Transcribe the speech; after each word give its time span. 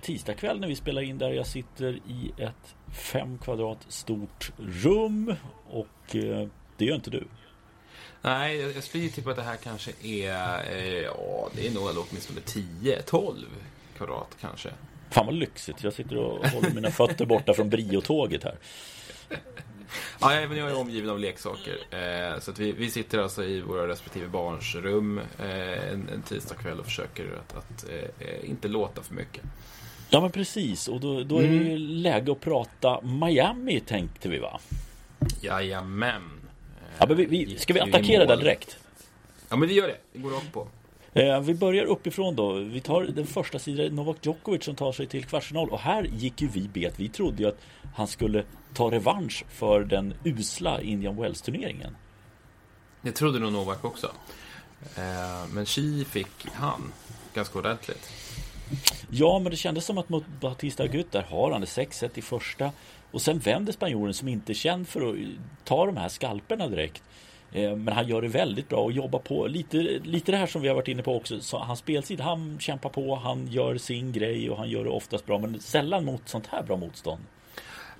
tisdag 0.00 0.34
kväll 0.34 0.60
när 0.60 0.68
vi 0.68 0.76
spelar 0.76 1.02
in 1.02 1.18
där 1.18 1.30
jag 1.30 1.46
sitter 1.46 1.92
i 1.92 2.32
ett 2.38 2.74
fem 2.92 3.38
kvadrat 3.38 3.78
stort 3.88 4.52
rum 4.58 5.34
och 5.70 6.16
eh, 6.16 6.48
det 6.76 6.84
gör 6.84 6.94
inte 6.94 7.10
du. 7.10 7.24
Nej, 8.22 8.60
jag 8.60 8.84
skulle 8.84 9.08
tippa 9.08 9.30
att 9.30 9.36
det 9.36 9.42
här 9.42 9.56
kanske 9.56 9.90
är, 10.02 10.72
eh, 10.72 11.00
ja, 11.00 11.48
det 11.54 11.66
är 11.66 11.70
nog 11.70 11.82
åtminstone 11.82 12.40
10, 12.40 13.02
12 13.02 13.46
kvadrat 13.96 14.36
kanske. 14.40 14.70
Fan 15.10 15.26
vad 15.26 15.34
lyxigt. 15.34 15.84
Jag 15.84 15.92
sitter 15.92 16.16
och 16.16 16.46
håller 16.46 16.70
mina 16.70 16.90
fötter 16.90 17.26
borta 17.26 17.54
från 17.54 17.70
Brio-tåget 17.70 18.44
här. 18.44 18.58
Ja, 20.20 20.32
även 20.32 20.58
jag 20.58 20.70
är 20.70 20.76
omgiven 20.76 21.10
av 21.10 21.18
leksaker. 21.18 21.78
Eh, 21.90 22.40
så 22.40 22.52
vi, 22.52 22.72
vi 22.72 22.90
sitter 22.90 23.18
alltså 23.18 23.44
i 23.44 23.60
våra 23.60 23.88
respektive 23.88 24.28
barns 24.28 24.74
rum 24.74 25.18
eh, 25.38 25.92
en, 25.92 26.08
en 26.08 26.22
tisdagkväll 26.22 26.80
och 26.80 26.84
försöker 26.84 27.24
att, 27.24 27.56
att 27.56 27.90
eh 27.90 28.50
inte 28.50 28.68
låta 28.68 29.02
för 29.02 29.14
mycket. 29.14 29.44
Ja 30.14 30.20
men 30.20 30.30
precis 30.30 30.88
och 30.88 31.00
då, 31.00 31.22
då 31.22 31.38
är 31.38 31.42
det 31.42 31.54
ju 31.54 31.60
mm. 31.60 31.78
läge 31.78 32.32
att 32.32 32.40
prata 32.40 33.00
Miami 33.00 33.80
tänkte 33.80 34.28
vi 34.28 34.38
va? 34.38 34.60
Jajamän. 35.40 36.22
Ja, 36.98 37.06
men 37.06 37.16
vi, 37.16 37.24
vi, 37.24 37.58
ska 37.58 37.72
vi 37.72 37.80
attackera 37.80 38.26
där 38.26 38.36
direkt? 38.36 38.78
Ja 39.48 39.56
men 39.56 39.68
vi 39.68 39.74
gör 39.74 39.88
det, 39.88 39.96
vi 40.12 40.18
går 40.18 40.30
rakt 40.30 40.52
på. 40.52 40.68
Eh, 41.12 41.40
vi 41.40 41.54
börjar 41.54 41.84
uppifrån 41.84 42.36
då. 42.36 42.52
Vi 42.52 42.80
tar 42.80 43.02
den 43.02 43.26
första 43.26 43.58
sidan, 43.58 43.96
Novak 43.96 44.16
Djokovic 44.22 44.64
som 44.64 44.74
tar 44.74 44.92
sig 44.92 45.06
till 45.06 45.24
kvartsfinal. 45.24 45.70
Och 45.70 45.78
här 45.78 46.02
gick 46.02 46.42
ju 46.42 46.48
vi 46.48 46.68
bet. 46.68 46.94
Vi 46.96 47.08
trodde 47.08 47.42
ju 47.42 47.48
att 47.48 47.60
han 47.94 48.06
skulle 48.06 48.44
ta 48.74 48.90
revansch 48.90 49.44
för 49.48 49.84
den 49.84 50.14
usla 50.24 50.80
Indian 50.80 51.16
Wells-turneringen. 51.16 51.96
Det 53.02 53.12
trodde 53.12 53.38
nog 53.38 53.52
Novak 53.52 53.84
också. 53.84 54.06
Eh, 54.96 55.48
men 55.52 55.66
Xi 55.66 56.04
fick 56.04 56.46
han 56.52 56.92
ganska 57.34 57.58
ordentligt. 57.58 58.23
Ja, 59.10 59.38
men 59.38 59.50
det 59.50 59.56
kändes 59.56 59.84
som 59.84 59.98
att 59.98 60.08
mot 60.08 60.24
Batista 60.40 60.82
Agut 60.82 61.12
där 61.12 61.22
har 61.22 61.52
han 61.52 61.60
det 61.60 61.66
6-1 61.66 62.10
i 62.14 62.22
första. 62.22 62.72
Och 63.10 63.22
sen 63.22 63.38
vänder 63.38 63.72
spanjoren 63.72 64.14
som 64.14 64.28
inte 64.28 64.52
är 64.52 64.54
känd 64.54 64.88
för 64.88 65.10
att 65.10 65.16
ta 65.64 65.86
de 65.86 65.96
här 65.96 66.08
skalperna 66.08 66.68
direkt. 66.68 67.02
Eh, 67.52 67.76
men 67.76 67.94
han 67.94 68.08
gör 68.08 68.22
det 68.22 68.28
väldigt 68.28 68.68
bra 68.68 68.78
och 68.78 68.92
jobbar 68.92 69.18
på 69.18 69.46
lite, 69.46 69.76
lite 70.04 70.32
det 70.32 70.38
här 70.38 70.46
som 70.46 70.62
vi 70.62 70.68
har 70.68 70.74
varit 70.74 70.88
inne 70.88 71.02
på 71.02 71.16
också. 71.16 71.40
Så 71.40 71.58
hans 71.58 71.78
spelsida, 71.78 72.24
han 72.24 72.58
kämpar 72.60 72.90
på, 72.90 73.14
han 73.14 73.46
gör 73.46 73.76
sin 73.76 74.12
grej 74.12 74.50
och 74.50 74.58
han 74.58 74.68
gör 74.68 74.84
det 74.84 74.90
oftast 74.90 75.26
bra. 75.26 75.38
Men 75.38 75.60
sällan 75.60 76.04
mot 76.04 76.28
sånt 76.28 76.46
här 76.46 76.62
bra 76.62 76.76
motstånd. 76.76 77.20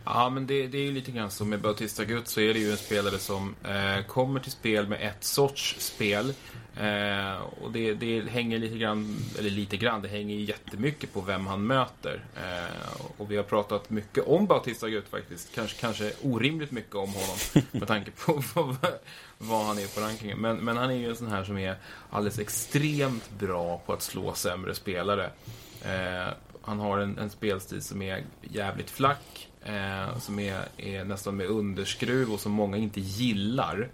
Ja, 0.05 0.31
men 0.31 0.47
det, 0.47 0.67
det 0.67 0.79
är 0.79 0.83
ju 0.83 0.93
lite 0.93 1.11
grann 1.11 1.31
som 1.31 1.49
med 1.49 1.61
Bautista 1.61 2.05
Gutt 2.05 2.29
så 2.29 2.41
är 2.41 2.55
det 2.55 2.61
ju 2.61 2.71
en 2.71 2.77
spelare 2.77 3.19
som 3.19 3.55
eh, 3.65 4.07
kommer 4.07 4.41
till 4.41 4.53
spel 4.53 4.89
med 4.89 5.03
ett 5.03 5.25
sorts 5.25 5.77
spel. 5.79 6.35
Eh, 6.77 7.43
och 7.63 7.73
det, 7.73 7.95
det, 7.95 8.21
hänger 8.21 8.59
lite 8.59 8.79
grann, 8.79 9.17
eller 9.39 9.51
lite 9.51 9.77
grann, 9.77 10.03
det 10.03 10.09
hänger 10.09 10.37
jättemycket 10.37 11.13
på 11.13 11.21
vem 11.21 11.47
han 11.47 11.67
möter. 11.67 12.25
Eh, 12.37 13.01
och 13.17 13.31
vi 13.31 13.37
har 13.37 13.45
pratat 13.45 13.91
mycket 13.91 14.27
om 14.27 14.47
Bautista 14.47 14.89
Gutt 14.89 15.09
faktiskt. 15.09 15.55
Kanske, 15.55 15.81
kanske 15.81 16.13
orimligt 16.23 16.71
mycket 16.71 16.95
om 16.95 17.13
honom 17.13 17.37
med 17.71 17.89
tanke 17.89 18.11
på 18.11 18.43
vad 19.39 19.67
han 19.67 19.79
är 19.79 19.95
på 19.95 20.01
rankingen. 20.01 20.39
Men, 20.39 20.57
men 20.57 20.77
han 20.77 20.91
är 20.91 20.95
ju 20.95 21.09
en 21.09 21.17
sån 21.17 21.29
här 21.29 21.45
som 21.45 21.59
är 21.59 21.77
alldeles 22.11 22.39
extremt 22.39 23.31
bra 23.39 23.83
på 23.87 23.93
att 23.93 24.03
slå 24.03 24.35
sämre 24.35 24.75
spelare. 24.75 25.31
Eh, 25.83 26.33
han 26.63 26.79
har 26.79 26.98
en, 26.98 27.19
en 27.19 27.31
spelstil 27.31 27.83
som 27.83 28.03
är 28.03 28.25
jävligt 28.43 28.91
flack. 28.91 29.48
Eh, 29.64 30.19
som 30.19 30.39
är, 30.39 30.69
är, 30.77 31.05
nästan 31.05 31.36
med 31.36 31.47
underskruv 31.47 32.33
och 32.33 32.41
som 32.41 32.52
många 32.52 32.77
inte 32.77 33.01
gillar. 33.01 33.89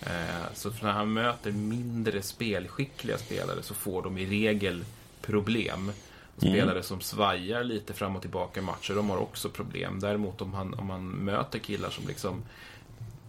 Eh, 0.00 0.52
så 0.54 0.70
när 0.82 0.92
han 0.92 1.12
möter 1.12 1.52
mindre 1.52 2.22
spelskickliga 2.22 3.18
spelare 3.18 3.62
så 3.62 3.74
får 3.74 4.02
de 4.02 4.18
i 4.18 4.26
regel 4.26 4.84
problem. 5.20 5.80
Mm. 6.42 6.54
Spelare 6.54 6.82
som 6.82 7.00
svajar 7.00 7.64
lite 7.64 7.92
fram 7.92 8.16
och 8.16 8.22
tillbaka 8.22 8.60
i 8.60 8.62
matcher, 8.62 8.94
de 8.94 9.10
har 9.10 9.18
också 9.18 9.48
problem. 9.48 10.00
Däremot 10.00 10.40
om 10.40 10.54
han, 10.54 10.74
om 10.74 10.86
man 10.86 11.06
möter 11.06 11.58
killar 11.58 11.90
som 11.90 12.06
liksom 12.06 12.42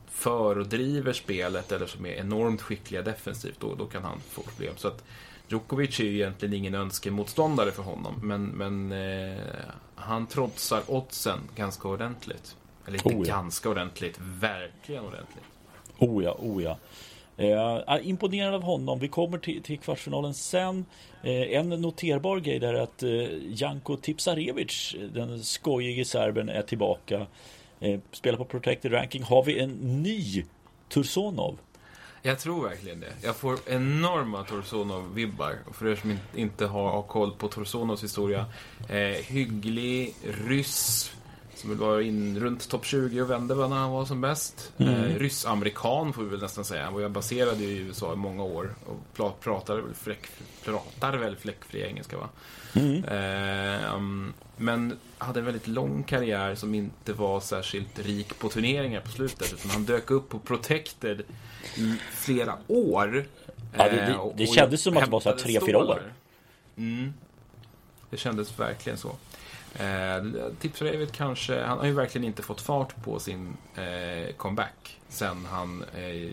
för 0.08 0.58
och 0.58 0.68
driver 0.68 1.14
spelet 1.14 1.72
eller 1.72 1.88
som 1.88 2.06
är 2.06 2.14
enormt 2.14 2.62
skickliga 2.62 3.02
defensivt, 3.02 3.60
då, 3.60 3.76
då 3.76 3.86
kan 3.86 4.04
han 4.04 4.20
få 4.30 4.42
problem. 4.42 4.74
Så 4.78 4.88
att 4.88 5.04
Djokovic 5.52 6.00
är 6.00 6.04
ju 6.04 6.16
egentligen 6.16 6.54
ingen 6.54 6.76
önskemotståndare 6.76 7.72
för 7.72 7.84
honom, 7.84 8.20
men, 8.24 8.46
men 8.46 8.92
eh, 8.92 9.38
han 9.96 10.28
trotsar 10.28 10.82
oddsen 10.88 11.40
ganska 11.56 11.88
ordentligt. 11.88 12.56
Eller 12.88 12.98
inte 12.98 13.10
oh 13.10 13.28
ja. 13.28 13.36
ganska 13.36 13.70
ordentligt, 13.70 14.20
verkligen 14.20 15.06
ordentligt. 15.06 15.44
Oh 15.98 16.24
ja, 16.24 16.38
oh 16.40 16.64
ja. 16.64 16.78
Eh, 17.38 18.08
imponerad 18.08 18.54
av 18.54 18.64
honom. 18.64 19.00
Vi 19.00 19.08
kommer 19.08 19.38
till, 19.38 19.64
till 19.64 19.80
kvartsfinalen 19.80 20.34
sen. 20.34 20.86
Eh, 21.24 21.58
en 21.58 21.70
noterbar 21.70 22.40
grej 22.40 22.60
där 22.60 22.74
är 22.74 22.82
att 22.82 23.04
eh, 23.04 23.10
Janko 23.48 23.98
Tipsarevic, 23.98 24.96
den 25.14 25.44
skojige 25.44 26.06
serben, 26.06 26.50
är 26.50 26.62
tillbaka. 26.62 27.26
Eh, 27.80 28.00
spelar 28.12 28.38
på 28.38 28.46
Protected 28.46 28.94
Ranking. 28.94 29.24
Har 29.24 29.44
vi 29.44 29.60
en 29.60 30.02
ny 30.04 30.46
Tursonov? 30.90 31.58
Jag 32.24 32.40
tror 32.40 32.64
verkligen 32.70 33.00
det. 33.00 33.14
Jag 33.22 33.36
får 33.36 33.58
enorma 33.66 34.44
Torsonov-vibbar. 34.44 35.56
För 35.74 35.88
er 35.88 35.96
som 35.96 36.18
inte 36.36 36.66
har, 36.66 36.92
har 36.92 37.02
koll 37.02 37.32
på 37.32 37.48
Torsonovs 37.48 38.04
historia. 38.04 38.46
Eh, 38.90 38.98
hygglig, 38.98 40.16
ryss, 40.48 41.12
som 41.62 41.70
väl 41.70 41.80
var 41.80 42.02
in 42.02 42.40
runt 42.40 42.70
topp 42.70 42.86
20 42.86 43.22
och 43.22 43.30
vände 43.30 43.56
när 43.56 43.76
han 43.76 43.92
var 43.92 44.06
som 44.06 44.22
bäst. 44.22 44.72
Mm. 44.78 44.94
Eh, 44.94 45.20
Ryss-amerikan 45.20 46.14
får 46.14 46.24
vi 46.24 46.30
väl 46.30 46.42
nästan 46.42 46.66
säga. 46.66 46.84
Han 46.84 46.94
var 46.94 47.02
ju 47.02 47.10
baserad 47.10 47.62
i 47.62 47.78
USA 47.78 48.14
i 48.14 48.16
många 48.16 48.44
år 48.44 48.76
och 48.86 49.40
pratar 49.42 49.76
väl, 49.76 49.94
fläck, 49.94 50.28
pratar 50.66 51.18
väl 51.18 51.36
fläckfri 51.36 51.82
engelska 51.82 52.18
va. 52.18 52.30
Mm. 52.74 53.04
Eh, 53.04 53.96
um, 53.96 54.34
men 54.58 55.00
hade 55.18 55.40
en 55.40 55.46
väldigt 55.46 55.68
lång 55.68 56.04
karriär 56.04 56.56
som 56.56 56.76
inte 56.76 57.14
var 57.14 57.40
särskilt 57.40 58.00
rik 58.00 58.40
på 58.40 58.50
turneringar 58.50 59.02
på 59.02 59.10
slutet. 59.10 59.54
Utan 59.54 59.72
han 59.72 59.86
dök 59.86 60.12
upp 60.12 60.30
på 60.30 60.40
Protected 60.40 61.22
i 61.76 61.96
flera 62.12 62.58
år. 62.68 63.26
Ja, 63.78 63.84
det, 63.84 63.96
det, 63.96 64.12
eh, 64.12 64.28
det 64.36 64.48
kändes 64.48 64.82
som 64.82 64.98
att 64.98 65.06
det 65.06 65.12
var 65.12 65.20
så 65.20 65.30
här 65.30 65.38
tre, 65.38 65.60
fyra 65.66 65.78
år. 65.78 66.14
Mm. 66.78 67.14
Det 68.10 68.18
kändes 68.18 68.60
verkligen 68.60 68.98
så. 68.98 69.16
Eh, 69.76 70.24
Tipsrevet 70.60 71.12
kanske, 71.12 71.64
han 71.64 71.78
har 71.78 71.86
ju 71.86 71.94
verkligen 71.94 72.28
inte 72.28 72.42
fått 72.42 72.62
fart 72.62 73.04
på 73.04 73.20
sin 73.20 73.58
eh, 73.76 74.36
comeback 74.36 75.02
sen 75.12 75.46
han 75.46 75.84
eh, 75.84 76.32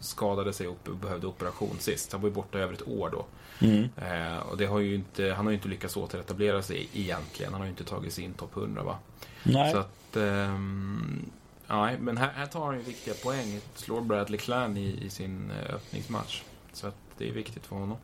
skadade 0.00 0.52
sig 0.52 0.68
och 0.68 0.78
behövde 1.02 1.26
operation 1.26 1.76
sist. 1.78 2.12
Han 2.12 2.20
var 2.20 2.28
ju 2.28 2.34
borta 2.34 2.58
över 2.58 2.74
ett 2.74 2.88
år 2.88 3.10
då. 3.10 3.26
Mm. 3.66 3.88
Eh, 3.96 4.38
och 4.38 4.56
det 4.56 4.66
har 4.66 4.78
ju 4.78 4.94
inte, 4.94 5.32
han 5.36 5.46
har 5.46 5.50
ju 5.50 5.56
inte 5.56 5.68
lyckats 5.68 5.96
återetablera 5.96 6.62
sig 6.62 6.88
egentligen. 6.92 7.52
Han 7.52 7.60
har 7.60 7.66
ju 7.66 7.70
inte 7.70 7.84
tagit 7.84 8.12
sig 8.12 8.24
in 8.24 8.34
topp 8.34 8.56
100 8.56 8.82
va. 8.82 8.98
Nej. 9.42 9.72
Så 9.72 9.78
att, 9.78 10.16
ehm, 10.16 11.30
nej, 11.66 11.98
men 12.00 12.16
här, 12.16 12.32
här, 12.34 12.46
tar 12.46 12.66
han 12.66 12.76
ju 12.76 12.82
viktiga 12.82 13.14
poäng. 13.14 13.60
Slår 13.74 14.00
Bradley 14.00 14.38
Clan 14.38 14.76
i, 14.76 15.04
i 15.04 15.10
sin 15.10 15.50
eh, 15.50 15.74
öppningsmatch. 15.74 16.42
Så 16.72 16.86
att 16.86 16.96
det 17.18 17.28
är 17.28 17.32
viktigt 17.32 17.66
för 17.66 17.76
honom. 17.76 17.96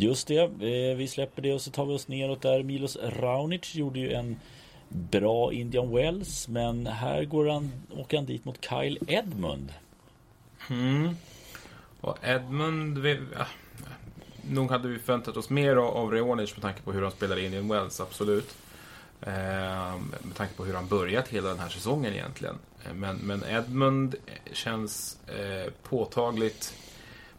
Just 0.00 0.28
det, 0.28 0.38
eh, 0.38 0.96
vi 0.96 1.08
släpper 1.08 1.42
det 1.42 1.52
och 1.52 1.60
så 1.60 1.70
tar 1.70 1.86
vi 1.86 1.94
oss 1.94 2.08
neråt 2.08 2.42
där. 2.42 2.62
Milos 2.62 2.96
Raonic 3.02 3.74
gjorde 3.74 3.98
ju 3.98 4.12
en 4.12 4.36
bra 4.88 5.52
Indian 5.52 5.94
Wells 5.94 6.48
men 6.48 6.86
här 6.86 7.24
går 7.24 7.48
han, 7.48 7.72
åker 7.96 8.16
han 8.16 8.26
dit 8.26 8.44
mot 8.44 8.64
Kyle 8.64 8.98
Edmund. 9.06 9.72
Mm. 10.70 11.16
Och 12.00 12.18
Edmund, 12.22 12.98
vi, 12.98 13.20
ja, 13.38 13.46
nog 14.50 14.70
hade 14.70 14.88
vi 14.88 14.98
förväntat 14.98 15.36
oss 15.36 15.50
mer 15.50 15.76
av 15.76 16.12
Raonic 16.12 16.54
med 16.54 16.62
tanke 16.62 16.82
på 16.82 16.92
hur 16.92 17.02
han 17.02 17.10
spelar 17.10 17.38
Indian 17.38 17.68
Wells, 17.68 18.00
absolut. 18.00 18.56
Eh, 19.20 19.96
med 20.22 20.34
tanke 20.34 20.54
på 20.54 20.64
hur 20.64 20.74
han 20.74 20.88
börjat 20.88 21.28
hela 21.28 21.48
den 21.48 21.58
här 21.58 21.68
säsongen 21.68 22.12
egentligen. 22.12 22.58
Eh, 22.84 22.94
men, 22.94 23.16
men 23.16 23.44
Edmund 23.44 24.14
känns 24.52 25.18
eh, 25.26 25.72
påtagligt 25.82 26.74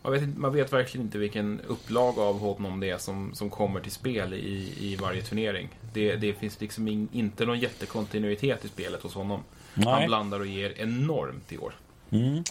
man 0.01 0.11
vet, 0.11 0.37
man 0.37 0.53
vet 0.53 0.73
verkligen 0.73 1.05
inte 1.05 1.17
vilken 1.17 1.61
upplag 1.67 2.19
av 2.19 2.39
honom 2.39 2.79
det 2.79 2.89
är 2.89 2.97
som, 2.97 3.31
som 3.33 3.49
kommer 3.49 3.79
till 3.79 3.91
spel 3.91 4.33
i, 4.33 4.73
i 4.79 4.95
varje 4.95 5.21
turnering. 5.21 5.69
Det, 5.93 6.15
det 6.15 6.33
finns 6.33 6.61
liksom 6.61 6.87
in, 6.87 7.09
inte 7.11 7.45
någon 7.45 7.59
jättekontinuitet 7.59 8.65
i 8.65 8.67
spelet 8.67 9.03
hos 9.03 9.13
honom. 9.13 9.43
Nej. 9.73 9.87
Han 9.87 10.07
blandar 10.07 10.39
och 10.39 10.47
ger 10.47 10.81
enormt 10.81 11.51
i 11.51 11.57
år. 11.57 11.73
Mm. 12.11 12.43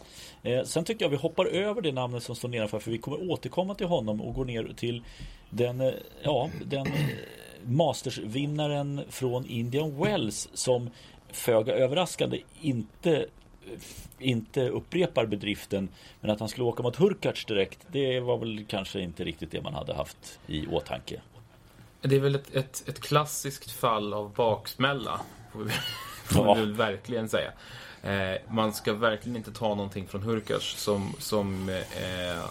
Eh, 0.42 0.64
sen 0.64 0.84
tycker 0.84 1.04
jag 1.04 1.10
vi 1.10 1.16
hoppar 1.16 1.46
över 1.46 1.82
det 1.82 1.92
namnet 1.92 2.22
som 2.22 2.36
står 2.36 2.48
nedanför 2.48 2.78
för 2.78 2.90
vi 2.90 2.98
kommer 2.98 3.30
återkomma 3.30 3.74
till 3.74 3.86
honom 3.86 4.20
och 4.20 4.34
gå 4.34 4.44
ner 4.44 4.72
till 4.76 5.04
den, 5.50 5.80
eh, 5.80 5.92
ja, 6.22 6.50
den 6.64 6.86
eh, 6.86 6.92
Mastersvinnaren 7.64 9.00
från 9.08 9.46
Indian 9.46 9.98
Wells 9.98 10.48
som 10.54 10.90
föga 11.32 11.74
överraskande 11.74 12.40
inte 12.60 13.26
inte 14.18 14.68
upprepar 14.68 15.26
bedriften 15.26 15.88
men 16.20 16.30
att 16.30 16.40
han 16.40 16.48
skulle 16.48 16.64
åka 16.64 16.82
mot 16.82 16.96
Hurkacz 16.96 17.44
direkt 17.44 17.78
det 17.92 18.20
var 18.20 18.38
väl 18.38 18.64
kanske 18.68 19.00
inte 19.00 19.24
riktigt 19.24 19.50
det 19.50 19.62
man 19.62 19.74
hade 19.74 19.94
haft 19.94 20.38
i 20.46 20.66
åtanke. 20.66 21.20
Det 22.00 22.16
är 22.16 22.20
väl 22.20 22.34
ett, 22.34 22.54
ett, 22.54 22.88
ett 22.88 23.00
klassiskt 23.00 23.70
fall 23.70 24.14
av 24.14 24.34
baksmälla 24.34 25.20
får 25.52 25.64
vi, 25.64 25.70
får 26.24 26.46
ja. 26.46 26.54
vi 26.54 26.72
verkligen 26.72 27.28
säga. 27.28 27.52
Eh, 28.02 28.40
man 28.50 28.72
ska 28.72 28.92
verkligen 28.92 29.36
inte 29.36 29.52
ta 29.52 29.68
någonting 29.68 30.06
från 30.08 30.22
Hurkacz 30.22 30.82
som, 30.82 31.14
som 31.18 31.68
eh, 31.68 32.44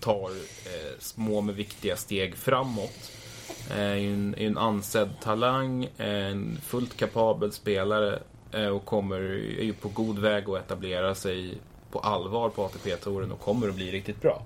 tar 0.00 0.30
eh, 0.30 0.98
små 0.98 1.40
men 1.40 1.54
viktiga 1.54 1.96
steg 1.96 2.36
framåt. 2.36 3.12
Eh, 3.70 3.78
är 3.78 3.96
en, 3.96 4.34
är 4.34 4.46
en 4.46 4.58
ansedd 4.58 5.10
talang, 5.20 5.88
en 5.96 6.58
fullt 6.62 6.96
kapabel 6.96 7.52
spelare 7.52 8.12
eh, 8.14 8.20
och 8.54 8.84
kommer, 8.84 9.20
är 9.58 9.64
ju 9.64 9.72
på 9.72 9.88
god 9.88 10.18
väg 10.18 10.50
att 10.50 10.58
etablera 10.58 11.14
sig 11.14 11.58
på 11.90 11.98
allvar 11.98 12.48
på 12.48 12.64
ATP-touren 12.64 13.32
och 13.32 13.40
kommer 13.40 13.68
att 13.68 13.74
bli 13.74 13.90
riktigt 13.90 14.20
bra. 14.20 14.42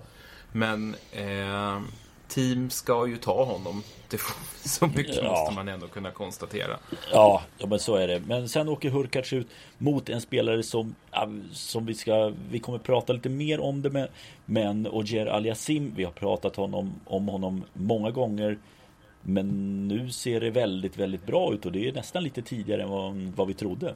Men 0.53 0.97
eh, 1.13 1.81
team 2.29 2.71
ska 2.71 3.07
ju 3.07 3.17
ta 3.17 3.45
honom. 3.45 3.83
Så 4.65 4.87
mycket 4.87 5.17
ja. 5.17 5.31
måste 5.31 5.55
man 5.55 5.69
ändå 5.69 5.89
kunna 5.89 6.11
konstatera. 6.11 6.77
Ja, 7.13 7.43
ja, 7.59 7.67
men 7.67 7.79
så 7.79 7.97
är 7.97 8.09
det. 8.09 8.21
Men 8.27 8.49
sen 8.49 8.69
åker 8.69 8.91
Hurkacz 8.91 9.33
ut 9.33 9.47
mot 9.79 10.09
en 10.09 10.21
spelare 10.21 10.63
som, 10.63 10.95
som 11.53 11.87
vi 11.87 11.95
ska, 11.95 12.33
vi 12.51 12.59
kommer 12.59 12.79
prata 12.79 13.13
lite 13.13 13.29
mer 13.29 13.61
om 13.61 13.83
det 13.83 13.91
med. 13.91 14.09
Men 14.45 14.87
Ogier 14.87 15.27
Aliasim, 15.27 15.93
vi 15.97 16.05
har 16.05 16.13
pratat 16.13 16.57
honom, 16.57 17.01
om 17.05 17.29
honom 17.29 17.65
många 17.73 18.11
gånger. 18.11 18.59
Men 19.29 19.89
nu 19.89 20.11
ser 20.11 20.41
det 20.41 20.51
väldigt, 20.51 20.97
väldigt 20.97 21.27
bra 21.27 21.55
ut 21.55 21.67
och 21.67 21.73
det 21.73 21.89
är 21.89 21.93
nästan 21.93 22.23
lite 22.23 22.43
tidigare 22.43 22.83
än 22.83 22.89
vad, 22.89 23.15
vad 23.15 23.47
vi 23.47 23.55
trodde. 23.55 23.95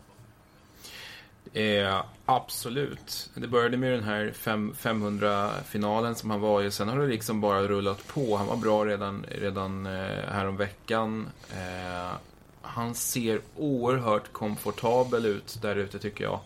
Eh, 1.53 2.05
absolut. 2.25 3.31
Det 3.35 3.49
började 3.49 3.77
med 3.77 3.93
den 3.93 4.03
här 4.03 4.33
500-finalen 4.35 6.15
som 6.15 6.31
han 6.31 6.41
var 6.41 6.63
i. 6.63 6.71
Sen 6.71 6.89
har 6.89 6.99
det 6.99 7.07
liksom 7.07 7.41
bara 7.41 7.63
rullat 7.63 8.07
på. 8.07 8.37
Han 8.37 8.47
var 8.47 8.57
bra 8.57 8.85
redan, 8.85 9.27
redan 9.29 9.87
eh, 9.87 9.93
häromveckan. 10.29 11.29
Eh, 11.51 12.13
han 12.63 12.95
ser 12.95 13.41
oerhört 13.57 14.33
komfortabel 14.33 15.27
ut 15.27 15.59
där 15.63 15.77
ute 15.77 15.99
tycker 15.99 16.25
jag. 16.25 16.41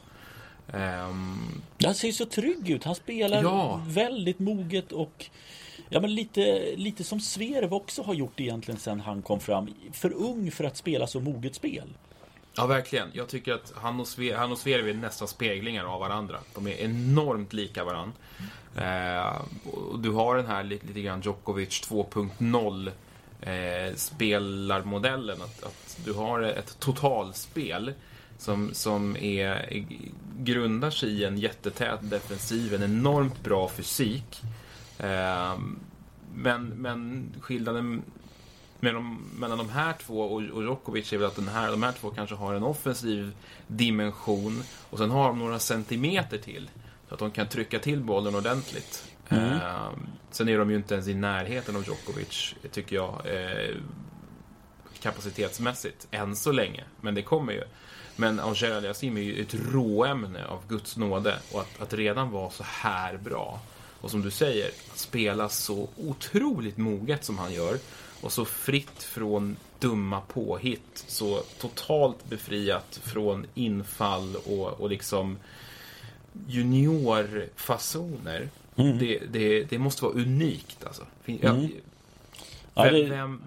Um, 0.73 1.63
han 1.85 1.95
ser 1.95 2.13
så 2.13 2.27
trygg 2.27 2.71
ut. 2.71 2.85
Han 2.85 2.95
spelar 2.95 3.43
ja. 3.43 3.83
väldigt 3.87 4.39
moget 4.39 4.93
och 4.93 5.31
Ja 5.89 6.01
men 6.01 6.15
lite, 6.15 6.77
lite 6.77 7.05
som 7.05 7.21
Zverev 7.21 7.75
också 7.75 8.03
har 8.03 8.15
gjort 8.15 8.41
egentligen 8.41 8.81
sen 8.81 9.01
han 9.01 9.23
kom 9.23 9.41
fram. 9.41 9.75
För 9.93 10.13
ung 10.13 10.51
för 10.51 10.65
att 10.65 10.77
spela 10.77 11.07
så 11.07 11.21
moget 11.21 11.55
spel. 11.55 11.89
Ja, 12.57 12.67
verkligen. 12.67 13.09
Jag 13.13 13.29
tycker 13.29 13.53
att 13.53 13.73
han 13.77 14.01
och, 14.01 14.07
Sve 14.07 14.37
han 14.37 14.53
och 14.53 14.59
Zverev 14.59 14.89
är 14.89 14.95
nästan 14.95 15.29
speglingar 15.29 15.85
av 15.85 16.01
varandra. 16.01 16.39
De 16.55 16.67
är 16.67 16.73
enormt 16.73 17.53
lika 17.53 17.85
varandra. 17.85 18.13
Eh, 18.77 19.43
och 19.71 19.99
du 19.99 20.11
har 20.11 20.37
den 20.37 20.47
här 20.47 20.65
lite, 20.65 20.87
lite 20.87 21.01
grann 21.01 21.21
Djokovic 21.21 21.89
2.0 21.91 22.91
eh, 23.41 23.95
spelarmodellen. 23.95 25.43
Att, 25.43 25.65
att, 25.65 25.99
du 26.05 26.13
har 26.13 26.43
ett 26.43 26.79
totalspel 26.79 27.93
som, 28.39 28.75
som 28.75 29.17
är, 29.17 29.85
grundar 30.39 30.91
sig 30.91 31.09
i 31.09 31.25
en 31.25 31.39
jättetät 31.39 32.01
defensiv, 32.03 32.75
en 32.75 32.83
enormt 32.83 33.45
bra 33.45 33.69
fysik. 33.69 34.43
Eh, 34.99 35.59
men, 36.35 36.69
men 36.69 37.33
skillnaden 37.41 38.03
mellan, 38.81 39.31
mellan 39.39 39.59
de 39.59 39.71
här 39.71 39.95
två 40.07 40.21
och, 40.21 40.43
och 40.43 40.63
Djokovic 40.63 41.13
är 41.13 41.19
väl 41.19 41.27
att 41.27 41.37
den 41.37 41.49
här, 41.49 41.71
de 41.71 41.83
här 41.83 41.93
två 41.93 42.11
kanske 42.11 42.35
har 42.35 42.55
en 42.55 42.63
offensiv 42.63 43.37
dimension 43.67 44.63
och 44.91 44.99
sen 44.99 45.11
har 45.11 45.29
de 45.29 45.39
några 45.39 45.59
centimeter 45.59 46.39
till. 46.39 46.71
Så 47.09 47.15
att 47.15 47.21
de 47.21 47.31
kan 47.31 47.49
trycka 47.49 47.79
till 47.79 48.01
bollen 48.01 48.35
ordentligt. 48.35 49.13
Mm. 49.29 49.53
Eh, 49.53 49.91
sen 50.31 50.49
är 50.49 50.59
de 50.59 50.71
ju 50.71 50.77
inte 50.77 50.95
ens 50.95 51.09
i 51.09 51.15
närheten 51.15 51.77
av 51.77 51.85
Djokovic, 51.87 52.55
tycker 52.71 52.97
jag, 52.97 53.23
eh, 53.25 53.77
kapacitetsmässigt, 55.01 56.07
än 56.11 56.37
så 56.37 56.53
länge. 56.53 56.85
Men 57.01 57.15
det 57.15 57.23
kommer 57.23 57.53
ju. 57.53 57.63
Men 58.17 58.41
Angel 58.41 58.73
Aliasim 58.73 59.17
är 59.17 59.21
ju 59.21 59.43
ett 59.43 59.55
råämne 59.73 60.45
av 60.45 60.69
Guds 60.69 60.97
nåde 60.97 61.39
och 61.53 61.61
att, 61.61 61.83
att 61.83 61.93
redan 61.93 62.31
vara 62.31 62.51
så 62.51 62.65
här 62.67 63.17
bra 63.17 63.61
och 64.01 64.11
som 64.11 64.23
du 64.23 64.31
säger, 64.31 64.71
spela 64.95 65.49
så 65.49 65.89
otroligt 65.97 66.77
moget 66.77 67.25
som 67.25 67.39
han 67.39 67.53
gör 67.53 67.79
och 68.21 68.33
så 68.33 68.45
fritt 68.45 69.03
från 69.03 69.57
dumma 69.79 70.21
påhitt. 70.21 71.05
Så 71.07 71.43
totalt 71.59 72.25
befriat 72.25 73.01
från 73.03 73.47
infall 73.55 74.37
och, 74.37 74.81
och 74.81 74.91
liksom 74.91 75.39
juniorfasoner. 76.47 78.49
Mm. 78.77 78.99
Det, 78.99 79.23
det, 79.31 79.65
det, 79.65 79.79
måste 79.79 80.05
vara 80.05 80.15
unikt 80.15 80.85
alltså. 80.85 81.07
Mm. 81.27 81.71
Vem, 82.75 83.11
vem, 83.11 83.43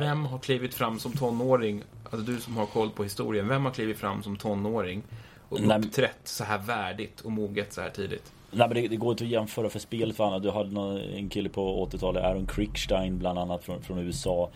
vem, 0.00 0.24
har 0.24 0.38
klivit 0.38 0.74
fram 0.74 0.98
som 0.98 1.12
tonåring? 1.12 1.82
Alltså 2.04 2.32
du 2.32 2.40
som 2.40 2.56
har 2.56 2.66
koll 2.66 2.90
på 2.90 3.02
historien. 3.02 3.48
Vem 3.48 3.64
har 3.64 3.72
klivit 3.72 3.98
fram 3.98 4.22
som 4.22 4.36
tonåring 4.36 5.02
och 5.48 5.76
uppträtt 5.76 6.20
så 6.24 6.44
här 6.44 6.58
värdigt 6.58 7.20
och 7.20 7.32
moget 7.32 7.72
så 7.72 7.80
här 7.80 7.90
tidigt? 7.90 8.32
Nej 8.52 8.68
men 8.68 8.74
det, 8.74 8.88
det, 8.88 8.96
går 8.96 9.10
inte 9.10 9.24
att 9.24 9.30
jämföra 9.30 9.70
för 9.70 9.78
spelet 9.78 10.16
för 10.16 10.24
annat. 10.24 10.42
Du 10.42 10.50
hade 10.50 10.70
någon, 10.70 10.96
en 11.00 11.28
kille 11.28 11.48
på 11.48 11.86
80-talet, 11.86 12.24
Aaron 12.24 12.46
Crickstein 12.46 13.18
bland 13.18 13.38
annat 13.38 13.64
från, 13.64 13.82
från 13.82 13.98
USA. 13.98 14.50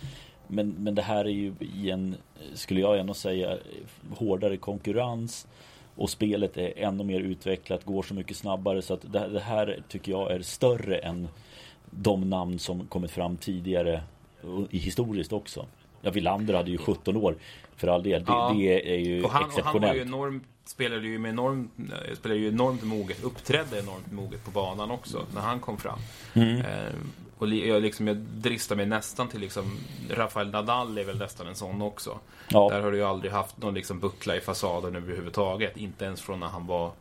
Men, 0.46 0.74
men 0.78 0.94
det 0.94 1.02
här 1.02 1.24
är 1.24 1.30
ju 1.30 1.54
i 1.60 1.90
en, 1.90 2.16
skulle 2.54 2.80
jag 2.80 2.98
ändå 2.98 3.14
säga, 3.14 3.56
hårdare 4.16 4.56
konkurrens. 4.56 5.46
Och 5.96 6.10
spelet 6.10 6.56
är 6.56 6.72
ännu 6.78 7.04
mer 7.04 7.20
utvecklat, 7.20 7.84
går 7.84 8.02
så 8.02 8.14
mycket 8.14 8.36
snabbare. 8.36 8.82
Så 8.82 8.94
att 8.94 9.12
det, 9.12 9.28
det 9.28 9.40
här 9.40 9.82
tycker 9.88 10.12
jag 10.12 10.32
är 10.32 10.40
större 10.40 10.96
än 10.96 11.28
de 11.90 12.30
namn 12.30 12.58
som 12.58 12.86
kommit 12.86 13.10
fram 13.10 13.36
tidigare 13.36 14.02
historiskt 14.70 15.32
också. 15.32 15.66
Ja, 16.04 16.10
Wilander 16.10 16.54
hade 16.54 16.70
ju 16.70 16.78
17 16.78 17.16
år 17.16 17.36
för 17.76 17.88
all 17.88 18.02
del. 18.02 18.24
Det, 18.24 18.32
ja. 18.32 18.54
det 18.56 18.94
är 18.94 18.98
ju 18.98 19.24
och 19.24 19.30
han, 19.30 19.44
exceptionellt. 19.44 19.74
Och 19.74 19.82
han 19.82 19.88
var 19.88 19.94
ju 19.94 20.02
enormt 20.02 20.44
spelade 20.64 21.08
ju 21.08 21.18
med 21.18 21.28
enormt, 21.28 21.70
spelade 22.14 22.40
ju 22.40 22.48
enormt 22.48 22.82
moget, 22.82 23.24
uppträdde 23.24 23.78
enormt 23.78 24.12
moget 24.12 24.44
på 24.44 24.50
banan 24.50 24.90
också 24.90 25.26
när 25.34 25.40
han 25.40 25.60
kom 25.60 25.78
fram. 25.78 25.98
Mm. 26.34 26.58
Eh, 26.58 26.94
och 27.38 27.48
jag, 27.48 27.82
liksom, 27.82 28.08
jag 28.08 28.16
dristar 28.16 28.76
mig 28.76 28.86
nästan 28.86 29.28
till 29.28 29.40
liksom, 29.40 29.78
Rafael 30.10 30.50
Nadal 30.50 30.98
är 30.98 31.04
väl 31.04 31.18
nästan 31.18 31.46
en 31.46 31.54
sån 31.54 31.82
också. 31.82 32.18
Ja. 32.48 32.68
Där 32.70 32.82
har 32.82 32.90
du 32.90 32.96
ju 32.96 33.04
aldrig 33.04 33.32
haft 33.32 33.62
någon 33.62 33.74
liksom 33.74 34.00
buckla 34.00 34.36
i 34.36 34.40
fasaden 34.40 34.96
överhuvudtaget. 34.96 35.76
Inte 35.76 36.04
ens 36.04 36.20
från 36.20 36.40
när 36.40 36.46
han 36.46 36.66
var 36.66 36.92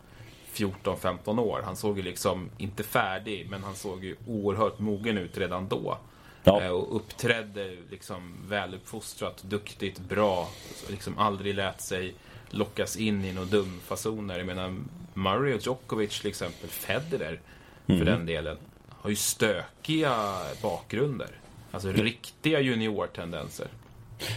14-15 0.54 1.40
år. 1.40 1.62
Han 1.66 1.76
såg 1.76 1.98
ju 1.98 2.04
liksom, 2.04 2.50
inte 2.58 2.84
färdig, 2.84 3.48
men 3.50 3.64
han 3.64 3.76
såg 3.76 4.04
ju 4.04 4.16
oerhört 4.28 4.80
mogen 4.80 5.18
ut 5.18 5.38
redan 5.38 5.68
då. 5.68 5.98
Ja. 6.44 6.62
Eh, 6.62 6.70
och 6.70 6.96
uppträdde 6.96 7.76
liksom 7.92 8.34
väluppfostrat, 8.48 9.44
duktigt, 9.44 10.00
bra. 10.00 10.50
Liksom 10.90 11.18
aldrig 11.18 11.56
lät 11.56 11.82
sig 11.82 12.14
lockas 12.50 12.98
in 12.98 13.26
i 13.26 13.34
några 13.34 13.48
dumfasoner. 13.48 14.38
Jag 14.38 14.48
menar, 14.48 14.76
Murray 15.14 15.54
och 15.54 15.62
Djokovic 15.62 16.20
till 16.20 16.30
exempel, 16.30 16.70
Federer 16.70 17.40
mm. 17.88 18.00
för 18.00 18.06
den 18.06 18.26
delen, 18.26 18.58
har 18.90 19.10
ju 19.10 19.16
stökiga 19.16 20.38
bakgrunder. 20.62 21.30
Alltså 21.72 21.92
riktiga 21.92 22.60
juniortendenser. 22.60 23.68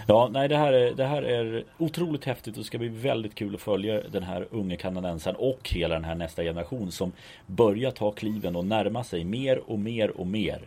Ja, 0.06 0.28
nej 0.32 0.48
det 0.48 0.56
här, 0.56 0.72
är, 0.72 0.94
det 0.94 1.04
här 1.04 1.22
är 1.22 1.64
otroligt 1.78 2.24
häftigt 2.24 2.54
och 2.54 2.58
det 2.58 2.66
ska 2.66 2.78
bli 2.78 2.88
väldigt 2.88 3.34
kul 3.34 3.54
att 3.54 3.60
följa 3.60 4.00
den 4.00 4.22
här 4.22 4.48
unge 4.50 4.76
kanadensaren 4.76 5.36
och 5.36 5.70
hela 5.70 5.94
den 5.94 6.04
här 6.04 6.14
nästa 6.14 6.42
generation 6.42 6.92
som 6.92 7.12
börjar 7.46 7.90
ta 7.90 8.10
kliven 8.10 8.56
och 8.56 8.66
närma 8.66 9.04
sig 9.04 9.24
mer 9.24 9.70
och 9.70 9.78
mer 9.78 10.20
och 10.20 10.26
mer 10.26 10.60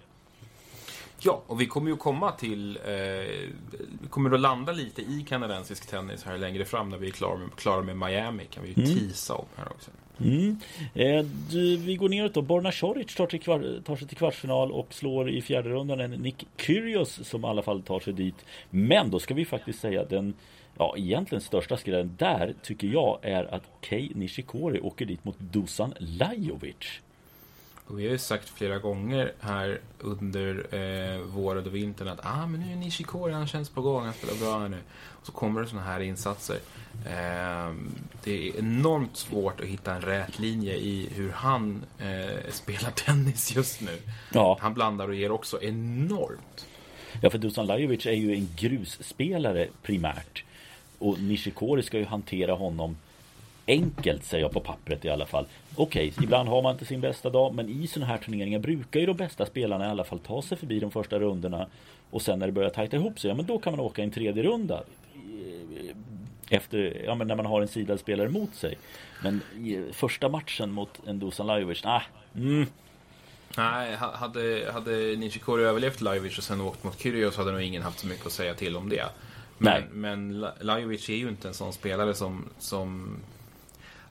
Ja, 1.20 1.44
och 1.48 1.62
vi 1.62 1.66
kommer 1.66 1.92
ju 1.92 1.98
komma 1.98 2.32
till... 2.32 2.78
Eh, 2.78 2.92
vi 4.02 4.08
kommer 4.10 4.32
att 4.32 4.40
landa 4.40 4.72
lite 4.72 5.02
i 5.02 5.26
kanadensisk 5.30 5.88
tennis 5.88 6.24
här 6.24 6.38
längre 6.38 6.66
fram 6.66 6.90
när 6.90 6.98
vi 6.98 7.08
är 7.08 7.12
klara 7.12 7.38
med, 7.38 7.56
klara 7.56 7.82
med 7.82 7.98
Miami. 7.98 8.46
Kan 8.46 8.64
vi 8.64 8.70
ju 8.70 8.84
mm. 8.84 8.98
tisa 8.98 9.34
om 9.34 9.46
här 9.56 9.68
också. 9.72 9.92
Mm. 10.20 10.58
Eh, 10.94 11.26
du, 11.50 11.78
vi 11.78 11.96
går 11.96 12.10
neråt 12.10 12.34
då. 12.34 12.42
Borna 12.42 12.72
Coric 12.72 13.16
tar, 13.16 13.28
till 13.28 13.42
kvar, 13.42 13.82
tar 13.86 13.96
sig 13.96 14.08
till 14.08 14.18
kvartsfinal 14.18 14.72
och 14.72 14.94
slår 14.94 15.30
i 15.30 15.42
fjärde 15.42 15.70
rundan 15.70 16.00
en 16.00 16.12
Nick 16.12 16.48
Kyrgios 16.58 17.28
som 17.28 17.46
i 17.46 17.48
alla 17.48 17.62
fall 17.62 17.82
tar 17.82 18.00
sig 18.00 18.14
dit. 18.14 18.46
Men 18.70 19.12
då 19.12 19.20
ska 19.20 19.34
vi 19.34 19.46
faktiskt 19.46 19.80
säga 19.80 20.06
den 20.06 20.34
Ja, 20.82 20.96
egentligen 20.98 21.42
största 21.42 21.78
skrällen 21.78 22.16
där 22.18 22.56
tycker 22.62 22.88
jag 22.88 23.20
är 23.22 23.56
att 23.56 23.64
Kei 23.82 24.12
Nishikori 24.16 24.80
åker 24.80 25.06
dit 25.06 25.26
mot 25.26 25.40
Dusan 25.40 25.94
Lajovic. 25.98 27.02
Och 27.90 28.00
vi 28.00 28.06
har 28.06 28.12
ju 28.12 28.18
sagt 28.18 28.50
flera 28.50 28.78
gånger 28.78 29.34
här 29.40 29.80
under 30.00 30.76
eh, 30.76 31.22
våren 31.22 31.66
och 31.66 31.76
vintern 31.76 32.08
att 32.08 32.26
ah, 32.26 32.48
men 32.48 32.60
nu 32.60 32.72
är 32.72 32.76
Nishikori, 32.76 33.34
han 33.34 33.48
känns 33.48 33.70
på 33.70 33.82
gång, 33.82 34.06
han 34.06 34.14
spelar 34.14 34.36
bra 34.36 34.68
nu. 34.68 34.78
Och 35.20 35.26
så 35.26 35.32
kommer 35.32 35.62
det 35.62 35.68
sådana 35.68 35.88
här 35.88 36.00
insatser. 36.00 36.60
Eh, 37.06 37.74
det 38.24 38.50
är 38.50 38.60
enormt 38.60 39.18
svårt 39.18 39.60
att 39.60 39.66
hitta 39.66 39.94
en 39.94 40.02
rät 40.02 40.40
linje 40.40 40.76
i 40.76 41.10
hur 41.16 41.32
han 41.32 41.84
eh, 42.00 42.52
spelar 42.52 42.92
tennis 42.96 43.56
just 43.56 43.82
nu. 43.82 43.98
Ja. 44.34 44.58
Han 44.62 44.74
blandar 44.74 45.08
och 45.08 45.16
ger 45.16 45.32
också 45.32 45.62
enormt. 45.62 46.68
Ja, 47.22 47.30
för 47.30 47.38
Dusan 47.38 47.66
Lajovic 47.66 48.06
är 48.06 48.12
ju 48.12 48.34
en 48.34 48.50
grusspelare 48.56 49.68
primärt. 49.82 50.44
Och 51.00 51.20
Nishikori 51.20 51.84
ska 51.84 51.98
ju 51.98 52.06
hantera 52.06 52.54
honom 52.54 52.98
enkelt 53.70 54.24
säger 54.24 54.44
jag 54.44 54.52
på 54.52 54.60
pappret 54.60 55.06
i 55.06 55.10
alla 55.10 55.26
fall. 55.26 55.46
Okej, 55.76 56.08
okay, 56.10 56.24
ibland 56.24 56.50
har 56.50 56.62
man 56.62 56.72
inte 56.72 56.86
sin 56.86 57.02
bästa 57.02 57.30
dag 57.30 57.56
men 57.56 57.70
i 57.70 57.88
sådana 57.88 58.12
här 58.12 58.18
turneringar 58.18 58.60
brukar 58.60 59.00
ju 59.00 59.06
de 59.06 59.18
bästa 59.18 59.46
spelarna 59.46 59.86
i 59.86 59.90
alla 59.90 60.04
fall 60.04 60.20
ta 60.20 60.42
sig 60.42 60.58
förbi 60.58 60.80
de 60.80 60.92
första 60.92 61.20
rundorna 61.20 61.68
och 62.10 62.22
sen 62.22 62.40
när 62.40 62.46
det 62.46 62.52
börjar 62.52 62.70
tajta 62.70 62.98
ihop 62.98 63.20
sig, 63.20 63.30
ja 63.30 63.36
men 63.36 63.46
då 63.46 63.60
kan 63.60 63.74
man 63.74 63.80
åka 63.80 64.04
en 64.04 64.12
tredje 64.12 64.44
runda. 64.44 64.84
Efter, 66.50 67.02
ja 67.06 67.16
men 67.16 67.28
när 67.28 67.36
man 67.36 67.46
har 67.46 67.62
en 67.62 67.68
sidad 67.68 68.00
spelare 68.00 68.30
mot 68.30 68.56
sig. 68.56 68.78
Men 69.24 69.42
första 69.94 70.30
matchen 70.30 70.72
mot 70.72 71.00
en 71.08 71.20
Dusan 71.20 71.48
Lajovic, 71.48 71.84
nah, 71.84 72.02
mm, 72.36 72.66
Nej, 73.58 73.96
hade, 73.96 74.72
hade 74.74 75.16
Nishikori 75.16 75.64
överlevt 75.64 76.02
Lajovic 76.02 76.38
och 76.38 76.44
sen 76.44 76.62
åkt 76.62 76.84
mot 76.84 77.00
Kyrgios 77.00 77.38
hade 77.38 77.52
nog 77.52 77.62
ingen 77.62 77.82
haft 77.82 78.00
så 78.00 78.08
mycket 78.08 78.26
att 78.26 78.32
säga 78.32 78.54
till 78.54 78.78
om 78.78 78.90
det. 78.90 79.06
Men, 79.58 79.84
men 79.92 80.48
Lajovic 80.62 81.10
är 81.10 81.16
ju 81.16 81.30
inte 81.30 81.48
en 81.48 81.54
sån 81.54 81.74
spelare 81.74 82.14
som, 82.14 82.46
som... 82.60 83.18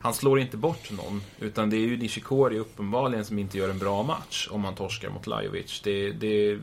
Han 0.01 0.15
slår 0.15 0.41
inte 0.41 0.57
bort 0.57 0.91
någon, 0.91 1.23
utan 1.41 1.71
det 1.71 1.77
är 1.77 1.87
ju 1.87 1.97
Nishikori 1.97 2.59
uppenbarligen 2.59 3.25
som 3.25 3.39
inte 3.39 3.59
gör 3.59 3.69
en 3.69 3.79
bra 3.79 4.03
match 4.03 4.49
om 4.51 4.65
han 4.65 4.75
torskar 4.75 5.11
mot 5.11 5.27
Lajovic. 5.27 5.81
Det, 5.85 6.11
det, 6.13 6.59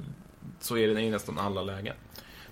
så 0.59 0.77
är 0.77 0.87
det 0.87 1.01
i 1.01 1.09
nästan 1.09 1.39
alla 1.39 1.61
lägen. 1.61 1.95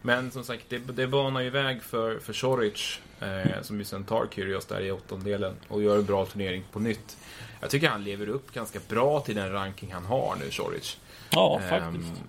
Men 0.02 0.32
som 0.32 0.44
sagt, 0.44 0.66
det, 0.70 0.78
det 0.78 1.08
banar 1.08 1.42
ju 1.42 1.50
väg 1.50 1.84
för, 1.84 2.20
för 2.20 2.34
Soric, 2.34 3.00
eh, 3.20 3.62
som 3.62 3.80
ju 3.80 3.86
sen 3.86 4.04
tar 4.04 4.28
Kyrgios 4.36 4.66
där 4.66 4.82
i 4.82 4.92
åttondelen 4.92 5.56
och 5.68 5.84
gör 5.84 5.98
en 5.98 6.06
bra 6.06 6.26
turnering 6.26 6.64
på 6.72 6.80
nytt. 6.80 7.18
Jag 7.62 7.70
tycker 7.70 7.90
han 7.90 8.04
lever 8.04 8.30
upp 8.30 8.54
ganska 8.54 8.80
bra 8.90 9.20
till 9.20 9.36
den 9.36 9.52
ranking 9.52 9.94
han 9.94 10.06
har 10.06 10.36
nu, 10.40 10.52
Soric. 10.52 10.98
Ja, 11.30 11.62
eh, 11.64 11.70
faktiskt. 11.70 12.24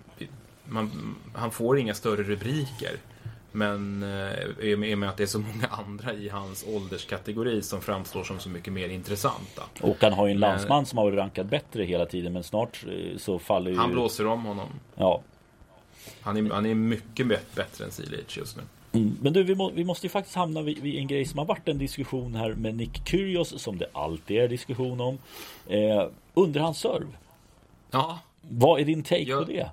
Man, 0.64 1.16
han 1.34 1.50
får 1.50 1.78
inga 1.78 1.94
större 1.94 2.22
rubriker. 2.22 2.96
Men 3.56 4.02
eh, 4.02 4.68
i 4.68 4.94
och 4.94 4.98
med 4.98 5.08
att 5.08 5.16
det 5.16 5.22
är 5.22 5.26
så 5.26 5.38
många 5.38 5.66
andra 5.66 6.12
i 6.12 6.28
hans 6.28 6.64
ålderskategori 6.68 7.62
som 7.62 7.80
framstår 7.80 8.24
som 8.24 8.38
så 8.38 8.48
mycket 8.48 8.72
mer 8.72 8.88
intressanta. 8.88 9.62
Och 9.80 9.96
han 10.00 10.12
har 10.12 10.26
ju 10.26 10.32
en 10.32 10.38
landsman 10.38 10.78
men, 10.78 10.86
som 10.86 10.98
har 10.98 11.04
varit 11.04 11.18
rankad 11.18 11.46
bättre 11.46 11.84
hela 11.84 12.06
tiden 12.06 12.32
men 12.32 12.42
snart 12.42 12.84
eh, 12.88 13.18
så 13.18 13.38
faller 13.38 13.70
ju... 13.70 13.76
Han 13.76 13.92
blåser 13.92 14.26
om 14.26 14.44
honom. 14.44 14.68
Ja. 14.94 15.22
Han 16.20 16.36
är, 16.36 16.50
han 16.50 16.66
är 16.66 16.74
mycket 16.74 17.26
bättre 17.26 17.84
än 17.84 17.90
Silic 17.90 18.36
just 18.36 18.56
nu. 18.56 18.62
Mm. 18.92 19.16
Men 19.20 19.32
du, 19.32 19.42
vi, 19.42 19.54
må, 19.54 19.70
vi, 19.70 19.84
måste 19.84 20.06
ju 20.06 20.10
faktiskt 20.10 20.36
hamna 20.36 20.62
vid, 20.62 20.78
vid, 20.78 20.98
en 20.98 21.06
grej 21.06 21.24
som 21.24 21.38
har 21.38 21.46
varit 21.46 21.68
en 21.68 21.78
diskussion 21.78 22.34
här 22.34 22.54
med 22.54 22.74
Nick 22.74 23.08
Kyrgios 23.08 23.62
som 23.62 23.78
det 23.78 23.86
alltid 23.92 24.36
är 24.36 24.48
diskussion 24.48 25.00
om. 25.00 25.18
Eh, 25.66 26.06
underhandsserv. 26.34 27.16
Ja. 27.90 28.18
Vad 28.40 28.80
är 28.80 28.84
din 28.84 29.02
take 29.02 29.22
jag, 29.22 29.46
på 29.46 29.52
det? 29.52 29.70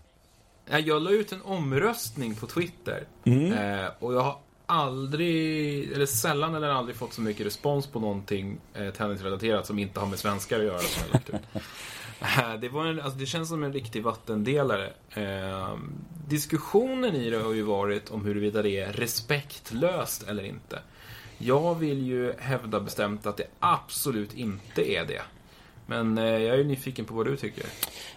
Jag 0.80 1.01
la 1.01 1.10
ut 1.10 1.32
en 1.32 1.42
omröstning 1.42 2.36
på 2.36 2.48
Twitter. 2.48 3.08
Mm. 3.24 3.54
Eh, 3.54 3.90
och 4.00 4.13
jag 4.13 4.22
har 4.22 4.38
aldrig, 4.66 5.92
eller 5.92 6.06
sällan 6.06 6.56
eller 6.56 6.70
aldrig 6.70 6.96
fått 6.96 7.13
så 7.13 7.22
mycket 7.22 7.46
respons 7.46 7.88
på 7.88 8.00
någonting 8.00 8.58
eh, 8.74 8.90
tennisrelaterat 8.90 9.68
som 9.68 9.80
inte 9.80 10.00
har 10.00 10.08
med 10.08 10.20
svenskar 10.20 10.60
att 10.60 10.66
göra. 10.66 10.80
Som 10.80 11.04
jag 11.06 11.13
lagt 11.13 11.30
ut. 11.30 11.62
Eh, 12.22 12.60
det, 12.60 12.70
var 12.70 12.86
en, 12.86 13.01
alltså 13.01 13.20
det 13.20 13.25
känns 13.25 13.50
som 13.50 13.63
en 13.63 13.74
riktig 13.74 14.04
vattendelare. 14.04 14.94
Eh, 15.10 15.78
diskussionen 16.28 17.16
i 17.16 17.30
det 17.30 17.38
har 17.38 17.54
ju 17.54 17.62
varit 17.62 18.10
om 18.10 18.25
huruvida 18.25 18.62
det 18.62 18.80
är 18.80 18.94
respektlöst 18.94 20.28
eller 20.28 20.44
inte. 20.44 20.80
Jag 21.38 21.75
vill 21.75 22.06
ju 22.06 22.34
hävda 22.38 22.80
bestämt 22.80 23.25
att 23.25 23.38
det 23.38 23.48
absolut 23.60 24.34
inte 24.34 24.92
är 24.92 25.06
det. 25.06 25.22
Men 25.85 26.17
eh, 26.17 26.23
jag 26.23 26.59
är 26.59 26.63
nyfiken 26.63 27.05
på 27.05 27.13
vad 27.13 27.25
du 27.25 27.38
tycker. 27.38 27.65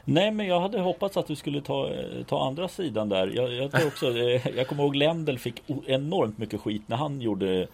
Nej, 0.05 0.31
men 0.31 0.47
jag 0.47 0.61
hade 0.61 0.81
hoppats 0.81 1.17
att 1.17 1.27
du 1.27 1.37
skulle 1.37 1.61
ta, 1.61 1.91
eh, 1.91 2.25
ta 2.29 2.47
andra 2.47 2.69
sidan 2.69 3.09
där. 3.09 3.33
Jag, 3.35 3.53
jag, 3.53 3.73
tror 3.73 3.87
också, 3.87 4.19
eh, 4.19 4.49
jag 4.57 4.69
kommer 4.69 4.83
ihåg 4.83 4.97
Lendl 4.97 5.37
fick 5.37 5.63
enormt 5.87 6.39
mycket 6.39 6.61
skit 6.61 6.83
när 6.87 6.97
han 6.97 7.21
gjorde 7.21 7.69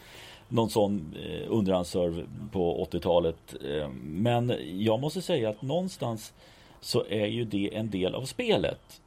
någon 0.49 0.71
sån 0.71 1.15
underhandsserve 1.49 2.25
på 2.53 2.87
80-talet. 2.93 3.55
Eh, 3.65 3.89
men 4.03 4.55
jag 4.79 5.01
måste 5.01 5.23
säga 5.23 5.51
att 5.51 5.63
någonstans 5.63 6.33
så 6.81 7.05
är 7.09 7.27
ju 7.27 7.45
det 7.45 7.77
en 7.77 7.91
del 7.91 8.15
av 8.15 8.25
spelet. 8.25 9.01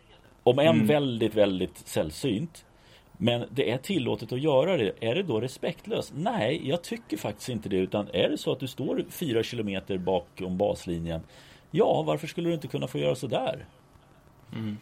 Om 0.43 0.59
än 0.59 0.67
mm. 0.67 0.87
väldigt, 0.87 1.35
väldigt 1.35 1.77
sällsynt. 1.77 2.65
Men 3.17 3.48
det 3.51 3.72
är 3.72 3.77
tillåtet 3.77 4.32
att 4.32 4.41
göra 4.41 4.77
det. 4.77 4.91
Är 5.00 5.15
det 5.15 5.24
då 5.24 5.41
respektlöst? 5.41 6.13
Nej, 6.15 6.70
jag 6.70 6.84
tycker 6.84 7.17
faktiskt 7.17 7.50
inte 7.50 7.70
det. 7.70 7.77
Utan 7.77 8.08
är 8.13 8.29
det 8.29 8.38
så 8.38 8.51
att 8.51 8.60
du 8.60 8.67
står 8.67 9.05
fyra 9.10 9.43
kilometer 9.43 9.98
bakom 9.98 10.58
baslinjen. 10.58 11.22
Ja, 11.72 12.03
varför 12.08 12.27
skulle 12.27 12.50
du 12.50 12.53
inte 12.53 12.67
kunna 12.67 12.88
få 12.88 12.98
göra 12.98 13.15
så 13.15 13.27
där? 13.27 13.65
Mm. 14.53 14.77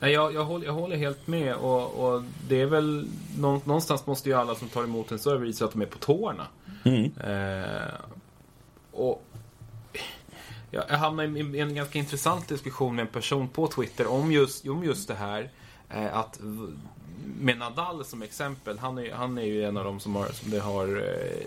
Nej, 0.00 0.12
jag, 0.12 0.34
jag, 0.34 0.44
håller, 0.44 0.66
jag 0.66 0.72
håller 0.72 0.96
helt 0.96 1.26
med 1.26 1.54
och, 1.54 2.14
och, 2.14 2.22
det 2.48 2.60
är 2.60 2.66
väl 2.66 3.08
någonstans 3.38 4.06
måste 4.06 4.28
ju 4.28 4.34
alla 4.34 4.54
som 4.54 4.68
tar 4.68 4.84
emot 4.84 5.12
en 5.12 5.18
server 5.18 5.46
visa 5.46 5.64
att 5.64 5.72
de 5.72 5.82
är 5.82 5.86
på 5.86 5.98
tårna. 5.98 6.46
Mm. 6.84 7.04
Eh, 7.04 7.94
och 8.92 9.24
jag, 10.70 10.84
jag 10.88 10.96
hamnade 10.96 11.38
i 11.38 11.60
en 11.60 11.74
ganska 11.74 11.98
intressant 11.98 12.48
diskussion 12.48 12.94
med 12.94 13.02
en 13.02 13.08
person 13.08 13.48
på 13.48 13.66
Twitter 13.66 14.06
om 14.06 14.32
just, 14.32 14.68
om 14.68 14.84
just 14.84 15.08
det 15.08 15.14
här. 15.14 15.50
Eh, 15.88 16.16
att 16.16 16.40
med 17.40 17.58
Nadal 17.58 18.04
som 18.04 18.22
exempel, 18.22 18.78
han 18.78 18.98
är, 18.98 19.12
han 19.12 19.38
är 19.38 19.44
ju 19.44 19.64
en 19.64 19.76
av 19.76 19.84
dem 19.84 20.00
som, 20.00 20.14
har, 20.14 20.28
som 20.28 20.50
det 20.50 20.60
har 20.60 20.96
eh, 20.96 21.46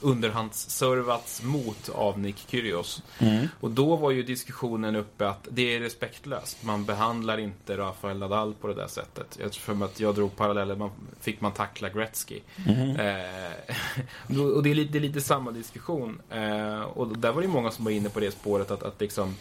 underhandsservats 0.00 1.42
mot 1.42 1.88
av 1.88 2.18
Nick 2.18 2.44
Kyrgios. 2.48 3.02
Mm. 3.18 3.46
Och 3.60 3.70
då 3.70 3.96
var 3.96 4.10
ju 4.10 4.22
diskussionen 4.22 4.96
uppe 4.96 5.28
att 5.28 5.48
det 5.50 5.76
är 5.76 5.80
respektlöst. 5.80 6.64
Man 6.64 6.84
behandlar 6.84 7.38
inte 7.38 7.76
Rafael 7.76 8.18
Nadal 8.18 8.54
på 8.54 8.68
det 8.68 8.74
där 8.74 8.88
sättet. 8.88 9.38
Jag 9.42 9.52
tror 9.52 9.84
att 9.84 10.00
jag 10.00 10.14
drog 10.14 10.36
paralleller, 10.36 10.76
man, 10.76 10.90
fick 11.20 11.40
man 11.40 11.52
tackla 11.52 11.88
Gretzky. 11.88 12.40
Mm. 12.66 12.96
Eh, 12.96 14.36
och 14.56 14.62
det 14.62 14.70
är, 14.70 14.74
lite, 14.74 14.92
det 14.92 14.98
är 14.98 15.00
lite 15.00 15.20
samma 15.20 15.50
diskussion. 15.50 16.20
Eh, 16.30 16.80
och 16.80 17.18
där 17.18 17.32
var 17.32 17.42
det 17.42 17.48
många 17.48 17.70
som 17.70 17.84
var 17.84 17.92
inne 17.92 18.08
på 18.08 18.20
det 18.20 18.30
spåret 18.30 18.70
att, 18.70 18.82
att 18.82 19.00
liksom 19.00 19.36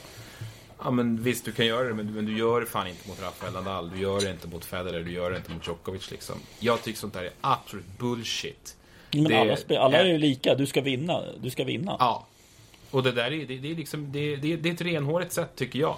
Ja 0.83 0.91
men 0.91 1.23
visst, 1.23 1.45
du 1.45 1.51
kan 1.51 1.65
göra 1.65 1.87
det, 1.87 1.93
men 1.93 2.07
du, 2.07 2.13
men 2.13 2.25
du 2.25 2.37
gör 2.37 2.59
det 2.59 2.65
fan 2.65 2.87
inte 2.87 3.07
mot 3.07 3.21
Rafael 3.21 3.53
Nadal. 3.53 3.89
Du 3.89 4.01
gör 4.01 4.21
det 4.21 4.31
inte 4.31 4.47
mot 4.47 4.65
Federer, 4.65 5.03
du 5.03 5.11
gör 5.11 5.31
det 5.31 5.37
inte 5.37 5.51
mot 5.51 5.67
Djokovic 5.67 6.11
liksom. 6.11 6.35
Jag 6.59 6.83
tycker 6.83 6.99
sånt 6.99 7.13
där 7.13 7.23
är 7.23 7.31
absolut 7.41 7.97
bullshit. 7.99 8.75
Men 9.11 9.23
det, 9.23 9.35
alla, 9.35 9.55
spe, 9.55 9.79
alla 9.79 9.97
är 9.97 10.05
ju 10.05 10.17
lika, 10.17 10.55
du 10.55 10.65
ska 10.65 10.81
vinna. 10.81 11.21
Du 11.41 11.49
ska 11.49 11.63
vinna. 11.63 11.95
Ja. 11.99 12.27
Och 12.91 13.03
det 13.03 13.11
där 13.11 13.31
är, 13.31 13.45
det, 13.45 13.57
det 13.57 13.71
är 13.71 13.75
liksom, 13.75 14.11
det, 14.11 14.35
det, 14.35 14.55
det 14.55 14.69
är 14.69 14.73
ett 14.73 14.81
renhårigt 14.81 15.31
sätt 15.31 15.55
tycker 15.55 15.79
jag. 15.79 15.95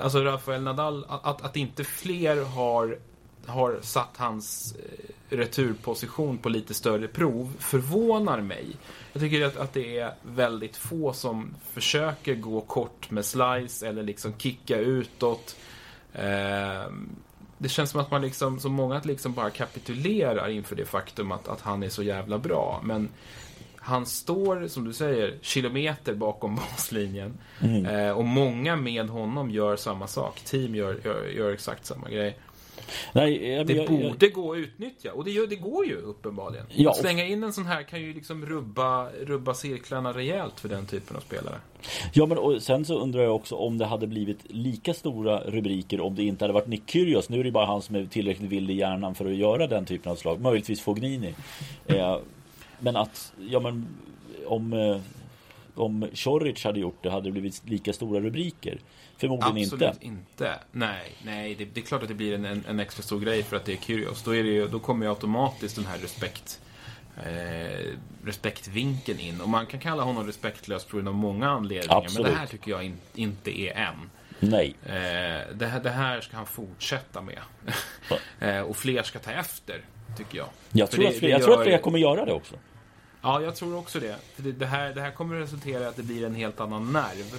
Alltså 0.00 0.24
Rafael 0.24 0.62
Nadal, 0.62 1.04
att, 1.08 1.42
att 1.42 1.56
inte 1.56 1.84
fler 1.84 2.44
har, 2.44 2.98
har 3.46 3.78
satt 3.82 4.16
hans 4.16 4.74
eh, 4.74 5.36
returposition 5.36 6.38
på 6.38 6.48
lite 6.48 6.74
större 6.74 7.08
prov 7.08 7.52
förvånar 7.58 8.40
mig. 8.40 8.66
Jag 9.12 9.22
tycker 9.22 9.44
att, 9.44 9.56
att 9.56 9.72
det 9.72 9.98
är 9.98 10.14
väldigt 10.22 10.76
få 10.76 11.12
som 11.12 11.54
försöker 11.72 12.34
gå 12.34 12.60
kort 12.60 13.10
med 13.10 13.24
slice 13.24 13.88
eller 13.88 14.02
liksom 14.02 14.32
kicka 14.38 14.78
utåt. 14.78 15.56
Eh, 16.12 16.92
det 17.58 17.68
känns 17.68 17.90
som 17.90 18.00
att 18.00 18.10
man 18.10 18.22
liksom, 18.22 18.60
som 18.60 18.72
många 18.72 19.00
liksom 19.04 19.32
bara 19.32 19.50
kapitulerar 19.50 20.48
inför 20.48 20.76
det 20.76 20.84
faktum 20.84 21.32
att, 21.32 21.48
att 21.48 21.60
han 21.60 21.82
är 21.82 21.88
så 21.88 22.02
jävla 22.02 22.38
bra. 22.38 22.80
Men 22.84 23.08
han 23.86 24.06
står, 24.06 24.68
som 24.68 24.84
du 24.84 24.92
säger, 24.92 25.38
kilometer 25.40 26.14
bakom 26.14 26.56
baslinjen. 26.70 27.38
Mm. 27.60 27.86
Eh, 27.86 28.10
och 28.10 28.24
många 28.24 28.76
med 28.76 29.08
honom 29.08 29.50
gör 29.50 29.76
samma 29.76 30.06
sak. 30.06 30.40
Team 30.44 30.74
gör, 30.74 31.00
gör, 31.04 31.26
gör 31.26 31.52
exakt 31.52 31.86
samma 31.86 32.10
grej. 32.10 32.38
Nej, 33.12 33.50
jag, 33.50 33.66
det 33.66 33.72
jag, 33.72 33.88
borde 33.88 34.26
jag, 34.26 34.32
gå 34.32 34.52
att 34.52 34.58
utnyttja 34.58 35.12
och 35.12 35.24
det, 35.24 35.46
det 35.46 35.56
går 35.56 35.86
ju 35.86 35.96
uppenbarligen. 35.96 36.66
Ja, 36.70 36.90
att 36.90 36.96
slänga 36.96 37.24
in 37.24 37.44
en 37.44 37.52
sån 37.52 37.66
här 37.66 37.82
kan 37.82 38.00
ju 38.00 38.12
liksom 38.12 38.46
rubba, 38.46 39.10
rubba 39.10 39.54
cirklarna 39.54 40.12
rejält 40.12 40.60
för 40.60 40.68
den 40.68 40.86
typen 40.86 41.16
av 41.16 41.20
spelare. 41.20 41.56
Ja 42.12 42.26
men 42.26 42.38
och 42.38 42.62
sen 42.62 42.84
så 42.84 42.98
undrar 42.98 43.22
jag 43.22 43.34
också 43.34 43.54
om 43.54 43.78
det 43.78 43.86
hade 43.86 44.06
blivit 44.06 44.38
lika 44.44 44.94
stora 44.94 45.40
rubriker 45.40 46.00
om 46.00 46.14
det 46.14 46.22
inte 46.22 46.44
hade 46.44 46.54
varit 46.54 46.68
Nick 46.68 46.90
Kyrgios. 46.90 47.28
Nu 47.28 47.40
är 47.40 47.44
det 47.44 47.50
bara 47.50 47.66
han 47.66 47.82
som 47.82 47.96
är 47.96 48.06
tillräckligt 48.06 48.50
vild 48.50 48.70
i 48.70 48.74
hjärnan 48.74 49.14
för 49.14 49.26
att 49.26 49.36
göra 49.36 49.66
den 49.66 49.84
typen 49.84 50.12
av 50.12 50.16
slag. 50.16 50.40
Möjligtvis 50.40 50.80
Fognini. 50.80 51.34
Eh, 51.86 52.18
men 52.78 52.96
att, 52.96 53.32
ja 53.48 53.60
men 53.60 53.86
om 54.46 54.72
eh, 54.72 54.96
om 55.76 56.08
Choric 56.14 56.64
hade 56.64 56.80
gjort 56.80 57.02
det 57.02 57.10
hade 57.10 57.28
det 57.28 57.32
blivit 57.32 57.62
lika 57.64 57.92
stora 57.92 58.20
rubriker. 58.20 58.78
Förmodligen 59.16 59.50
Absolut 59.50 59.72
inte. 59.72 59.88
Absolut 59.88 60.02
inte. 60.02 60.58
Nej, 60.72 61.12
nej 61.22 61.54
det, 61.54 61.64
det, 61.64 61.80
är 61.80 61.84
klart 61.84 62.02
att 62.02 62.08
det 62.08 62.14
blir 62.14 62.34
en, 62.34 62.44
en, 62.44 62.64
en, 62.68 62.80
extra 62.80 63.02
stor 63.02 63.20
grej 63.20 63.42
för 63.42 63.56
att 63.56 63.64
det 63.64 63.72
är 63.72 63.76
Kyrgios. 63.76 64.22
Då, 64.22 64.34
är 64.34 64.44
det, 64.44 64.66
då 64.66 64.78
kommer 64.78 65.06
ju 65.06 65.10
automatiskt 65.10 65.76
den 65.76 65.86
här 65.86 65.98
respekt 65.98 66.60
eh, 67.16 67.92
respektvinkeln 68.24 69.20
in. 69.20 69.40
Och 69.40 69.48
man 69.48 69.66
kan 69.66 69.80
kalla 69.80 70.02
honom 70.02 70.26
respektlös 70.26 70.84
på 70.84 70.96
grund 70.96 71.08
av 71.08 71.14
många 71.14 71.48
anledningar. 71.48 71.96
Absolut. 71.96 72.26
Men 72.26 72.32
det 72.32 72.38
här 72.38 72.46
tycker 72.46 72.70
jag 72.70 72.84
in, 72.84 72.96
inte 73.14 73.60
är 73.60 73.72
en. 73.72 74.10
Nej. 74.40 74.76
Eh, 74.86 74.92
det, 75.54 75.66
här, 75.66 75.80
det 75.80 75.90
här 75.90 76.20
ska 76.20 76.36
han 76.36 76.46
fortsätta 76.46 77.20
med. 77.20 77.40
eh, 78.40 78.60
och 78.60 78.76
fler 78.76 79.02
ska 79.02 79.18
ta 79.18 79.30
efter, 79.30 79.80
tycker 80.16 80.38
jag. 80.38 80.48
Jag, 80.72 80.90
tror, 80.90 81.02
det, 81.02 81.08
att 81.08 81.16
fler, 81.16 81.28
jag 81.28 81.40
gör... 81.40 81.46
tror 81.46 81.58
att 81.58 81.64
fler 81.66 81.78
kommer 81.78 81.98
göra 81.98 82.24
det 82.24 82.32
också. 82.32 82.54
Ja, 83.26 83.42
jag 83.42 83.56
tror 83.56 83.76
också 83.76 84.00
det. 84.00 84.16
det, 84.36 84.52
det, 84.52 84.66
här, 84.66 84.94
det 84.94 85.00
här 85.00 85.10
kommer 85.10 85.36
resultera 85.36 85.82
i 85.82 85.86
att 85.86 85.96
det 85.96 86.02
blir 86.02 86.26
en 86.26 86.34
helt 86.34 86.60
annan 86.60 86.92
nerv. 86.92 87.34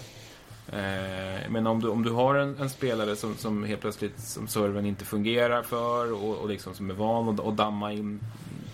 Eh, 0.68 1.50
men 1.50 1.68
om 1.68 1.82
du, 1.82 1.88
om 1.88 2.04
du 2.04 2.12
har 2.12 2.36
en, 2.36 2.58
en, 2.58 2.70
spelare 2.70 3.16
som, 3.16 3.36
som 3.36 3.64
helt 3.64 3.82
plötsligt 3.82 4.20
som 4.20 4.48
serven 4.48 4.86
inte 4.86 5.06
fungerar 5.06 5.64
för 5.64 6.14
och, 6.14 6.38
och 6.38 6.50
liksom 6.50 6.74
som 6.74 6.90
är 6.90 6.94
van 6.94 7.30
att, 7.30 7.40
att 7.40 7.58
damma 7.58 7.94
in 7.94 8.20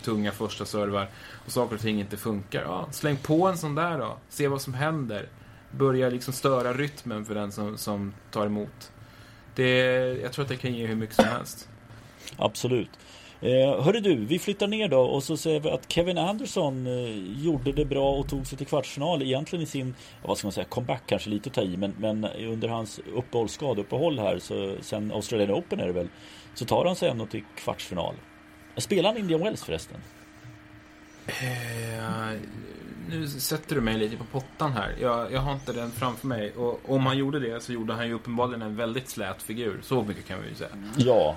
tunga 0.03 0.31
första 0.31 0.65
servar 0.65 1.09
och 1.45 1.51
saker 1.51 1.75
och 1.75 1.81
ting 1.81 1.99
inte 1.99 2.17
funkar. 2.17 2.61
Ja, 2.61 2.87
släng 2.91 3.17
på 3.17 3.47
en 3.47 3.57
sån 3.57 3.75
där 3.75 3.97
då. 3.97 4.17
Se 4.29 4.47
vad 4.47 4.61
som 4.61 4.73
händer. 4.73 5.29
Börja 5.71 6.09
liksom 6.09 6.33
störa 6.33 6.73
rytmen 6.73 7.25
för 7.25 7.35
den 7.35 7.51
som, 7.51 7.77
som 7.77 8.13
tar 8.31 8.45
emot. 8.45 8.91
Det, 9.55 9.69
jag 10.21 10.31
tror 10.31 10.43
att 10.43 10.49
det 10.49 10.57
kan 10.57 10.73
ge 10.73 10.85
hur 10.85 10.95
mycket 10.95 11.15
som 11.15 11.25
helst. 11.25 11.67
Absolut. 12.37 12.89
Eh, 13.43 13.83
hörru 13.83 13.99
du, 13.99 14.15
vi 14.15 14.39
flyttar 14.39 14.67
ner 14.67 14.87
då 14.87 14.99
och 14.99 15.23
så 15.23 15.37
säger 15.37 15.59
vi 15.59 15.69
att 15.69 15.91
Kevin 15.91 16.17
Anderson 16.17 16.87
eh, 16.87 17.43
gjorde 17.43 17.71
det 17.71 17.85
bra 17.85 18.11
och 18.11 18.29
tog 18.29 18.47
sig 18.47 18.57
till 18.57 18.67
kvartsfinal 18.67 19.21
egentligen 19.21 19.63
i 19.63 19.65
sin, 19.65 19.95
vad 20.21 20.37
ska 20.37 20.47
man 20.47 20.51
säga, 20.51 20.65
comeback 20.65 21.03
kanske 21.05 21.29
lite 21.29 21.49
att 21.49 21.53
ta 21.53 21.61
i 21.61 21.77
men, 21.77 21.93
men 21.97 22.25
under 22.25 22.67
hans 22.67 22.99
uppehåll, 23.15 23.49
skadeuppehåll 23.49 24.19
här 24.19 24.39
så 24.39 24.75
sen 24.81 25.11
Australian 25.11 25.51
Open 25.51 25.79
är 25.79 25.87
det 25.87 25.93
väl 25.93 26.07
så 26.53 26.65
tar 26.65 26.85
han 26.85 26.95
sig 26.95 27.09
ändå 27.09 27.25
till 27.25 27.43
kvartsfinal. 27.55 28.15
Spelar 28.77 29.09
han 29.09 29.19
Indian 29.19 29.41
Wells 29.41 29.63
förresten? 29.63 29.97
Eh, 31.27 32.39
nu 33.09 33.27
sätter 33.27 33.75
du 33.75 33.81
mig 33.81 33.97
lite 33.97 34.17
på 34.17 34.23
pottan 34.23 34.71
här. 34.71 34.95
Jag, 35.01 35.31
jag 35.31 35.41
har 35.41 35.53
inte 35.53 35.73
den 35.73 35.91
framför 35.91 36.27
mig. 36.27 36.51
Och 36.51 36.79
om 36.87 37.05
han 37.05 37.17
gjorde 37.17 37.39
det 37.39 37.63
så 37.63 37.73
gjorde 37.73 37.93
han 37.93 38.07
ju 38.07 38.13
uppenbarligen 38.13 38.61
en 38.61 38.75
väldigt 38.75 39.09
slät 39.09 39.41
figur. 39.41 39.79
Så 39.83 40.03
mycket 40.03 40.25
kan 40.25 40.41
vi 40.41 40.49
ju 40.49 40.55
säga. 40.55 40.69
Ja. 40.97 41.35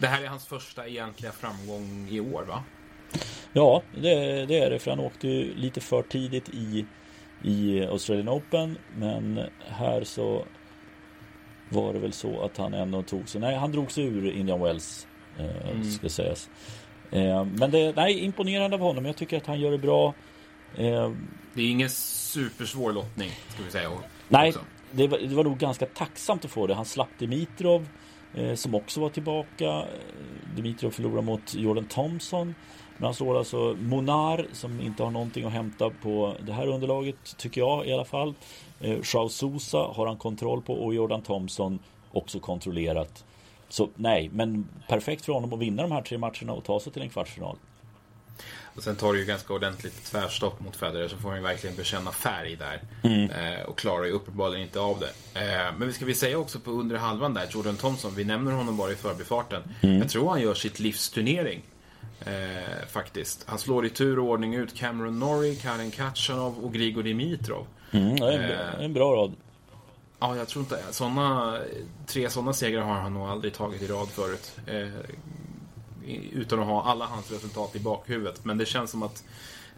Det 0.00 0.06
här 0.06 0.22
är 0.22 0.26
hans 0.26 0.46
första 0.46 0.86
egentliga 0.86 1.32
framgång 1.32 2.08
i 2.10 2.20
år, 2.20 2.42
va? 2.42 2.64
Ja, 3.52 3.82
det, 3.94 4.46
det 4.46 4.58
är 4.58 4.70
det. 4.70 4.78
För 4.78 4.90
han 4.90 5.00
åkte 5.00 5.28
ju 5.28 5.54
lite 5.54 5.80
för 5.80 6.02
tidigt 6.02 6.48
i, 6.48 6.86
i 7.42 7.84
Australian 7.84 8.28
Open. 8.28 8.78
Men 8.96 9.40
här 9.58 10.04
så 10.04 10.44
var 11.68 11.92
det 11.92 11.98
väl 11.98 12.12
så 12.12 12.42
att 12.42 12.56
han 12.56 12.74
ändå 12.74 13.02
tog 13.02 13.28
sig. 13.28 13.40
Nej, 13.40 13.56
han 13.56 13.72
drog 13.72 13.90
sig 13.90 14.04
ur 14.04 14.30
Indian 14.30 14.60
Wells. 14.60 15.06
Eh, 15.38 15.70
mm. 15.70 15.84
Ska 15.84 16.08
sägas. 16.08 16.50
Eh, 17.10 17.44
men 17.44 17.70
det, 17.70 17.96
nej, 17.96 18.18
imponerande 18.18 18.76
av 18.76 18.82
honom. 18.82 19.04
Jag 19.04 19.16
tycker 19.16 19.36
att 19.36 19.46
han 19.46 19.60
gör 19.60 19.70
det 19.70 19.78
bra. 19.78 20.14
Eh, 20.76 21.12
det 21.54 21.62
är 21.62 21.70
ingen 21.70 21.90
supersvår 21.90 22.92
lottning, 22.92 23.30
ska 23.48 23.62
vi 23.62 23.70
säga. 23.70 23.90
Nej, 24.28 24.54
det 24.90 25.08
var, 25.08 25.18
det 25.18 25.34
var 25.34 25.44
nog 25.44 25.58
ganska 25.58 25.86
tacksamt 25.86 26.44
att 26.44 26.50
få 26.50 26.66
det. 26.66 26.74
Han 26.74 26.84
slapp 26.84 27.08
Dimitrov, 27.18 27.88
Eh, 28.34 28.54
som 28.54 28.74
också 28.74 29.00
var 29.00 29.08
tillbaka. 29.08 29.66
Eh, 29.66 29.84
Dimitrov 30.56 30.90
förlorade 30.90 31.22
mot 31.22 31.54
Jordan 31.54 31.84
Thompson. 31.84 32.54
Men 32.96 33.04
han 33.04 33.14
slår 33.14 33.38
alltså 33.38 33.76
Monar, 33.80 34.46
som 34.52 34.80
inte 34.80 35.02
har 35.02 35.10
någonting 35.10 35.44
att 35.44 35.52
hämta 35.52 35.90
på 35.90 36.34
det 36.46 36.52
här 36.52 36.66
underlaget, 36.66 37.36
tycker 37.36 37.60
jag 37.60 37.86
i 37.86 37.92
alla 37.92 38.04
fall. 38.04 38.34
Eh, 38.80 39.02
Charles 39.02 39.32
Sousa 39.32 39.78
har 39.78 40.06
han 40.06 40.16
kontroll 40.16 40.62
på 40.62 40.74
och 40.74 40.94
Jordan 40.94 41.22
Thompson 41.22 41.78
också 42.12 42.40
kontrollerat. 42.40 43.24
Så 43.68 43.88
nej, 43.94 44.30
men 44.32 44.68
perfekt 44.88 45.24
för 45.24 45.32
honom 45.32 45.52
att 45.52 45.58
vinna 45.58 45.82
de 45.82 45.92
här 45.92 46.02
tre 46.02 46.18
matcherna 46.18 46.52
och 46.52 46.64
ta 46.64 46.80
sig 46.80 46.92
till 46.92 47.02
en 47.02 47.08
kvartsfinal. 47.08 47.56
Och 48.76 48.82
sen 48.82 48.96
tar 48.96 49.12
det 49.12 49.18
ju 49.18 49.24
ganska 49.24 49.54
ordentligt 49.54 50.04
tvärstopp 50.04 50.60
mot 50.60 50.76
Federer 50.76 51.08
så 51.08 51.16
får 51.16 51.28
han 51.28 51.38
ju 51.38 51.44
verkligen 51.44 51.76
bekänna 51.76 52.12
färg 52.12 52.56
där. 52.56 52.80
Mm. 53.02 53.30
Eh, 53.30 53.62
och 53.62 53.78
klarar 53.78 54.04
ju 54.04 54.12
uppenbarligen 54.12 54.62
inte 54.62 54.80
av 54.80 55.00
det. 55.00 55.40
Eh, 55.40 55.72
men 55.78 55.88
vi 55.88 55.92
ska 55.94 56.04
vi 56.04 56.14
säga 56.14 56.38
också 56.38 56.60
på 56.60 56.70
under 56.70 56.96
halvan 56.96 57.34
där, 57.34 57.46
Jordan 57.50 57.76
Thompson, 57.76 58.14
vi 58.14 58.24
nämner 58.24 58.52
honom 58.52 58.76
bara 58.76 58.92
i 58.92 58.96
förbifarten. 58.96 59.62
Mm. 59.80 59.98
Jag 59.98 60.08
tror 60.08 60.30
han 60.30 60.40
gör 60.40 60.54
sitt 60.54 60.80
livsturnering. 60.80 61.62
Eh, 62.20 62.86
faktiskt. 62.88 63.44
Han 63.46 63.58
slår 63.58 63.86
i 63.86 63.90
tur 63.90 64.18
och 64.18 64.24
ordning 64.24 64.54
ut 64.54 64.74
Cameron 64.74 65.18
Norrie, 65.18 65.54
Karen 65.54 65.90
Kachanov 65.90 66.58
och 66.64 66.72
Grigor 66.72 67.02
Dimitrov. 67.02 67.66
Mm, 67.90 68.16
det 68.16 68.34
är 68.34 68.38
en, 68.38 68.78
eh, 68.78 68.84
en 68.84 68.92
bra 68.92 69.16
rad. 69.16 69.32
Ja, 70.20 70.36
jag 70.36 70.48
tror 70.48 70.62
inte... 70.62 70.82
Såna, 70.90 71.58
tre 72.06 72.30
sådana 72.30 72.52
segrar 72.52 72.82
har 72.82 72.94
han 72.94 73.14
nog 73.14 73.28
aldrig 73.28 73.54
tagit 73.54 73.82
i 73.82 73.86
rad 73.86 74.08
förut. 74.08 74.52
Eh, 74.66 74.88
utan 76.32 76.60
att 76.60 76.66
ha 76.66 76.84
alla 76.84 77.04
hans 77.04 77.30
resultat 77.30 77.76
i 77.76 77.80
bakhuvudet. 77.80 78.44
Men 78.44 78.58
det 78.58 78.66
känns 78.66 78.90
som 78.90 79.02
att 79.02 79.24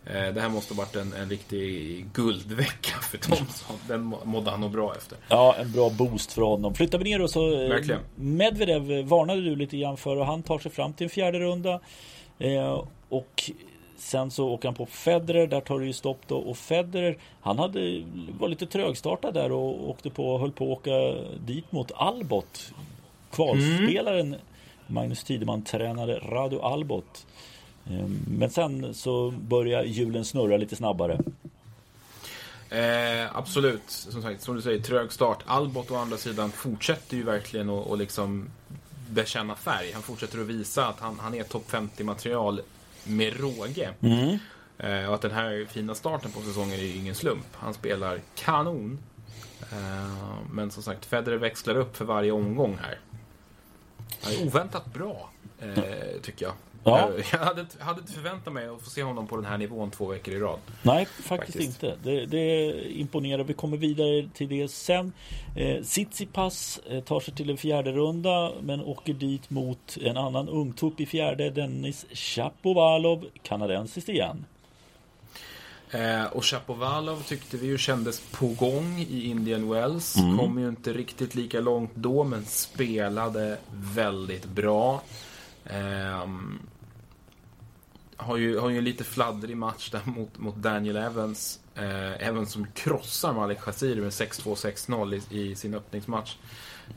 eh, 0.05 0.35
det 0.35 0.41
här 0.41 0.49
måste 0.49 0.75
ha 0.75 0.79
varit 0.79 0.97
en, 0.97 1.13
en 1.13 1.31
riktig 1.31 2.07
guldvecka 2.13 2.93
för 3.03 3.19
Thomson. 3.19 3.77
Den 3.89 4.15
mådde 4.25 4.51
han 4.51 4.61
nog 4.61 4.73
bra 4.73 4.95
efter. 4.97 5.19
Ja, 5.29 5.57
en 5.59 5.73
bra 5.73 5.91
boost 5.91 6.33
för 6.33 6.43
honom. 6.43 6.75
Flyttar 6.75 6.99
vi 6.99 7.05
ner 7.05 7.21
och 7.21 7.31
så... 7.31 7.62
Eh, 7.62 7.69
Verkligen. 7.69 8.01
Medvedev 8.14 9.07
varnade 9.07 9.40
du 9.40 9.57
lite 9.57 9.77
grann 9.77 9.97
för 9.97 10.16
och 10.16 10.27
han 10.27 10.43
tar 10.43 10.59
sig 10.59 10.71
fram 10.71 10.93
till 10.93 11.05
en 11.05 11.11
fjärde 11.11 11.38
runda. 11.38 11.81
Eh, 12.38 12.85
och 13.09 13.51
Sen 14.01 14.31
så 14.31 14.49
åker 14.49 14.69
han 14.69 14.75
på 14.75 14.87
Federer, 14.87 15.47
där 15.47 15.61
tar 15.61 15.81
det 15.81 15.87
ju 15.87 15.93
stopp 15.93 16.21
då. 16.27 16.37
Och 16.38 16.57
Federer, 16.57 17.19
han 17.40 17.59
hade, 17.59 18.03
var 18.38 18.49
lite 18.49 18.66
trögstartad 18.66 19.35
där 19.35 19.53
och 19.53 19.90
åkte 19.90 20.11
på, 20.11 20.38
höll 20.38 20.53
på 20.53 20.64
att 20.64 20.79
åka 20.79 20.90
dit 21.47 21.73
mot 21.73 21.93
Albot. 21.95 22.73
Kvalspelaren 23.31 24.27
mm. 24.27 24.40
Magnus 24.90 25.24
Tideman 25.24 25.62
tränade 25.62 26.18
Radu 26.18 26.61
Albot. 26.61 27.26
Ehm, 27.90 28.24
men 28.29 28.50
sen 28.50 28.94
så 28.94 29.31
börjar 29.31 29.85
hjulen 29.85 30.24
snurra 30.24 30.57
lite 30.57 30.76
snabbare. 30.76 31.20
Eh, 32.70 33.37
absolut, 33.37 33.83
som 33.87 34.22
sagt, 34.22 34.42
som 34.42 34.57
du 34.57 34.62
säger, 34.62 34.81
trög 34.81 35.12
start. 35.12 35.38
Albot 35.46 35.90
å 35.90 35.96
andra 35.96 36.16
sidan 36.16 36.53
fortsätter 36.53 37.16
ju 37.16 37.22
verkligen 37.22 37.70
att 37.70 37.98
liksom 37.98 38.50
bekänna 39.11 39.55
färg. 39.55 39.92
Han 39.92 40.03
fortsätter 40.03 40.40
att 40.40 40.46
visa 40.46 40.87
att 40.87 41.00
han, 41.00 41.18
han 41.18 41.35
är 41.35 41.42
topp 41.42 41.70
50-material 41.70 42.61
med 43.05 43.40
råge. 43.40 43.90
Mm. 44.00 44.38
Eh, 44.79 45.09
och 45.09 45.14
att 45.14 45.22
den 45.22 45.31
här 45.31 45.66
fina 45.70 45.94
starten 45.94 46.33
på 46.33 46.40
säsongen 46.40 46.81
är 46.81 46.96
ingen 46.96 47.14
slump. 47.14 47.46
Han 47.53 47.74
spelar 47.74 48.20
kanon. 48.35 48.98
Eh, 49.72 50.38
men 50.53 50.70
som 50.70 50.83
sagt, 50.83 51.07
Federer 51.07 51.37
växlar 51.37 51.76
upp 51.76 51.96
för 51.96 52.05
varje 52.05 52.33
omgång 52.33 52.79
här. 52.83 52.98
Är 54.22 54.46
oväntat 54.46 54.92
bra, 54.94 55.30
eh, 55.61 56.20
tycker 56.22 56.46
jag. 56.46 56.54
Ja. 56.85 57.11
Jag 57.33 57.38
hade, 57.38 57.66
hade 57.78 58.00
inte 58.00 58.12
förväntat 58.12 58.52
mig 58.52 58.68
att 58.68 58.83
få 58.83 58.90
se 58.90 59.02
honom 59.02 59.26
på 59.26 59.37
den 59.37 59.44
här 59.44 59.59
nivån 59.59 59.90
två 59.90 60.06
veckor 60.06 60.35
i 60.35 60.38
rad. 60.38 60.59
Nej, 60.83 61.06
faktiskt, 61.06 61.28
faktiskt. 61.28 61.83
inte. 61.83 61.96
Det, 62.02 62.26
det 62.26 62.72
imponerar. 62.90 63.44
Vi 63.44 63.54
kommer 63.54 63.76
vidare 63.76 64.28
till 64.35 64.48
det 64.48 64.68
sen. 64.68 65.12
Eh, 65.56 65.83
Tsitsipas 65.83 66.80
eh, 66.90 67.02
tar 67.02 67.20
sig 67.20 67.35
till 67.35 67.50
en 67.50 67.56
fjärde 67.56 67.92
runda 67.92 68.52
men 68.62 68.80
åker 68.85 69.12
dit 69.14 69.50
mot 69.50 69.96
en 70.00 70.16
annan 70.16 70.48
ungtupp 70.48 71.00
i 71.00 71.06
fjärde, 71.06 71.50
Dennis 71.50 72.06
Chapovalov, 72.12 73.24
kanadensiskt 73.42 74.09
igen. 74.09 74.44
Eh, 75.90 76.24
och 76.24 76.44
Chapovalov 76.44 77.22
tyckte 77.22 77.57
vi 77.57 77.66
ju 77.66 77.79
kändes 77.79 78.20
på 78.20 78.46
gång 78.46 78.98
i 78.98 79.24
Indian 79.24 79.70
Wells. 79.70 80.16
Mm. 80.16 80.38
Kom 80.38 80.59
ju 80.59 80.68
inte 80.68 80.92
riktigt 80.92 81.35
lika 81.35 81.61
långt 81.61 81.90
då, 81.94 82.24
men 82.24 82.44
spelade 82.44 83.59
väldigt 83.70 84.44
bra. 84.44 85.03
Eh, 85.64 86.26
har, 88.16 88.37
ju, 88.37 88.59
har 88.59 88.70
ju 88.70 88.79
en 88.79 88.85
lite 88.85 89.05
fladdrig 89.05 89.57
match 89.57 89.90
där 89.90 90.00
mot, 90.05 90.38
mot 90.38 90.57
Daniel 90.57 90.96
Evans. 90.96 91.61
Eh, 91.74 92.29
Evans 92.29 92.53
som 92.53 92.66
krossar 92.66 93.33
Malik 93.33 93.61
Khaziri 93.61 94.00
med 94.00 94.11
6-2, 94.11 94.55
6-0 94.88 95.22
i, 95.31 95.40
i, 95.40 95.55
sin 95.55 95.74
öppningsmatch. 95.74 96.37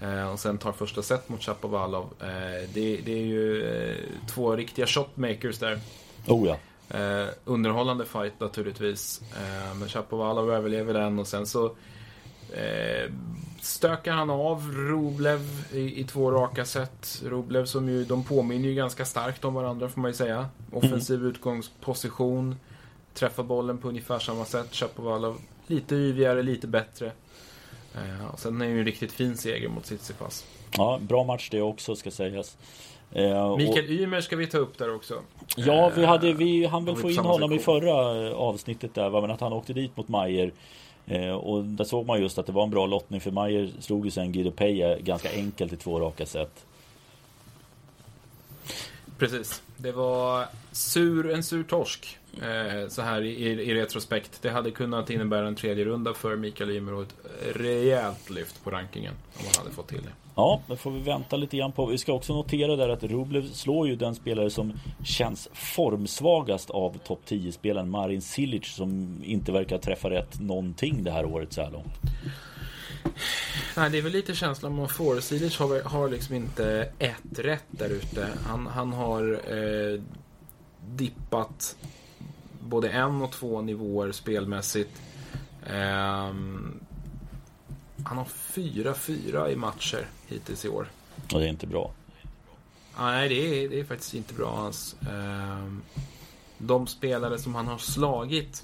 Eh, 0.02 0.32
och 0.32 0.40
sen 0.40 0.58
tar 0.58 0.72
första 0.72 1.02
set 1.02 1.30
mot 1.30 1.44
Chapovalov. 1.44 2.14
Eh, 2.20 2.70
det, 2.74 2.98
det, 3.06 3.12
är 3.12 3.26
ju 3.26 3.64
eh, 3.64 3.98
två 4.28 4.56
riktiga 4.56 4.88
shotmakers 4.88 5.60
där. 5.60 5.80
Oh 6.28 6.48
ja. 6.48 6.58
Eh, 6.94 7.28
underhållande 7.46 8.06
fight 8.06 8.40
naturligtvis. 8.40 9.22
Eh, 9.36 9.76
men 9.76 9.90
Chapovalov 9.90 10.52
överlever 10.52 10.94
den 10.94 11.20
och 11.20 11.28
sen 11.28 11.46
så 11.46 11.66
eh, 12.52 13.12
stökar 13.62 14.14
han 14.14 14.30
av 14.30 14.72
Rublev 14.72 15.40
i, 15.72 16.00
i, 16.02 16.04
två 16.04 16.32
raka 16.32 16.66
set. 16.66 17.22
Rublev 17.26 17.66
som 17.66 17.90
ju, 17.90 18.04
de 18.06 18.24
påminner 18.24 18.70
ju 18.70 18.76
ganska 18.76 19.06
starkt 19.06 19.46
om 19.46 19.54
varandra 19.54 19.90
får 19.90 20.02
man 20.02 20.12
ju 20.12 20.16
säga. 20.16 20.50
Offensiv 20.72 21.20
mm. 21.20 21.30
utgångsposition. 21.30 22.56
Träffar 23.14 23.44
bollen 23.44 23.78
på 23.78 23.88
ungefär 23.88 24.20
samma 24.20 24.46
sätt. 24.46 24.74
Chapovalov 24.74 25.38
lite 25.68 25.96
yvigare, 25.96 26.44
lite 26.44 26.68
bättre. 26.68 27.12
Eh, 27.96 28.26
och 28.34 28.40
sen 28.40 28.62
är 28.62 28.66
det 28.66 28.72
ju 28.72 28.80
en 28.80 28.86
riktigt 28.86 29.12
fin 29.12 29.38
seger 29.38 29.70
mot 29.70 29.84
Tsitsipas. 29.84 30.46
Ja, 30.72 31.00
bra 31.02 31.24
match 31.24 31.50
det 31.52 31.62
också 31.62 31.96
ska 31.96 32.12
sägas. 32.12 32.58
Eh, 33.16 33.58
Mikael 33.58 33.86
och... 33.86 33.92
Ymer 33.92 34.22
ska 34.22 34.36
vi 34.36 34.48
ta 34.48 34.58
upp 34.58 34.78
där 34.78 34.96
också. 34.96 35.22
Ja, 35.56 35.92
vi 35.96 36.06
hade, 36.06 36.34
vi 36.34 36.66
han 36.66 36.86
väl 36.86 36.96
få 36.96 37.12
in 37.12 37.18
honom 37.18 37.54
i 37.54 37.60
förra 37.60 38.28
eh, 38.28 38.34
avsnittet 38.34 38.94
där, 38.94 39.22
men 39.22 39.32
att 39.32 39.42
han 39.42 39.54
åkte 39.54 39.74
dit 39.74 39.98
mot 39.98 40.08
Mayer. 40.08 40.52
Eh, 41.06 41.30
och 41.30 41.64
där 41.64 41.86
såg 41.86 42.06
man 42.06 42.22
just 42.22 42.38
att 42.38 42.46
det 42.46 42.52
var 42.52 42.64
en 42.64 42.70
bra 42.70 42.86
lottning 42.86 43.22
för 43.22 43.32
Mayer 43.32 43.72
slog 43.80 44.06
ju 44.06 44.12
sen 44.12 44.32
Guido 44.32 44.52
Peja 44.52 45.00
ganska 45.00 45.32
enkelt 45.32 45.74
i 45.74 45.76
två 45.76 46.00
raka 46.00 46.26
set. 46.26 46.66
Precis. 49.18 49.62
Det 49.78 49.92
var 49.92 50.46
sur, 50.72 51.32
en 51.32 51.44
sur 51.44 51.64
torsk 51.64 52.18
eh, 52.42 52.88
så 52.90 53.02
här 53.02 53.22
i, 53.22 53.44
i, 53.44 53.74
retrospekt. 53.74 54.42
Det 54.42 54.50
hade 54.50 54.72
kunnat 54.72 55.10
innebära 55.10 55.48
en 55.48 55.56
tredje 55.56 55.86
runda 55.86 56.14
för 56.14 56.36
Mikael 56.36 56.70
Ymer 56.70 56.94
och 56.94 57.04
ett 57.04 57.16
rejält 57.54 58.30
lyft 58.30 58.64
på 58.64 58.72
rankingen 58.72 59.14
om 59.34 59.46
han 59.46 59.64
hade 59.64 59.76
fått 59.76 59.88
till 59.88 60.02
det. 60.02 60.23
Ja, 60.36 60.62
det 60.68 60.76
får 60.76 60.92
vi 60.92 61.00
vänta 61.00 61.38
lite 61.38 61.58
grann 61.58 61.72
på. 61.72 61.86
Vi 61.86 61.98
ska 61.98 62.14
också 62.14 62.34
notera 62.34 62.76
där 62.76 62.90
att 62.90 63.04
Rublev 63.04 63.52
slår 63.52 63.88
ju 63.88 63.96
den 63.96 64.16
spelare 64.16 64.50
som 64.50 64.74
känns 65.04 65.50
formsvagast 65.54 66.70
av 66.70 66.98
topp 66.98 67.22
10-spelaren 67.28 67.90
Marin 67.90 68.22
Cilic 68.22 68.76
som 68.76 69.22
inte 69.24 69.52
verkar 69.52 69.78
träffa 69.78 70.10
rätt 70.10 70.40
någonting 70.40 71.04
det 71.04 71.12
här 71.12 71.26
året 71.26 71.54
så 71.54 71.62
här 71.62 71.72
långt. 71.72 71.94
Nej, 73.78 73.90
det 73.90 73.98
är 73.98 74.02
väl 74.02 74.12
lite 74.12 74.36
känslan 74.36 74.76
man 74.76 74.90
får. 74.90 75.20
Cilic 75.20 75.58
har, 75.58 75.84
har 75.84 76.10
liksom 76.10 76.36
inte 76.36 76.90
ett 77.00 77.40
rätt 77.40 77.66
där 77.70 77.90
ute. 77.90 78.28
Han, 78.48 78.68
han 78.68 78.94
har 78.94 79.34
eh, 79.34 80.02
dippat 80.88 81.76
både 82.60 82.90
en 82.90 83.22
och 83.22 83.32
två 83.32 83.62
nivåer 83.62 84.12
spelmässigt. 84.12 85.02
Eh, 85.66 86.34
han 88.06 88.18
har 88.18 88.26
4-4 88.26 89.50
i 89.50 89.56
matcher 89.56 90.08
hittills 90.28 90.66
i 90.66 90.70
år. 90.70 90.88
Och 91.34 91.40
det 91.40 91.46
är 91.46 91.50
inte 91.50 91.68
bra. 91.68 91.92
Nej, 93.00 93.30
det 93.30 93.36
är, 93.64 93.70
det 93.70 93.80
är 93.80 93.84
faktiskt 93.84 94.14
inte 94.14 94.34
bra 94.34 94.58
alls. 94.58 94.96
Ehm, 95.12 95.82
de 96.58 96.88
spelare 96.88 97.38
som 97.38 97.56
han 97.56 97.68
har 97.68 97.78
slagit 97.78 98.64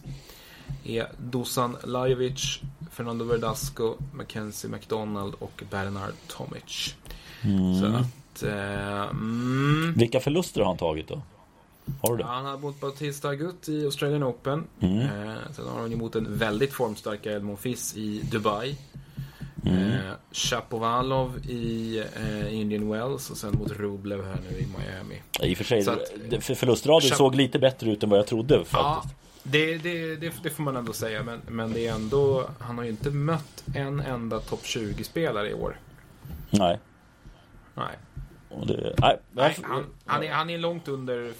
är 0.83 1.07
Dusan 1.17 1.77
Lajovic, 1.83 2.59
Fernando 2.91 3.25
Verdasco, 3.25 3.95
Mackenzie 4.13 4.69
McDonald 4.69 5.33
och 5.39 5.63
Bernard 5.69 6.13
Tomic. 6.27 6.95
Mm. 7.41 7.79
Så 7.79 7.85
att... 7.85 8.43
Eh, 8.43 9.09
mm. 9.09 9.93
Vilka 9.97 10.19
förluster 10.19 10.61
har 10.61 10.67
han 10.67 10.77
tagit 10.77 11.07
då? 11.07 11.21
Har 12.01 12.11
du 12.11 12.17
det? 12.17 12.29
Han 12.29 12.45
har 12.45 12.57
mot 12.57 12.79
Bautista 12.79 13.29
Agut 13.29 13.69
i 13.69 13.85
Australian 13.85 14.23
Open. 14.23 14.63
Mm. 14.79 14.99
Eh, 14.99 15.35
sen 15.51 15.67
har 15.67 15.81
han 15.81 15.93
emot 15.93 16.15
en 16.15 16.37
väldigt 16.37 16.73
formstarka 16.73 17.31
Edmond 17.31 17.59
Fiss 17.59 17.97
i 17.97 18.21
Dubai. 18.31 18.77
Mm. 19.65 19.91
Eh, 19.91 20.13
Shapovalov 20.31 21.37
i 21.49 21.97
eh, 22.15 22.53
Indian 22.55 22.89
Wells 22.91 23.29
och 23.29 23.37
sen 23.37 23.51
mot 23.57 23.71
Rublev 23.71 24.25
här 24.25 24.37
nu 24.51 24.57
i 24.57 24.67
Miami. 24.77 25.21
I 25.41 25.53
och 25.53 25.57
för 25.57 25.63
sig, 25.63 25.83
Så 25.83 25.91
att- 25.91 26.11
det- 26.29 26.41
för 26.41 26.55
förlustraden 26.55 27.09
såg 27.09 27.35
lite 27.35 27.59
bättre 27.59 27.91
ut 27.91 28.03
än 28.03 28.09
vad 28.09 28.19
jag 28.19 28.27
trodde 28.27 28.55
Ja, 28.55 28.63
faktiskt. 28.63 29.15
det, 29.43 29.77
det, 29.77 30.15
det, 30.15 30.33
det 30.43 30.49
får 30.49 30.63
man 30.63 30.75
ändå 30.77 30.93
säga. 30.93 31.23
Men, 31.23 31.41
men 31.47 31.73
det 31.73 31.87
är 31.87 31.93
ändå, 31.95 32.49
han 32.59 32.77
har 32.77 32.83
ju 32.85 32.89
inte 32.89 33.09
mött 33.11 33.63
en 33.75 33.99
enda 33.99 34.39
topp 34.39 34.61
20-spelare 34.63 35.49
i 35.49 35.53
år. 35.53 35.79
Nej. 36.49 36.79
Nej. 37.75 37.97
Det, 38.67 38.95
nej, 38.97 39.19
Nej 39.31 39.57
han, 39.63 39.85
han, 40.05 40.23
är, 40.23 40.31
han 40.31 40.49
är 40.49 40.57
långt 40.57 40.87
under... 40.87 41.31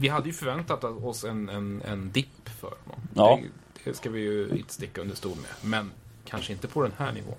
Vi 0.00 0.08
hade 0.08 0.26
ju 0.26 0.32
förväntat 0.32 0.84
oss 0.84 1.24
en, 1.24 1.48
en, 1.48 1.82
en 1.82 2.12
dipp 2.12 2.48
för 2.60 2.74
honom. 2.84 3.00
Ja. 3.14 3.40
Det, 3.84 3.90
det 3.90 3.96
ska 3.96 4.10
vi 4.10 4.20
ju 4.20 4.48
inte 4.56 4.74
sticka 4.74 5.00
under 5.00 5.16
stol 5.16 5.36
med. 5.36 5.70
Men 5.70 5.90
kanske 6.30 6.52
inte 6.52 6.68
på 6.68 6.82
den 6.82 6.92
här 6.98 7.12
nivån. 7.12 7.34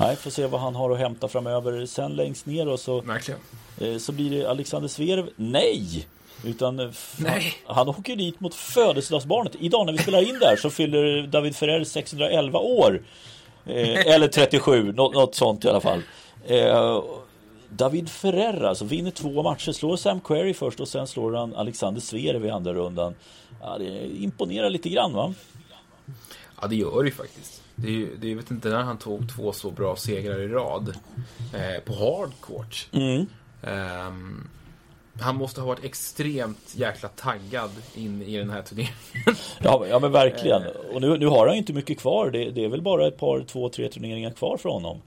Nej, 0.00 0.16
får 0.16 0.30
se 0.30 0.46
vad 0.46 0.60
han 0.60 0.74
har 0.74 0.90
att 0.90 0.98
hämta 0.98 1.28
framöver. 1.28 1.86
Sen 1.86 2.12
längst 2.16 2.46
ner 2.46 2.68
och 2.68 2.80
så, 2.80 3.00
Verkligen. 3.00 3.40
eh, 3.80 3.98
så 3.98 4.12
blir 4.12 4.30
det 4.30 4.50
Alexander 4.50 4.88
Zverev. 4.88 5.30
Nej! 5.36 6.06
Utan 6.44 6.78
eh, 6.80 6.90
Nej. 7.18 7.54
han 7.66 7.88
åker 7.88 8.16
dit 8.16 8.40
mot 8.40 8.54
födelsedagsbarnet. 8.54 9.52
Idag 9.60 9.86
när 9.86 9.92
vi 9.92 9.98
spelar 9.98 10.28
in 10.28 10.38
där 10.38 10.56
så 10.56 10.70
fyller 10.70 11.22
David 11.26 11.56
Ferrer 11.56 11.84
611 11.84 12.58
år. 12.58 13.02
Eh, 13.66 14.06
eller 14.06 14.28
37, 14.28 14.92
något, 14.92 15.14
något 15.14 15.34
sånt 15.34 15.64
i 15.64 15.68
alla 15.68 15.80
fall. 15.80 16.02
Eh, 16.46 17.02
David 17.70 18.08
Ferrer 18.10 18.62
alltså 18.62 18.84
vinner 18.84 19.10
två 19.10 19.42
matcher, 19.42 19.72
slår 19.72 19.96
Sam 19.96 20.20
Querrey 20.20 20.54
först 20.54 20.80
och 20.80 20.88
sen 20.88 21.06
slår 21.06 21.32
han 21.32 21.54
Alexander 21.54 22.00
Zverev 22.00 22.46
i 22.46 22.50
andra 22.50 22.74
rundan. 22.74 23.14
Ja, 23.60 23.78
det 23.78 24.06
imponerar 24.22 24.70
lite 24.70 24.88
grann 24.88 25.12
va? 25.12 25.34
Ja, 26.60 26.66
det 26.68 26.76
gör 26.76 27.02
det 27.02 27.08
ju 27.08 27.14
faktiskt. 27.14 27.62
Det 27.82 27.88
är, 27.88 27.92
ju- 27.92 28.16
det 28.16 28.30
är, 28.32 28.34
vet 28.34 28.50
inte 28.50 28.68
när 28.68 28.82
han 28.82 28.98
tog 28.98 29.28
två 29.36 29.52
så 29.52 29.70
bra 29.70 29.96
segrar 29.96 30.40
i 30.40 30.48
rad. 30.48 30.88
Eh, 31.54 31.82
på 31.84 31.92
hardcourt. 31.92 32.88
Mm. 32.92 33.26
Ehm, 33.62 34.48
han 35.20 35.36
måste 35.36 35.60
ha 35.60 35.68
varit 35.68 35.84
extremt 35.84 36.74
jäkla 36.76 37.08
taggad 37.08 37.70
in 37.94 38.22
i 38.22 38.36
den 38.36 38.50
här 38.50 38.62
turneringen. 38.62 38.96
Ja, 39.60 39.86
ja 39.86 39.98
men 39.98 40.12
verkligen. 40.12 40.62
Och 40.92 41.00
nu, 41.00 41.18
nu 41.18 41.26
har 41.26 41.46
han 41.46 41.56
inte 41.56 41.72
mycket 41.72 41.98
kvar. 42.00 42.30
Det, 42.30 42.50
det 42.50 42.64
är 42.64 42.68
väl 42.68 42.82
bara 42.82 43.08
ett 43.08 43.18
par, 43.18 43.40
två, 43.40 43.68
tre 43.68 43.88
turneringar 43.88 44.30
kvar 44.30 44.56
för 44.56 44.68
honom. 44.68 45.00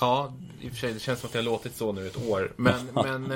Ja, 0.00 0.32
i 0.60 0.66
och 0.68 0.70
för 0.72 0.78
sig, 0.78 0.92
det 0.92 1.00
känns 1.00 1.20
som 1.20 1.26
att 1.26 1.32
det 1.32 1.38
har 1.38 1.44
låtit 1.44 1.76
så 1.76 1.92
nu 1.92 2.06
ett 2.06 2.28
år. 2.28 2.52
Men, 2.56 2.74
men 2.94 3.32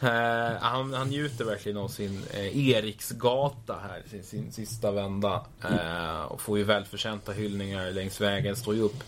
eh, 0.00 0.56
han, 0.60 0.94
han 0.94 1.08
njuter 1.08 1.44
verkligen 1.44 1.78
av 1.78 1.88
sin 1.88 2.22
eh, 2.34 2.68
Eriksgata 2.68 3.76
här, 3.88 4.02
sin, 4.10 4.22
sin 4.22 4.52
sista 4.52 4.90
vända. 4.90 5.46
Eh, 5.64 6.22
och 6.22 6.40
får 6.40 6.58
ju 6.58 6.64
välförtjänta 6.64 7.32
hyllningar 7.32 7.90
längs 7.90 8.20
vägen. 8.20 8.56
Står 8.56 8.74
ju 8.74 8.80
upp 8.80 9.04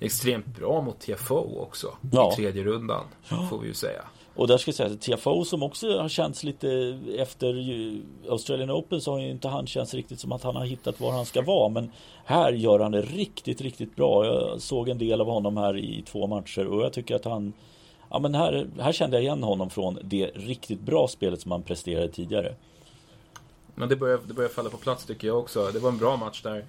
extremt 0.00 0.46
bra 0.46 0.80
mot 0.80 1.00
TFO 1.00 1.60
också. 1.60 1.96
Ja. 2.12 2.32
I 2.32 2.36
tredje 2.36 2.64
rundan, 2.64 3.04
får 3.50 3.58
vi 3.58 3.68
ju 3.68 3.74
säga. 3.74 4.02
Och 4.34 4.48
där 4.48 4.58
ska 4.58 4.68
jag 4.68 4.76
säga 4.76 4.90
att 4.90 5.00
TFO 5.00 5.44
som 5.44 5.62
också 5.62 5.98
har 5.98 6.08
känts 6.08 6.44
lite 6.44 7.00
efter 7.18 7.54
Australian 8.28 8.70
Open 8.70 9.00
så 9.00 9.12
har 9.12 9.20
ju 9.20 9.30
inte 9.30 9.48
han 9.48 9.66
känts 9.66 9.94
riktigt 9.94 10.20
som 10.20 10.32
att 10.32 10.42
han 10.42 10.56
har 10.56 10.64
hittat 10.64 11.00
var 11.00 11.12
han 11.12 11.26
ska 11.26 11.42
vara. 11.42 11.68
Men 11.68 11.90
här 12.24 12.52
gör 12.52 12.78
han 12.78 12.92
det 12.92 13.02
riktigt, 13.02 13.60
riktigt 13.60 13.96
bra. 13.96 14.26
Jag 14.26 14.60
såg 14.60 14.88
en 14.88 14.98
del 14.98 15.20
av 15.20 15.26
honom 15.26 15.56
här 15.56 15.76
i 15.76 16.02
två 16.06 16.26
matcher 16.26 16.66
och 16.66 16.82
jag 16.82 16.92
tycker 16.92 17.14
att 17.14 17.24
han 17.24 17.52
Ja 18.10 18.18
men 18.18 18.34
här, 18.34 18.68
här 18.80 18.92
kände 18.92 19.16
jag 19.16 19.22
igen 19.22 19.42
honom 19.42 19.70
från 19.70 19.98
det 20.02 20.26
riktigt 20.26 20.80
bra 20.80 21.08
spelet 21.08 21.40
som 21.40 21.50
han 21.50 21.62
presterade 21.62 22.08
tidigare. 22.08 22.54
Men 23.74 23.88
det 23.88 23.96
börjar, 23.96 24.20
det 24.26 24.34
börjar 24.34 24.50
falla 24.50 24.70
på 24.70 24.76
plats 24.76 25.04
tycker 25.04 25.26
jag 25.26 25.38
också. 25.38 25.70
Det 25.72 25.78
var 25.78 25.88
en 25.88 25.98
bra 25.98 26.16
match 26.16 26.42
där. 26.42 26.64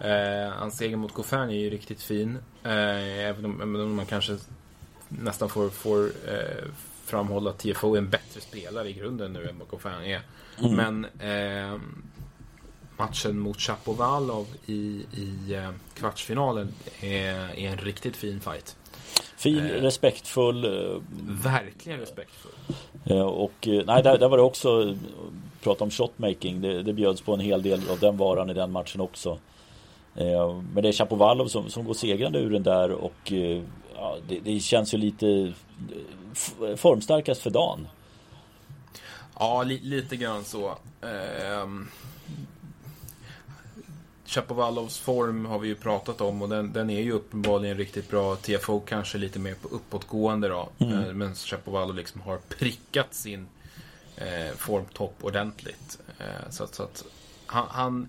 Eh, 0.00 0.52
hans 0.52 0.76
seger 0.76 0.96
mot 0.96 1.12
Goffin 1.12 1.38
är 1.38 1.50
ju 1.50 1.70
riktigt 1.70 2.02
fin. 2.02 2.38
Eh, 2.62 3.28
även, 3.28 3.44
om, 3.44 3.60
även 3.60 3.80
om 3.80 3.94
man 3.94 4.06
kanske 4.06 4.36
nästan 5.08 5.48
får, 5.48 5.68
får 5.68 6.04
eh, 6.04 6.64
framhålla 7.04 7.50
att 7.50 7.58
TFO 7.58 7.94
är 7.94 7.98
en 7.98 8.10
bättre 8.10 8.40
spelare 8.40 8.88
i 8.88 8.92
grunden 8.92 9.32
nu 9.32 9.48
än 9.48 9.58
vad 9.58 9.68
Goffin 9.68 9.92
är. 9.92 10.20
Men 10.76 11.04
eh, 11.04 11.80
matchen 12.96 13.38
mot 13.38 13.60
Chapovalov 13.60 14.46
i, 14.66 15.06
i 15.12 15.54
eh, 15.54 15.70
kvartsfinalen 15.94 16.74
är, 17.00 17.34
är 17.34 17.70
en 17.70 17.78
riktigt 17.78 18.16
fin 18.16 18.40
fight. 18.40 18.76
Fin, 19.40 19.58
Eh. 19.58 19.82
respektfull 19.82 20.64
eh, 20.64 21.00
Verkligen 21.44 22.00
respektfull. 22.00 22.52
Eh, 23.04 23.20
Och 23.20 23.68
nej, 23.86 24.02
där, 24.02 24.18
där 24.18 24.28
var 24.28 24.36
det 24.36 24.42
också 24.42 24.96
Prata 25.62 25.84
om 25.84 25.90
shotmaking 25.90 26.60
det, 26.60 26.82
det 26.82 26.92
bjöds 26.92 27.20
på 27.20 27.34
en 27.34 27.40
hel 27.40 27.62
del 27.62 27.80
av 27.90 27.98
den 27.98 28.16
varan 28.16 28.50
i 28.50 28.54
den 28.54 28.72
matchen 28.72 29.00
också 29.00 29.38
Men 30.72 30.82
det 30.82 30.88
är 30.88 30.92
Chapovalov 30.92 31.46
som, 31.48 31.70
som 31.70 31.84
går 31.84 31.94
segrande 31.94 32.38
ur 32.38 32.50
den 32.50 32.62
där 32.62 32.90
och 32.90 33.32
ja, 33.94 34.16
det, 34.28 34.40
det 34.40 34.60
känns 34.60 34.94
ju 34.94 34.98
lite 34.98 35.52
Formstarkast 36.76 37.42
för 37.42 37.50
dagen 37.50 37.88
Ja, 39.38 39.62
li 39.62 39.80
lite 39.82 40.16
grann 40.16 40.44
så. 40.44 40.76
Ehm... 41.02 41.88
Chapovalovs 44.30 44.98
form 44.98 45.46
har 45.46 45.58
vi 45.58 45.68
ju 45.68 45.74
pratat 45.74 46.20
om 46.20 46.42
och 46.42 46.48
den, 46.48 46.72
den 46.72 46.90
är 46.90 47.00
ju 47.00 47.12
uppenbarligen 47.12 47.76
riktigt 47.76 48.10
bra. 48.10 48.36
TFO 48.36 48.80
kanske 48.80 49.18
lite 49.18 49.38
mer 49.38 49.54
på 49.54 49.68
uppåtgående 49.68 50.48
då. 50.48 50.68
Mm. 50.78 51.04
Eh, 51.04 51.12
Men 51.12 51.34
Chapovalov 51.34 51.96
liksom 51.96 52.20
har 52.20 52.38
prickat 52.48 53.14
sin 53.14 53.46
eh, 54.16 54.56
formtopp 54.56 55.14
ordentligt. 55.20 55.98
Eh, 56.18 56.50
så 56.50 56.64
att, 56.64 56.74
så 56.74 56.82
att 56.82 57.04
han, 57.46 57.66
han 57.70 58.08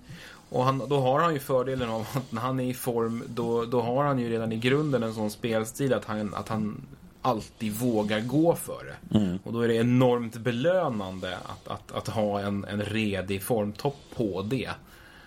och 0.50 0.64
han, 0.64 0.78
då 0.90 1.00
har 1.00 1.20
han 1.20 1.34
ju 1.34 1.40
fördelen 1.40 1.90
av 1.90 2.08
att 2.14 2.32
när 2.32 2.42
han 2.42 2.60
är 2.60 2.70
i 2.70 2.74
form 2.74 3.24
då, 3.28 3.66
då 3.66 3.82
har 3.82 4.04
han 4.04 4.20
ju 4.20 4.30
redan 4.30 4.52
i 4.52 4.58
grunden 4.58 5.04
en 5.04 5.14
sån 5.14 5.32
spelstil 5.32 5.94
att 5.94 6.06
han, 6.06 6.34
att 6.34 6.50
han 6.50 6.82
alltid 7.22 7.74
vågar 7.74 8.20
gå 8.20 8.56
för 8.56 8.86
det. 8.86 9.18
Mm. 9.18 9.40
Och 9.44 9.54
då 9.54 9.62
är 9.62 9.68
det 9.68 9.76
enormt 9.76 10.38
belönande 10.38 11.38
att, 11.38 11.68
att, 11.68 11.92
att 11.92 12.08
ha 12.08 12.40
en, 12.40 12.66
en 12.66 12.82
redig 12.82 13.44
formtopp 13.44 13.98
på 14.16 14.42
det. 14.42 14.70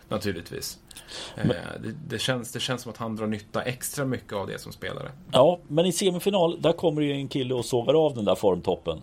Naturligtvis. 0.09 0.79
Eh, 1.37 1.47
det, 1.83 1.95
det, 2.09 2.19
känns, 2.19 2.53
det 2.53 2.61
känns 2.61 2.83
som 2.83 2.93
att 2.93 2.97
han 2.97 3.17
drar 3.17 3.27
nytta 3.27 3.63
extra 3.63 4.05
mycket 4.05 4.33
av 4.33 4.47
det 4.47 4.59
som 4.59 4.73
spelare. 4.73 5.11
Ja, 5.33 5.61
men 5.69 5.87
i 5.87 5.93
semifinal 5.93 6.63
där 6.63 6.73
kommer 6.73 7.03
ju 7.03 7.13
en 7.13 7.29
kille 7.29 7.55
och 7.55 7.65
sågar 7.65 7.95
av 8.07 8.15
den 8.15 8.25
där 8.25 8.35
formtoppen 8.35 9.03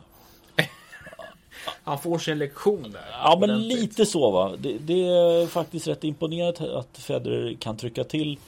Han 1.83 1.99
får 1.99 2.17
sig 2.17 2.31
en 2.31 2.39
lektion 2.39 2.91
där. 2.91 3.05
Ja 3.11 3.37
men 3.39 3.67
lite 3.67 4.05
så 4.05 4.31
va. 4.31 4.55
Det, 4.57 4.77
det 4.77 5.07
är 5.07 5.47
faktiskt 5.47 5.87
rätt 5.87 6.03
imponerande 6.03 6.79
att 6.79 6.97
Federer 6.97 7.57
kan 7.59 7.77
trycka 7.77 8.03
till 8.03 8.39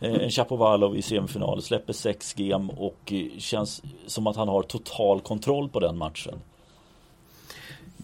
eh, 0.00 0.14
en 0.14 0.30
Chapovalov 0.30 0.96
i 0.96 1.02
semifinal. 1.02 1.62
Släpper 1.62 1.92
sex 1.92 2.34
game 2.34 2.72
och 2.76 3.12
eh, 3.12 3.38
känns 3.38 3.82
som 4.06 4.26
att 4.26 4.36
han 4.36 4.48
har 4.48 4.62
total 4.62 5.20
kontroll 5.20 5.68
på 5.68 5.80
den 5.80 5.98
matchen. 5.98 6.40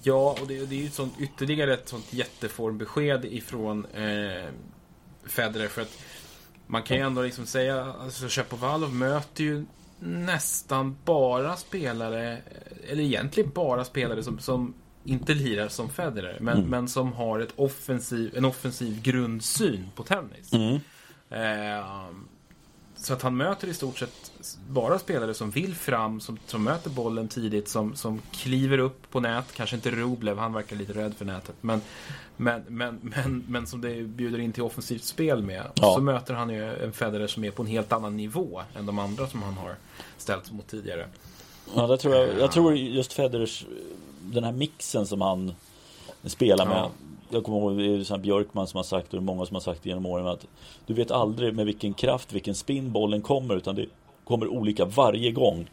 Ja, 0.03 0.37
och 0.40 0.47
det, 0.47 0.66
det 0.66 0.75
är 0.75 0.81
ju 0.81 0.87
ett 0.87 0.95
sånt, 0.95 1.14
ytterligare 1.21 1.75
ett 1.75 1.88
sånt 1.88 2.12
jätteformbesked 2.12 3.25
ifrån 3.25 3.87
eh, 3.95 4.51
Federer. 5.27 5.69
För 5.69 5.83
att 5.83 5.99
man 6.67 6.83
kan 6.83 6.97
ju 6.97 7.03
ändå 7.03 7.23
liksom 7.23 7.47
säga, 7.47 7.95
alltså 8.01 8.29
Chapovalov 8.29 8.95
möter 8.95 9.45
ju 9.45 9.65
nästan 10.01 10.97
bara 11.05 11.57
spelare, 11.57 12.39
eller 12.89 13.03
egentligen 13.03 13.51
bara 13.55 13.85
spelare 13.85 14.23
som, 14.23 14.39
som 14.39 14.75
inte 15.05 15.35
lirar 15.35 15.69
som 15.69 15.91
Federer, 15.91 16.39
men, 16.41 16.71
men 16.71 16.89
som 16.89 17.12
har 17.12 17.41
ett 17.41 17.53
offensiv, 17.57 18.37
en 18.37 18.45
offensiv 18.45 19.03
grundsyn 19.03 19.91
på 19.95 20.03
tennis. 20.03 20.53
Eh, 21.31 22.09
så 23.07 23.12
att 23.12 23.23
han 23.23 23.37
möter 23.37 23.69
i 23.69 23.75
stort 23.75 23.99
sett 23.99 24.33
bara 24.69 24.99
spelare 24.99 25.35
som 25.35 25.51
vill 25.51 25.75
fram, 25.75 26.21
som, 26.21 26.38
som 26.47 26.64
möter 26.64 26.90
bollen 26.90 27.29
tidigt, 27.29 27.69
som, 27.69 27.97
som 27.97 28.23
kliver 28.33 28.79
upp 28.79 29.11
på 29.11 29.21
nät. 29.21 29.53
Kanske 29.53 29.77
inte 29.77 29.90
Rublev, 29.90 30.38
han 30.38 30.53
verkar 30.53 30.77
lite 30.77 30.92
rädd 30.92 31.14
för 31.14 31.25
nätet. 31.25 31.55
Men, 31.61 31.81
men, 32.37 32.64
men, 32.69 32.99
men, 33.03 33.45
men 33.49 33.66
som 33.66 33.81
det 33.81 34.03
bjuder 34.03 34.38
in 34.38 34.53
till 34.53 34.62
offensivt 34.62 35.05
spel 35.05 35.42
med. 35.42 35.66
Ja. 35.75 35.95
Så 35.95 36.01
möter 36.01 36.35
han 36.35 36.51
ju 36.51 36.85
en 36.85 36.92
Federer 36.92 37.27
som 37.27 37.45
är 37.45 37.51
på 37.51 37.62
en 37.62 37.69
helt 37.69 37.92
annan 37.92 38.16
nivå 38.16 38.62
än 38.75 38.87
de 38.87 38.99
andra 38.99 39.27
som 39.27 39.42
han 39.42 39.55
har 39.55 39.75
ställts 40.19 40.53
mot 40.53 40.66
tidigare. 40.66 41.07
Ja, 41.75 41.87
det 41.87 41.97
tror 41.97 42.14
jag, 42.14 42.38
jag 42.38 42.53
tror 42.53 42.77
just 42.77 43.12
Federers 43.12 43.66
Den 44.21 44.45
här 44.45 44.53
mixen 44.53 45.07
som 45.07 45.21
han 45.21 45.55
Spelar 46.25 46.66
med 46.66 46.77
Ja. 46.77 46.90
Jag 47.31 47.45
kommer 47.45 47.59
ihåg 47.59 47.79
det 47.79 47.85
är 47.85 48.11
här 48.11 48.19
Björkman 48.19 48.67
som 48.67 48.79
har 48.79 48.85
sagt 48.85 49.07
och 49.07 49.21
det 49.21 49.23
är 49.23 49.25
många 49.25 49.47
som 49.47 49.55
har 49.55 49.61
sagt 49.61 49.87
genom 49.87 50.07
åren 50.07 50.27
att 50.27 50.47
Du 50.87 50.95
vet 50.95 51.11
aldrig 51.11 51.55
med 51.55 51.67
vilken 51.67 51.95
kraft, 51.95 52.33
vilken 52.33 52.55
spin 52.55 52.93
bollen 52.93 53.23
kommer 53.23 53.57
utan 53.57 53.75
det 53.75 53.87
kommer 54.25 54.49
olika 54.49 54.85
varje 54.85 55.33
gång 55.33 55.71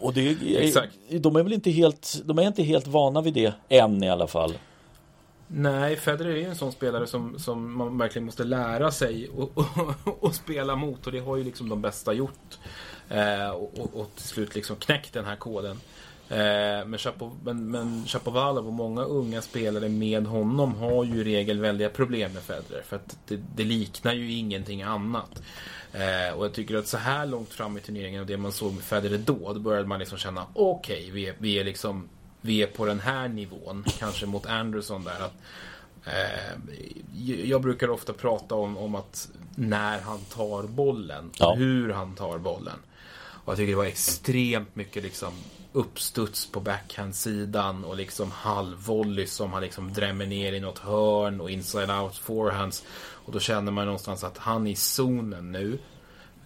Och 0.00 0.14
det 0.14 0.28
är, 0.28 0.60
Exakt. 0.60 0.94
de 1.10 1.36
är 1.36 1.42
väl 1.42 1.52
inte 1.52 1.70
helt, 1.70 2.22
de 2.24 2.38
är 2.38 2.42
inte 2.42 2.62
helt 2.62 2.86
vana 2.86 3.20
vid 3.20 3.34
det 3.34 3.54
än 3.68 4.02
i 4.02 4.10
alla 4.10 4.26
fall. 4.26 4.54
Nej, 5.46 5.96
Federer 5.96 6.30
är 6.30 6.36
ju 6.36 6.44
en 6.44 6.56
sån 6.56 6.72
spelare 6.72 7.06
som, 7.06 7.38
som 7.38 7.76
man 7.76 7.98
verkligen 7.98 8.26
måste 8.26 8.44
lära 8.44 8.90
sig 8.90 9.30
att 10.22 10.34
spela 10.34 10.76
mot 10.76 11.06
och 11.06 11.12
det 11.12 11.20
har 11.20 11.36
ju 11.36 11.44
liksom 11.44 11.68
de 11.68 11.82
bästa 11.82 12.12
gjort. 12.12 12.58
Eh, 13.08 13.50
och, 13.50 13.78
och, 13.78 14.00
och, 14.00 14.14
till 14.14 14.24
slut 14.24 14.54
liksom 14.54 14.76
knäckt 14.76 15.12
den 15.12 15.24
här 15.24 15.36
koden. 15.36 15.80
Eh, 16.28 16.86
men, 16.86 16.98
Chapo, 16.98 17.30
men, 17.44 17.70
men 17.70 18.04
Chapovalov 18.06 18.66
och 18.66 18.72
många 18.72 19.02
unga 19.02 19.42
spelare 19.42 19.88
med 19.88 20.26
honom 20.26 20.74
har 20.74 21.04
ju 21.04 21.20
i 21.20 21.24
regel 21.24 21.60
väldiga 21.60 21.88
problem 21.88 22.32
med 22.32 22.42
Federer. 22.42 22.82
För 22.82 22.96
att 22.96 23.16
det, 23.26 23.40
det 23.56 23.64
liknar 23.64 24.12
ju 24.12 24.32
ingenting 24.32 24.82
annat. 24.82 25.42
Eh, 25.92 26.36
och 26.36 26.44
jag 26.44 26.52
tycker 26.52 26.76
att 26.76 26.86
så 26.86 26.96
här 26.96 27.26
långt 27.26 27.48
fram 27.48 27.76
i 27.76 27.80
turneringen 27.80 28.20
och 28.20 28.26
det 28.26 28.36
man 28.36 28.52
såg 28.52 28.74
med 28.74 28.82
Federer 28.84 29.18
då, 29.18 29.52
då 29.52 29.60
började 29.60 29.88
man 29.88 29.98
liksom 29.98 30.18
känna 30.18 30.46
okej, 30.54 30.96
okay, 30.96 31.10
vi, 31.10 31.28
är, 31.28 31.34
vi 31.38 31.58
är 31.58 31.64
liksom 31.64 32.08
vi 32.40 32.62
är 32.62 32.66
på 32.66 32.86
den 32.86 33.00
här 33.00 33.28
nivån, 33.28 33.84
kanske 33.98 34.26
mot 34.26 34.46
Anderson 34.46 35.04
där. 35.04 35.20
Att, 35.24 35.34
eh, 36.04 36.74
jag 37.44 37.62
brukar 37.62 37.90
ofta 37.90 38.12
prata 38.12 38.54
om, 38.54 38.76
om 38.76 38.94
att 38.94 39.28
när 39.54 40.00
han 40.00 40.18
tar 40.18 40.62
bollen, 40.62 41.30
ja. 41.38 41.54
hur 41.54 41.92
han 41.92 42.14
tar 42.14 42.38
bollen. 42.38 42.78
Och 43.44 43.52
jag 43.52 43.56
tycker 43.56 43.70
det 43.70 43.76
var 43.76 43.84
extremt 43.84 44.76
mycket 44.76 45.02
liksom 45.02 45.32
uppstuds 45.72 46.46
på 46.46 46.60
backhandsidan 46.60 47.84
och 47.84 47.96
liksom 47.96 48.30
halvvolley 48.30 49.26
som 49.26 49.52
han 49.52 49.62
liksom 49.62 49.92
drämmer 49.92 50.26
ner 50.26 50.52
i 50.52 50.60
något 50.60 50.78
hörn 50.78 51.40
och 51.40 51.50
inside 51.50 51.90
out 51.90 52.16
forehands. 52.16 52.84
Och 52.96 53.32
då 53.32 53.40
känner 53.40 53.72
man 53.72 53.84
någonstans 53.84 54.24
att 54.24 54.38
han 54.38 54.66
är 54.66 54.70
i 54.70 54.76
zonen 54.76 55.52
nu. 55.52 55.78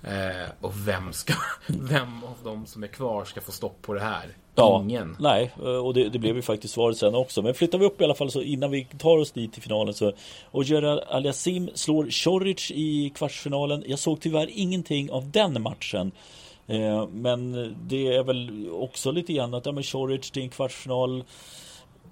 Eh, 0.02 0.50
och 0.60 0.88
vem 0.88 1.12
ska, 1.12 1.34
vem 1.66 2.24
av 2.24 2.36
dem 2.44 2.66
som 2.66 2.82
är 2.82 2.86
kvar 2.86 3.24
ska 3.24 3.40
få 3.40 3.52
stopp 3.52 3.82
på 3.82 3.94
det 3.94 4.00
här? 4.00 4.36
Ja, 4.54 4.82
Ingen. 4.84 5.16
Nej, 5.20 5.52
eh, 5.56 5.64
och 5.64 5.94
det, 5.94 6.08
det 6.08 6.18
blev 6.18 6.36
ju 6.36 6.42
faktiskt 6.42 6.74
svaret 6.74 6.96
sen 6.96 7.14
också. 7.14 7.42
Men 7.42 7.54
flyttar 7.54 7.78
vi 7.78 7.86
upp 7.86 8.00
i 8.00 8.04
alla 8.04 8.14
fall 8.14 8.30
så 8.30 8.42
innan 8.42 8.70
vi 8.70 8.84
tar 8.84 9.18
oss 9.18 9.32
dit 9.32 9.52
till 9.52 9.62
finalen 9.62 9.94
så 9.94 10.12
Och 10.50 10.64
Gerard 10.64 11.04
Aliasim 11.08 11.70
slår 11.74 12.10
Choric 12.10 12.70
i 12.70 13.10
kvartsfinalen. 13.10 13.84
Jag 13.86 13.98
såg 13.98 14.20
tyvärr 14.20 14.48
ingenting 14.50 15.10
av 15.10 15.30
den 15.30 15.62
matchen. 15.62 16.12
Eh, 16.68 17.08
men 17.08 17.52
det 17.86 18.14
är 18.14 18.22
väl 18.22 18.70
också 18.70 19.10
lite 19.10 19.32
grann 19.32 19.54
att 19.54 19.66
ja, 19.66 19.72
men 19.72 19.82
Choric 19.82 20.30
till 20.30 20.42
en 20.42 20.48
kvartsfinal 20.48 21.24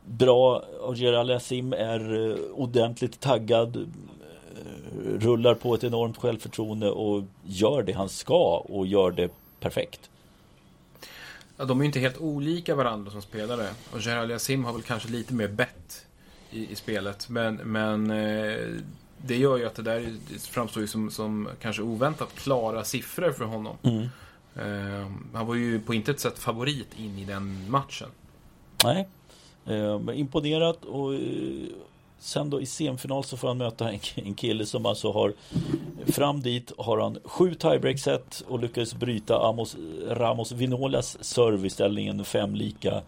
Bra 0.05 0.65
och 0.81 0.97
Gerard 0.97 1.15
Aliasim 1.15 1.73
är 1.73 2.31
eh, 2.31 2.37
ordentligt 2.55 3.21
taggad 3.21 3.93
Rullar 5.19 5.55
på 5.55 5.75
ett 5.75 5.85
enormt 5.85 6.17
självförtroende 6.17 6.91
och 6.91 7.25
gör 7.45 7.83
det 7.83 7.93
han 7.93 8.09
ska 8.09 8.57
och 8.57 8.87
gör 8.87 9.11
det 9.11 9.31
perfekt. 9.61 10.11
Ja, 11.57 11.65
de 11.65 11.79
är 11.79 11.83
ju 11.83 11.87
inte 11.87 12.01
helt 12.01 12.19
olika 12.19 12.75
varandra 12.75 13.11
som 13.11 13.23
spelare. 13.23 13.69
Och 13.93 14.01
Gerald 14.01 14.31
Yassim 14.31 14.65
har 14.65 14.73
väl 14.73 14.83
kanske 14.83 15.09
lite 15.09 15.35
mer 15.35 15.49
bett 15.49 16.07
i, 16.51 16.73
i 16.73 16.75
spelet. 16.75 17.29
Men, 17.29 17.55
men 17.55 18.11
eh, 18.11 18.57
det 19.19 19.37
gör 19.37 19.57
ju 19.57 19.67
att 19.67 19.75
det 19.75 19.83
där 19.83 20.17
framstår 20.39 20.81
ju 20.81 20.87
som, 20.87 21.11
som 21.11 21.49
kanske 21.61 21.83
oväntat 21.83 22.35
klara 22.35 22.85
siffror 22.85 23.33
för 23.33 23.45
honom. 23.45 23.77
Mm. 23.83 24.09
Eh, 24.59 25.07
han 25.33 25.47
var 25.47 25.55
ju 25.55 25.81
på 25.81 25.95
intet 25.95 26.21
sätt 26.21 26.39
favorit 26.39 26.99
in 26.99 27.19
i 27.19 27.25
den 27.25 27.71
matchen. 27.71 28.09
Nej, 28.85 29.09
eh, 29.67 30.01
imponerat 30.15 30.85
och 30.85 31.15
eh, 31.15 31.21
Sen 32.19 32.51
då 32.51 32.61
i 32.61 32.67
semifinal 32.67 33.25
så 33.25 33.37
får 33.37 33.49
han 33.49 33.59
möta 33.59 33.91
en, 33.91 34.01
en 34.15 34.35
kille 34.35 34.67
som 34.67 34.87
alltså 34.87 35.13
har 35.13 35.33
Fram 36.07 36.43
dit 36.43 36.73
har 36.79 36.99
han 36.99 37.19
sju 37.25 37.55
tiebreak-set 37.55 38.45
och 38.49 38.59
lyckades 38.59 38.95
bryta 38.95 39.39
Amos, 39.39 39.77
Ramos 40.09 40.53
Vinolas 40.53 41.25
serviceställningen 41.25 42.25
fem 42.25 42.55
lika 42.55 43.03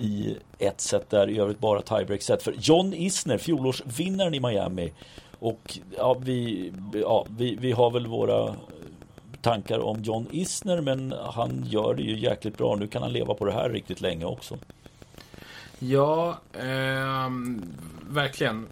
i 0.00 0.36
ett 0.58 0.80
set 0.80 1.10
där, 1.10 1.30
i 1.30 1.38
övrigt 1.38 1.58
bara 1.58 1.82
tiebreak-set 1.82 2.42
för 2.42 2.54
John 2.58 2.94
Isner, 2.94 3.38
fjolårsvinnaren 3.38 4.34
i 4.34 4.40
Miami. 4.40 4.92
Och 5.38 5.78
ja, 5.96 6.16
vi, 6.20 6.72
ja, 6.94 7.26
vi, 7.36 7.56
vi 7.60 7.72
har 7.72 7.90
väl 7.90 8.06
våra 8.06 8.54
tankar 9.44 9.78
om 9.78 10.02
John 10.02 10.26
Isner 10.30 10.80
men 10.80 11.14
han 11.34 11.64
gör 11.66 11.94
det 11.94 12.02
ju 12.02 12.18
jäkligt 12.18 12.58
bra. 12.58 12.76
Nu 12.76 12.86
kan 12.86 13.02
han 13.02 13.12
leva 13.12 13.34
på 13.34 13.44
det 13.44 13.52
här 13.52 13.70
riktigt 13.70 14.00
länge 14.00 14.24
också. 14.24 14.58
Ja, 15.78 16.38
eh, 16.52 17.30
verkligen. 18.10 18.66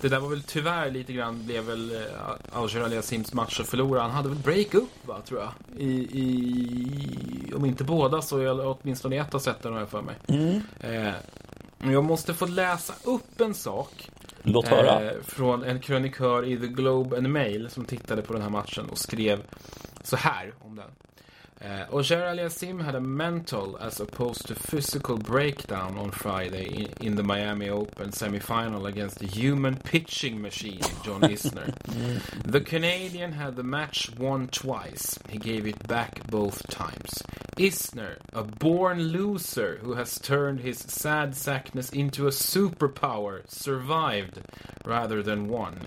Det 0.00 0.08
där 0.08 0.20
var 0.20 0.28
väl 0.28 0.42
tyvärr 0.42 0.90
lite 0.90 1.12
grann 1.12 1.46
blev 1.46 1.64
väl 1.64 1.90
eh, 1.90 2.02
Auger 2.52 3.02
Sims 3.02 3.34
match 3.34 3.60
att 3.60 3.66
förlora. 3.66 4.02
Han 4.02 4.10
hade 4.10 4.28
väl 4.28 4.38
break-up 4.38 5.06
va, 5.06 5.20
tror 5.24 5.40
jag. 5.40 5.50
I, 5.80 5.90
i, 5.92 7.52
om 7.56 7.64
inte 7.64 7.84
båda 7.84 8.22
så 8.22 8.62
åtminstone 8.62 9.16
ett 9.16 9.34
av 9.34 9.38
sätten 9.38 9.72
har 9.72 9.80
jag 9.80 9.88
för 9.88 10.02
mig. 10.02 10.14
Mm. 10.28 10.60
Eh, 10.80 11.14
jag 11.92 12.04
måste 12.04 12.34
få 12.34 12.46
läsa 12.46 12.94
upp 13.04 13.40
en 13.40 13.54
sak. 13.54 14.10
Låt 14.46 14.68
höra. 14.68 15.10
Eh, 15.10 15.20
från 15.22 15.62
en 15.62 15.80
krönikör 15.80 16.44
i 16.44 16.56
The 16.56 16.66
Globe 16.66 17.16
and 17.16 17.30
Mail 17.30 17.70
som 17.70 17.84
tittade 17.84 18.22
på 18.22 18.32
den 18.32 18.42
här 18.42 18.50
matchen 18.50 18.84
och 18.90 18.98
skrev 18.98 19.42
så 20.02 20.16
här 20.16 20.54
om 20.60 20.76
den. 20.76 20.90
Uh, 21.64 21.86
Oger 21.92 22.20
Aliasim 22.20 22.84
had 22.84 22.94
a 22.94 23.00
mental 23.00 23.78
as 23.80 23.98
opposed 23.98 24.46
to 24.46 24.54
physical 24.54 25.16
breakdown 25.16 25.96
on 25.96 26.10
Friday 26.10 26.66
in, 26.66 27.06
in 27.06 27.14
the 27.14 27.22
Miami 27.22 27.70
Open 27.70 28.10
semifinal 28.10 28.86
against 28.86 29.18
the 29.18 29.26
human 29.26 29.76
pitching 29.76 30.42
machine, 30.42 30.80
John 31.02 31.20
Isner. 31.22 31.72
the 32.44 32.60
Canadian 32.60 33.32
had 33.32 33.56
the 33.56 33.62
match 33.62 34.10
won 34.18 34.48
twice. 34.48 35.18
He 35.30 35.38
gave 35.38 35.66
it 35.66 35.88
back 35.88 36.26
both 36.26 36.68
times. 36.68 37.22
Isner, 37.56 38.18
a 38.32 38.42
born 38.42 38.98
loser 38.98 39.78
who 39.80 39.94
has 39.94 40.18
turned 40.18 40.60
his 40.60 40.78
sad 40.78 41.34
sackness 41.34 41.90
into 41.90 42.26
a 42.26 42.30
superpower, 42.30 43.48
survived 43.48 44.40
rather 44.84 45.22
than 45.22 45.48
won. 45.48 45.86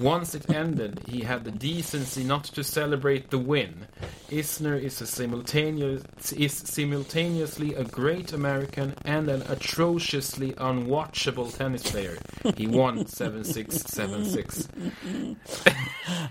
Once 0.00 0.34
it 0.34 0.48
ended, 0.48 1.02
he 1.08 1.20
had 1.20 1.44
the 1.44 1.50
decency 1.50 2.24
not 2.24 2.44
to 2.44 2.62
celebrate 2.62 3.30
the 3.30 3.38
win. 3.38 3.86
Isner 4.30 4.80
is 4.80 5.00
a 5.00 5.06
simultaneous 5.18 6.32
is 6.32 6.52
simultaneously 6.52 7.74
a 7.74 7.84
great 7.84 8.32
American 8.32 8.92
and 9.04 9.28
an 9.28 9.42
atrociously 9.48 10.52
unwatchable 10.52 11.56
tennis 11.56 11.90
player. 11.90 12.16
He 12.56 12.66
won 12.66 12.98
7-6, 13.04 13.66
7-6. 13.98 14.68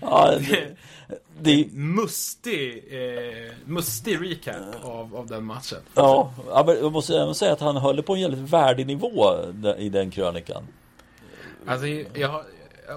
ja, 0.00 0.38
det, 0.38 0.76
det... 1.40 1.72
Mustig, 1.72 2.84
eh, 2.90 3.52
mustig 3.64 4.20
recap 4.20 4.84
av, 4.84 5.16
av 5.16 5.26
den 5.26 5.44
matchen. 5.44 5.78
Ja, 5.94 6.32
jag 6.46 6.92
måste 6.92 7.16
även 7.18 7.34
säga 7.34 7.52
att 7.52 7.60
han 7.60 7.76
höll 7.76 8.02
på 8.02 8.14
en 8.14 8.20
jävligt 8.20 8.52
värdig 8.52 8.86
nivå 8.86 9.34
i 9.78 9.88
den 9.88 10.10
krönikan. 10.10 10.62
Alltså, 11.66 11.86
jag 11.86 12.28
har, 12.28 12.44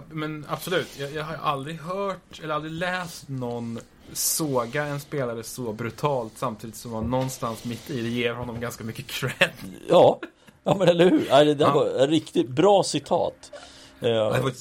men 0.10 0.46
absolut, 0.50 1.00
jag, 1.00 1.12
jag 1.12 1.24
har 1.24 1.36
aldrig 1.36 1.80
hört 1.80 2.40
eller 2.44 2.54
aldrig 2.54 2.74
läst 2.74 3.30
någon 3.30 3.80
såga 4.14 4.86
en 4.86 5.00
spelare 5.00 5.44
så 5.44 5.74
brutalt 5.74 6.34
samtidigt 6.36 6.76
som 6.76 6.92
man 6.92 7.10
någonstans 7.10 7.66
mitt 7.66 7.90
i 7.90 8.02
det 8.02 8.10
ger 8.10 8.34
honom 8.34 8.60
ganska 8.60 8.84
mycket 8.84 9.08
cred. 9.08 9.52
Ja, 9.90 10.20
ja 10.64 10.76
men 10.76 10.88
eller 10.88 11.10
hur? 11.10 11.28
Ja, 11.30 11.44
det 11.44 11.64
ja. 11.64 11.74
var 11.74 12.04
ett 12.04 12.10
riktigt 12.10 12.50
bra 12.50 12.84
citat. 12.84 13.52
Ja. 14.00 14.08
Det 14.10 14.42
var 14.42 14.52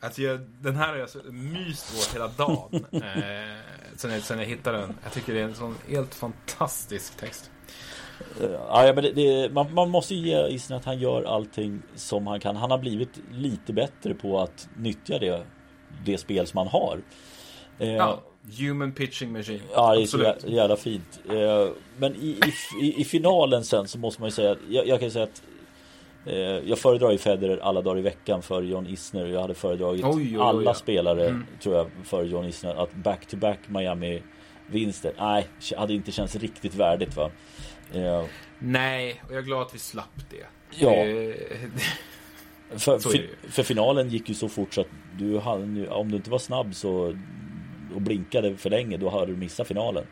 alltså 0.00 0.22
jag, 0.22 0.40
den 0.40 0.76
här 0.76 0.88
har 0.88 0.96
jag 0.96 1.32
myst 1.32 1.94
åt 1.98 2.14
hela 2.14 2.28
dagen. 2.28 2.86
eh, 2.92 3.00
sen, 3.96 4.10
jag, 4.10 4.22
sen 4.22 4.38
jag 4.38 4.46
hittade 4.46 4.78
den. 4.78 4.94
Jag 5.02 5.12
tycker 5.12 5.34
det 5.34 5.40
är 5.40 5.44
en 5.44 5.54
sån 5.54 5.76
helt 5.88 6.14
fantastisk 6.14 7.16
text. 7.16 7.50
Ja, 8.68 8.92
men 8.94 9.04
det, 9.04 9.12
det, 9.12 9.52
man, 9.52 9.74
man, 9.74 9.90
måste 9.90 10.14
ge 10.14 10.48
isen 10.48 10.76
att 10.76 10.84
han 10.84 10.98
gör 10.98 11.22
allting 11.22 11.82
som 11.94 12.26
han 12.26 12.40
kan. 12.40 12.56
Han 12.56 12.70
har 12.70 12.78
blivit 12.78 13.20
lite 13.32 13.72
bättre 13.72 14.14
på 14.14 14.40
att 14.40 14.68
nyttja 14.76 15.18
det, 15.18 15.42
det 16.04 16.18
spel 16.18 16.46
som 16.46 16.58
han 16.58 16.68
har. 16.68 17.00
Eh, 17.78 17.94
ja. 17.94 18.22
Human 18.58 18.92
pitching 18.92 19.32
machine. 19.32 19.60
Ja, 19.72 19.94
det 19.94 20.02
är 20.02 20.06
så 20.06 20.34
jävla 20.46 20.76
fint. 20.76 21.20
Eh, 21.28 21.68
men 21.96 22.16
i, 22.16 22.40
i, 22.82 23.00
i, 23.00 23.04
finalen 23.04 23.64
sen 23.64 23.88
så 23.88 23.98
måste 23.98 24.20
man 24.20 24.28
ju 24.28 24.32
säga 24.32 24.52
att 24.52 24.58
jag, 24.68 24.86
jag 24.86 25.00
kan 25.00 25.10
säga 25.10 25.24
att 25.24 25.42
eh, 26.26 26.36
jag 26.38 26.78
föredrar 26.78 27.10
ju 27.10 27.18
Federer 27.18 27.58
alla 27.62 27.82
dagar 27.82 27.98
i 27.98 28.02
veckan 28.02 28.42
för 28.42 28.62
John 28.62 28.86
Isner. 28.86 29.26
Jag 29.26 29.40
hade 29.40 29.54
föredragit 29.54 30.04
oj, 30.04 30.10
oj, 30.14 30.38
oj, 30.38 30.42
alla 30.42 30.62
ja. 30.62 30.74
spelare 30.74 31.26
mm. 31.26 31.46
tror 31.62 31.76
jag 31.76 31.90
för 32.04 32.22
John 32.22 32.44
Isner 32.44 32.74
att 32.74 32.94
back-to-back 32.94 33.58
Miami 33.66 34.22
vinster. 34.66 35.12
Nej, 35.18 35.46
hade 35.76 35.94
inte 35.94 36.12
känts 36.12 36.36
riktigt 36.36 36.74
värdigt 36.74 37.16
va. 37.16 37.30
Eh, 37.94 38.24
Nej, 38.58 39.22
och 39.26 39.32
jag 39.32 39.38
är 39.38 39.42
glad 39.42 39.62
att 39.62 39.74
vi 39.74 39.78
slapp 39.78 40.30
det. 40.30 40.46
Ja. 40.70 40.90
för, 42.78 42.98
för, 42.98 43.30
för, 43.50 43.62
finalen 43.62 44.08
gick 44.08 44.28
ju 44.28 44.34
så 44.34 44.48
fort 44.48 44.74
så 44.74 44.80
att 44.80 44.86
du 45.18 45.38
hade, 45.38 45.88
om 45.88 46.10
du 46.10 46.16
inte 46.16 46.30
var 46.30 46.38
snabb 46.38 46.74
så 46.74 47.16
och 47.94 48.02
blinkade 48.02 48.56
för 48.56 48.70
länge, 48.70 48.96
då 48.96 49.10
hade 49.10 49.26
du 49.26 49.36
missat 49.36 49.68
finalen. 49.68 50.04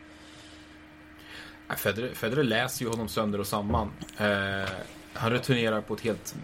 Federer, 1.77 2.13
Federer 2.13 2.43
läser 2.43 2.85
ju 2.85 2.91
honom 2.91 3.07
sönder 3.07 3.39
och 3.39 3.47
samman. 3.47 3.91
Eh, 4.17 4.69
han 5.13 5.31
returnerar 5.31 5.81
på 5.81 5.93
ett 5.93 6.01
helt 6.01 6.35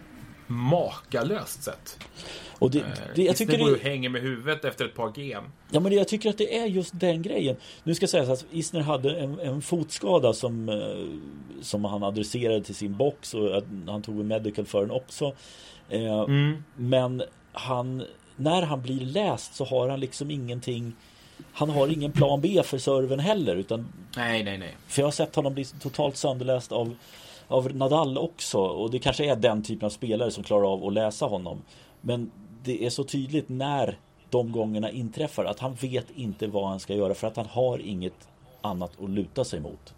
makalöst 0.49 1.63
sätt. 1.63 1.99
Och 2.59 2.71
det, 2.71 2.83
det, 3.15 3.23
jag 3.23 3.37
tycker 3.37 3.57
det... 3.57 3.83
hänger 3.83 4.09
med 4.09 4.21
huvudet 4.21 4.65
efter 4.65 4.85
ett 4.85 4.95
par 4.95 5.09
game. 5.09 5.47
Ja 5.71 5.79
men 5.79 5.91
jag 5.91 6.07
tycker 6.07 6.29
att 6.29 6.37
det 6.37 6.57
är 6.57 6.65
just 6.65 6.99
den 6.99 7.21
grejen. 7.21 7.55
Nu 7.83 7.95
ska 7.95 8.07
sägas 8.07 8.29
att 8.29 8.45
Isner 8.51 8.81
hade 8.81 9.19
en, 9.19 9.39
en 9.39 9.61
fotskada 9.61 10.33
som, 10.33 10.81
som 11.61 11.85
han 11.85 12.03
adresserade 12.03 12.63
till 12.63 12.75
sin 12.75 12.97
box 12.97 13.33
och 13.33 13.63
han 13.87 14.01
tog 14.01 14.19
en 14.19 14.27
medical 14.27 14.65
för 14.65 14.81
den 14.81 14.91
också. 14.91 15.35
Mm. 15.89 16.63
Men 16.75 17.23
han, 17.51 18.03
när 18.35 18.61
han 18.61 18.81
blir 18.81 19.01
läst 19.01 19.55
så 19.55 19.65
har 19.65 19.89
han 19.89 19.99
liksom 19.99 20.31
ingenting 20.31 20.95
han 21.53 21.69
har 21.69 21.87
ingen 21.87 22.11
plan 22.11 22.41
B 22.41 22.61
för 22.65 22.77
serven 22.77 23.19
heller 23.19 23.55
utan 23.55 23.87
Nej, 24.15 24.43
nej, 24.43 24.57
nej. 24.57 24.77
För 24.87 25.01
jag 25.01 25.07
har 25.07 25.11
sett 25.11 25.35
honom 25.35 25.53
bli 25.53 25.65
totalt 25.65 26.17
sönderläst 26.17 26.71
av 26.71 26.95
Av 27.49 27.75
Nadal 27.75 28.17
också 28.17 28.57
och 28.57 28.91
det 28.91 28.99
kanske 28.99 29.31
är 29.31 29.35
den 29.35 29.63
typen 29.63 29.85
av 29.85 29.89
spelare 29.89 30.31
som 30.31 30.43
klarar 30.43 30.73
av 30.73 30.87
att 30.87 30.93
läsa 30.93 31.25
honom 31.25 31.61
Men 32.01 32.31
det 32.63 32.85
är 32.85 32.89
så 32.89 33.03
tydligt 33.03 33.49
när 33.49 33.97
de 34.29 34.51
gångerna 34.51 34.91
inträffar 34.91 35.45
att 35.45 35.59
han 35.59 35.73
vet 35.73 36.07
inte 36.15 36.47
vad 36.47 36.69
han 36.69 36.79
ska 36.79 36.93
göra 36.93 37.13
för 37.13 37.27
att 37.27 37.37
han 37.37 37.45
har 37.45 37.79
inget 37.79 38.27
annat 38.61 38.91
att 39.03 39.09
luta 39.09 39.45
sig 39.45 39.59
mot. 39.59 39.93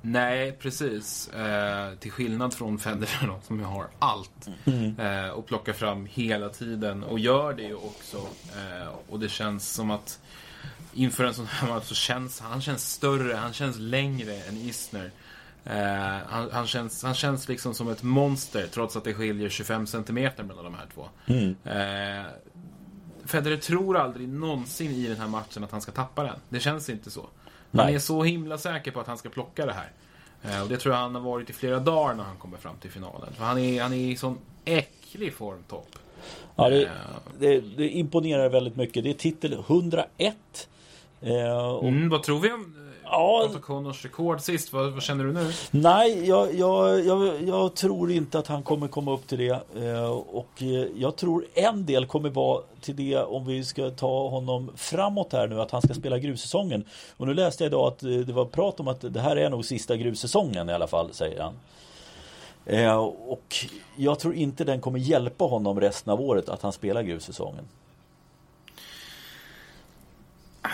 Nej, 0.00 0.52
precis. 0.52 1.28
Eh, 1.28 1.94
till 1.94 2.10
skillnad 2.10 2.54
från 2.54 2.78
Federer 2.78 3.26
då, 3.26 3.38
som 3.42 3.64
har 3.64 3.86
allt. 3.98 4.48
Mm. 4.64 5.00
Eh, 5.00 5.30
och 5.30 5.46
plockar 5.46 5.72
fram 5.72 6.06
hela 6.06 6.48
tiden. 6.48 7.04
Och 7.04 7.18
gör 7.18 7.52
det 7.52 7.62
ju 7.62 7.74
också. 7.74 8.16
Eh, 8.56 8.88
och 9.08 9.20
det 9.20 9.28
känns 9.28 9.72
som 9.72 9.90
att 9.90 10.20
inför 10.94 11.24
en 11.24 11.34
sån 11.34 11.46
här 11.46 11.68
match 11.68 11.84
så 11.84 11.94
känns 11.94 12.40
han 12.40 12.60
känns 12.60 12.92
större, 12.92 13.34
han 13.34 13.52
känns 13.52 13.78
längre 13.78 14.34
än 14.34 14.56
Isner. 14.56 15.10
Eh, 15.64 16.18
han, 16.26 16.50
han, 16.52 16.66
känns, 16.66 17.02
han 17.02 17.14
känns 17.14 17.48
liksom 17.48 17.74
som 17.74 17.88
ett 17.88 18.02
monster 18.02 18.66
trots 18.72 18.96
att 18.96 19.04
det 19.04 19.14
skiljer 19.14 19.48
25 19.48 19.86
cm 19.86 20.14
mellan 20.14 20.64
de 20.64 20.74
här 20.74 20.86
två. 20.94 21.08
Mm. 21.26 21.56
Eh, 21.64 22.26
Federer 23.24 23.56
tror 23.56 23.96
aldrig 23.96 24.28
någonsin 24.28 24.90
i 24.90 25.06
den 25.06 25.16
här 25.16 25.28
matchen 25.28 25.64
att 25.64 25.70
han 25.70 25.80
ska 25.80 25.92
tappa 25.92 26.22
den. 26.22 26.36
Det 26.48 26.60
känns 26.60 26.88
inte 26.88 27.10
så. 27.10 27.26
Nej. 27.70 27.84
Han 27.84 27.94
är 27.94 27.98
så 27.98 28.22
himla 28.22 28.58
säker 28.58 28.90
på 28.90 29.00
att 29.00 29.06
han 29.06 29.18
ska 29.18 29.28
plocka 29.28 29.66
det 29.66 29.72
här. 29.72 29.90
Eh, 30.42 30.62
och 30.62 30.68
det 30.68 30.76
tror 30.76 30.94
jag 30.94 31.02
han 31.02 31.14
har 31.14 31.22
varit 31.22 31.50
i 31.50 31.52
flera 31.52 31.80
dagar 31.80 32.14
när 32.14 32.24
han 32.24 32.36
kommer 32.36 32.58
fram 32.58 32.76
till 32.76 32.90
finalen. 32.90 33.32
För 33.36 33.44
han 33.44 33.58
är, 33.58 33.82
han 33.82 33.92
är 33.92 34.10
i 34.10 34.16
sån 34.16 34.38
äcklig 34.64 35.34
formtopp. 35.34 35.98
Ja, 36.56 36.68
det, 36.68 36.82
eh. 36.82 36.90
det, 37.38 37.60
det, 37.60 37.88
imponerar 37.88 38.48
väldigt 38.48 38.76
mycket. 38.76 39.04
Det 39.04 39.10
är 39.10 39.14
titel 39.14 39.52
101. 39.52 40.68
Eh, 41.20 41.68
och... 41.68 41.88
mm, 41.88 42.08
vad 42.08 42.22
tror 42.22 42.40
vi 42.40 42.52
om 42.52 42.87
Ja. 43.10 43.40
Alltså 43.42 43.58
Connors 43.58 44.04
rekord 44.04 44.40
sist, 44.40 44.72
vad, 44.72 44.92
vad, 44.92 45.02
känner 45.02 45.24
du 45.24 45.32
nu? 45.32 45.52
Nej, 45.70 46.28
jag, 46.28 46.54
jag, 46.54 47.04
jag, 47.06 47.42
jag, 47.42 47.74
tror 47.74 48.10
inte 48.10 48.38
att 48.38 48.46
han 48.46 48.62
kommer 48.62 48.88
komma 48.88 49.12
upp 49.12 49.26
till 49.26 49.38
det. 49.38 49.60
Eh, 49.76 50.10
och 50.10 50.62
eh, 50.62 50.86
jag 50.96 51.16
tror 51.16 51.46
en 51.54 51.86
del 51.86 52.06
kommer 52.06 52.28
vara 52.28 52.62
till 52.80 52.96
det 52.96 53.16
om 53.18 53.46
vi 53.46 53.64
ska 53.64 53.90
ta 53.90 54.28
honom 54.28 54.70
framåt 54.76 55.32
här 55.32 55.48
nu, 55.48 55.60
att 55.60 55.70
han 55.70 55.82
ska 55.82 55.94
spela 55.94 56.18
grussäsongen. 56.18 56.84
Och 57.16 57.26
nu 57.26 57.34
läste 57.34 57.64
jag 57.64 57.70
idag 57.70 57.86
att 57.86 58.02
eh, 58.02 58.10
det 58.10 58.32
var 58.32 58.44
prat 58.44 58.80
om 58.80 58.88
att 58.88 59.14
det 59.14 59.20
här 59.20 59.36
är 59.36 59.50
nog 59.50 59.64
sista 59.64 59.96
grussäsongen 59.96 60.68
i 60.68 60.72
alla 60.72 60.86
fall, 60.86 61.08
säger 61.12 61.40
han. 61.42 61.54
Och 63.26 63.56
jag 63.96 64.18
tror 64.18 64.34
inte 64.34 64.64
den 64.64 64.80
kommer 64.80 64.98
hjälpa 64.98 65.44
honom 65.44 65.80
resten 65.80 66.12
av 66.12 66.20
året 66.20 66.48
att 66.48 66.62
han 66.62 66.72
spelar 66.72 67.02
grussäsongen. 67.02 67.64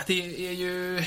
Det 0.07 0.47
är 0.47 0.51
ju 0.51 1.03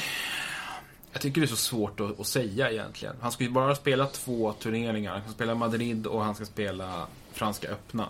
jag 1.18 1.22
tycker 1.22 1.40
det 1.40 1.44
är 1.44 1.48
så 1.48 1.56
svårt 1.56 2.00
att, 2.00 2.20
att, 2.20 2.26
säga 2.26 2.70
egentligen. 2.70 3.16
Han 3.20 3.32
ska 3.32 3.44
ju 3.44 3.50
bara 3.50 3.74
spela 3.74 4.06
två 4.06 4.52
turneringar. 4.52 5.12
Han 5.12 5.22
ska 5.22 5.32
spela 5.32 5.54
Madrid 5.54 6.06
och 6.06 6.24
han 6.24 6.34
ska 6.34 6.44
spela 6.44 7.06
Franska 7.32 7.68
öppna. 7.68 8.08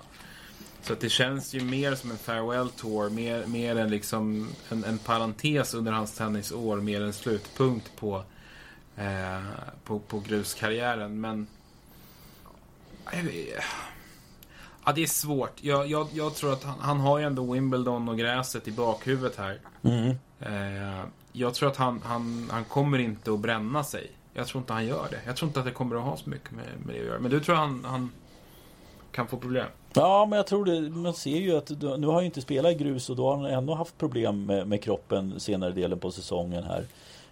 Så 0.82 0.92
att 0.92 1.00
det 1.00 1.08
känns 1.08 1.54
ju 1.54 1.60
mer 1.60 1.94
som 1.94 2.10
en 2.10 2.18
farewell 2.18 2.68
tour, 2.68 3.10
mer, 3.10 3.46
mer 3.46 3.76
än 3.76 3.90
liksom 3.90 4.48
en, 4.68 4.84
en 4.84 4.98
parentes 4.98 5.74
under 5.74 5.92
hans 5.92 6.14
tennisår, 6.14 6.76
mer 6.76 7.00
en 7.00 7.12
slutpunkt 7.12 7.96
på, 7.96 8.22
eh, 8.96 9.42
på, 9.84 9.98
på 9.98 10.20
gruskarriären. 10.20 11.20
Men... 11.20 11.46
Ja, 14.84 14.92
det 14.94 15.02
är 15.02 15.06
svårt. 15.06 15.62
Jag, 15.62 15.86
jag, 15.86 16.08
jag 16.12 16.34
tror 16.34 16.52
att 16.52 16.64
han, 16.64 16.80
han, 16.80 17.00
har 17.00 17.18
ju 17.18 17.24
ändå 17.24 17.52
Wimbledon 17.52 18.08
och 18.08 18.18
gräset 18.18 18.68
i 18.68 18.72
bakhuvudet 18.72 19.36
här. 19.36 19.58
Mm. 19.82 20.08
Eh, 20.40 21.04
jag 21.32 21.54
tror 21.54 21.68
att 21.68 21.76
han, 21.76 22.00
han, 22.04 22.48
han 22.50 22.64
kommer 22.64 22.98
inte 22.98 23.32
att 23.32 23.40
bränna 23.40 23.84
sig. 23.84 24.10
Jag 24.34 24.46
tror 24.46 24.60
inte 24.60 24.72
han 24.72 24.86
gör 24.86 25.08
det. 25.10 25.20
Jag 25.26 25.36
tror 25.36 25.48
inte 25.48 25.60
att 25.60 25.66
det 25.66 25.72
kommer 25.72 25.96
att 25.96 26.02
ha 26.02 26.16
så 26.16 26.30
mycket 26.30 26.50
med, 26.50 26.64
med 26.86 26.94
det 26.94 27.00
att 27.00 27.06
göra. 27.06 27.18
Men 27.18 27.30
du 27.30 27.40
tror 27.40 27.54
han, 27.54 27.84
han 27.84 28.10
kan 29.12 29.26
få 29.26 29.36
problem? 29.36 29.66
Ja, 29.92 30.26
men 30.26 30.36
jag 30.36 30.46
tror 30.46 30.64
det. 30.64 30.90
Man 30.90 31.14
ser 31.14 31.36
ju 31.36 31.56
att 31.56 31.70
nu 31.70 32.06
har 32.06 32.14
han 32.14 32.24
inte 32.24 32.40
spelat 32.40 32.72
i 32.72 32.74
grus 32.74 33.10
och 33.10 33.16
då 33.16 33.30
har 33.30 33.36
han 33.36 33.46
ändå 33.46 33.74
haft 33.74 33.98
problem 33.98 34.46
med, 34.46 34.68
med 34.68 34.82
kroppen 34.82 35.40
senare 35.40 35.72
delen 35.72 35.98
på 35.98 36.10
säsongen 36.10 36.64
här. 36.64 36.84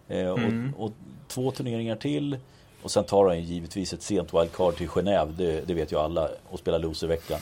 Eh, 0.08 0.26
mm. 0.26 0.74
och, 0.76 0.84
och, 0.84 0.92
två 1.28 1.50
turneringar 1.50 1.96
till. 1.96 2.38
Och 2.82 2.90
sen 2.90 3.04
tar 3.04 3.28
han 3.28 3.42
givetvis 3.42 3.92
ett 3.92 4.02
sent 4.02 4.34
wildcard 4.34 4.76
till 4.76 4.88
Genève. 4.88 5.32
Det, 5.36 5.60
det 5.68 5.74
vet 5.74 5.92
ju 5.92 5.98
alla. 5.98 6.28
Och 6.50 6.58
spelar 6.58 6.78
loserveckan. 6.78 7.40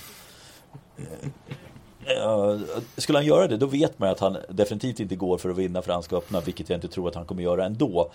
Uh, 2.06 2.60
skulle 2.96 3.18
han 3.18 3.26
göra 3.26 3.48
det, 3.48 3.56
då 3.56 3.66
vet 3.66 3.98
man 3.98 4.08
att 4.08 4.20
han 4.20 4.36
definitivt 4.48 5.00
inte 5.00 5.16
går 5.16 5.38
för 5.38 5.50
att 5.50 5.56
vinna 5.56 5.82
Franska 5.82 6.16
öppna, 6.16 6.40
vilket 6.40 6.68
jag 6.70 6.76
inte 6.76 6.88
tror 6.88 7.08
att 7.08 7.14
han 7.14 7.24
kommer 7.24 7.42
göra 7.42 7.64
ändå. 7.64 8.10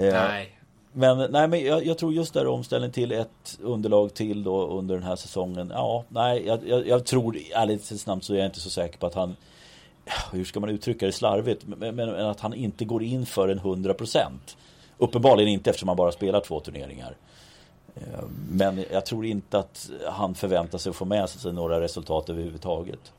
Uh, 0.00 0.12
nej. 0.12 0.58
Men, 0.96 1.30
nej, 1.30 1.48
men 1.48 1.64
jag, 1.64 1.86
jag, 1.86 1.98
tror 1.98 2.12
just 2.12 2.34
där 2.34 2.46
omställning 2.46 2.92
till 2.92 3.12
ett 3.12 3.58
underlag 3.62 4.14
till 4.14 4.44
då 4.44 4.66
under 4.66 4.94
den 4.94 5.04
här 5.04 5.16
säsongen. 5.16 5.72
Ja, 5.74 6.04
nej, 6.08 6.46
jag, 6.46 6.68
jag, 6.68 6.86
jag 6.86 7.06
tror 7.06 7.38
ärligt 7.54 7.84
snabbt 7.84 8.24
så 8.24 8.34
är 8.34 8.38
jag 8.38 8.46
inte 8.46 8.60
så 8.60 8.70
säker 8.70 8.98
på 8.98 9.06
att 9.06 9.14
han 9.14 9.36
hur 10.32 10.44
ska 10.44 10.60
man 10.60 10.70
uttrycka 10.70 11.06
det 11.06 11.12
slarvigt, 11.12 11.64
men, 11.66 11.96
men 11.96 12.08
att 12.08 12.40
han 12.40 12.54
inte 12.54 12.84
går 12.84 13.02
in 13.02 13.26
för 13.26 13.48
en 13.48 13.60
100%. 13.60 14.20
Uppenbarligen 14.98 15.48
inte 15.52 15.70
eftersom 15.70 15.88
han 15.88 15.96
bara 15.96 16.12
spelar 16.12 16.40
två 16.40 16.60
turneringar. 16.60 17.16
Eh, 17.94 18.24
men 18.50 18.84
jag 18.92 19.06
tror 19.06 19.26
inte 19.26 19.58
att 19.58 19.90
han 20.06 20.34
förväntar 20.34 20.78
sig 20.78 20.90
att 20.90 20.96
få 20.96 21.04
med 21.04 21.28
sig 21.28 21.52
några 21.52 21.80
resultat 21.80 22.30
överhuvudtaget. 22.30 23.12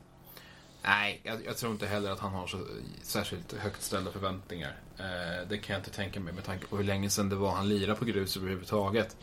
Nej, 0.86 1.20
jag, 1.22 1.44
jag, 1.44 1.56
tror 1.56 1.72
inte 1.72 1.86
heller 1.86 2.10
att 2.10 2.20
han 2.20 2.32
har 2.32 2.46
så 2.46 2.58
särskilt 3.02 3.52
högt 3.52 3.82
ställda 3.82 4.12
förväntningar. 4.12 4.76
Eh, 4.98 5.48
det 5.48 5.58
kan 5.58 5.74
jag 5.74 5.80
inte 5.80 5.90
tänka 5.90 6.20
mig 6.20 6.34
med 6.34 6.44
tanke 6.44 6.66
på 6.66 6.76
hur 6.76 6.84
länge 6.84 7.10
sedan 7.10 7.28
det 7.28 7.36
var 7.36 7.50
han 7.50 7.68
lirade 7.68 7.98
på 7.98 8.04
grus 8.04 8.36
överhuvudtaget. 8.36 9.16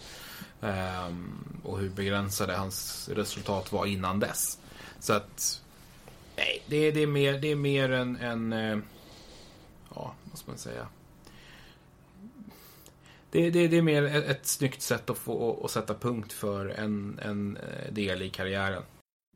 Eh, 0.62 1.10
och 1.64 1.80
hur 1.80 1.90
begränsade 1.90 2.54
hans 2.54 3.10
resultat 3.10 3.72
var 3.72 3.86
innan 3.86 4.20
dess. 4.20 4.60
Så 5.00 5.14
att, 5.14 5.62
nej, 6.36 6.64
det, 6.68 6.92
det, 6.92 7.04
är, 7.04 7.08
mer, 7.08 7.34
det 7.34 7.52
är 7.52 7.56
mer 7.56 7.92
en, 7.92 8.16
en 8.16 8.54
eh, 8.54 8.78
ja, 9.96 10.14
vad 10.24 10.40
ska 10.40 10.52
man 10.52 10.58
säga? 10.58 10.88
Det, 13.32 13.50
det, 13.50 13.68
det 13.68 13.78
är 13.78 13.82
mer 13.82 14.04
ett, 14.04 14.26
ett 14.26 14.46
snyggt 14.48 14.82
sätt 14.82 15.10
att 15.10 15.18
få 15.18 15.66
att 15.66 15.72
sätta 15.72 15.94
punkt 15.94 16.34
för 16.34 16.68
en, 16.68 17.20
en 17.24 17.58
eh, 17.58 17.94
del 17.94 18.22
i 18.22 18.30
karriären. 18.30 18.84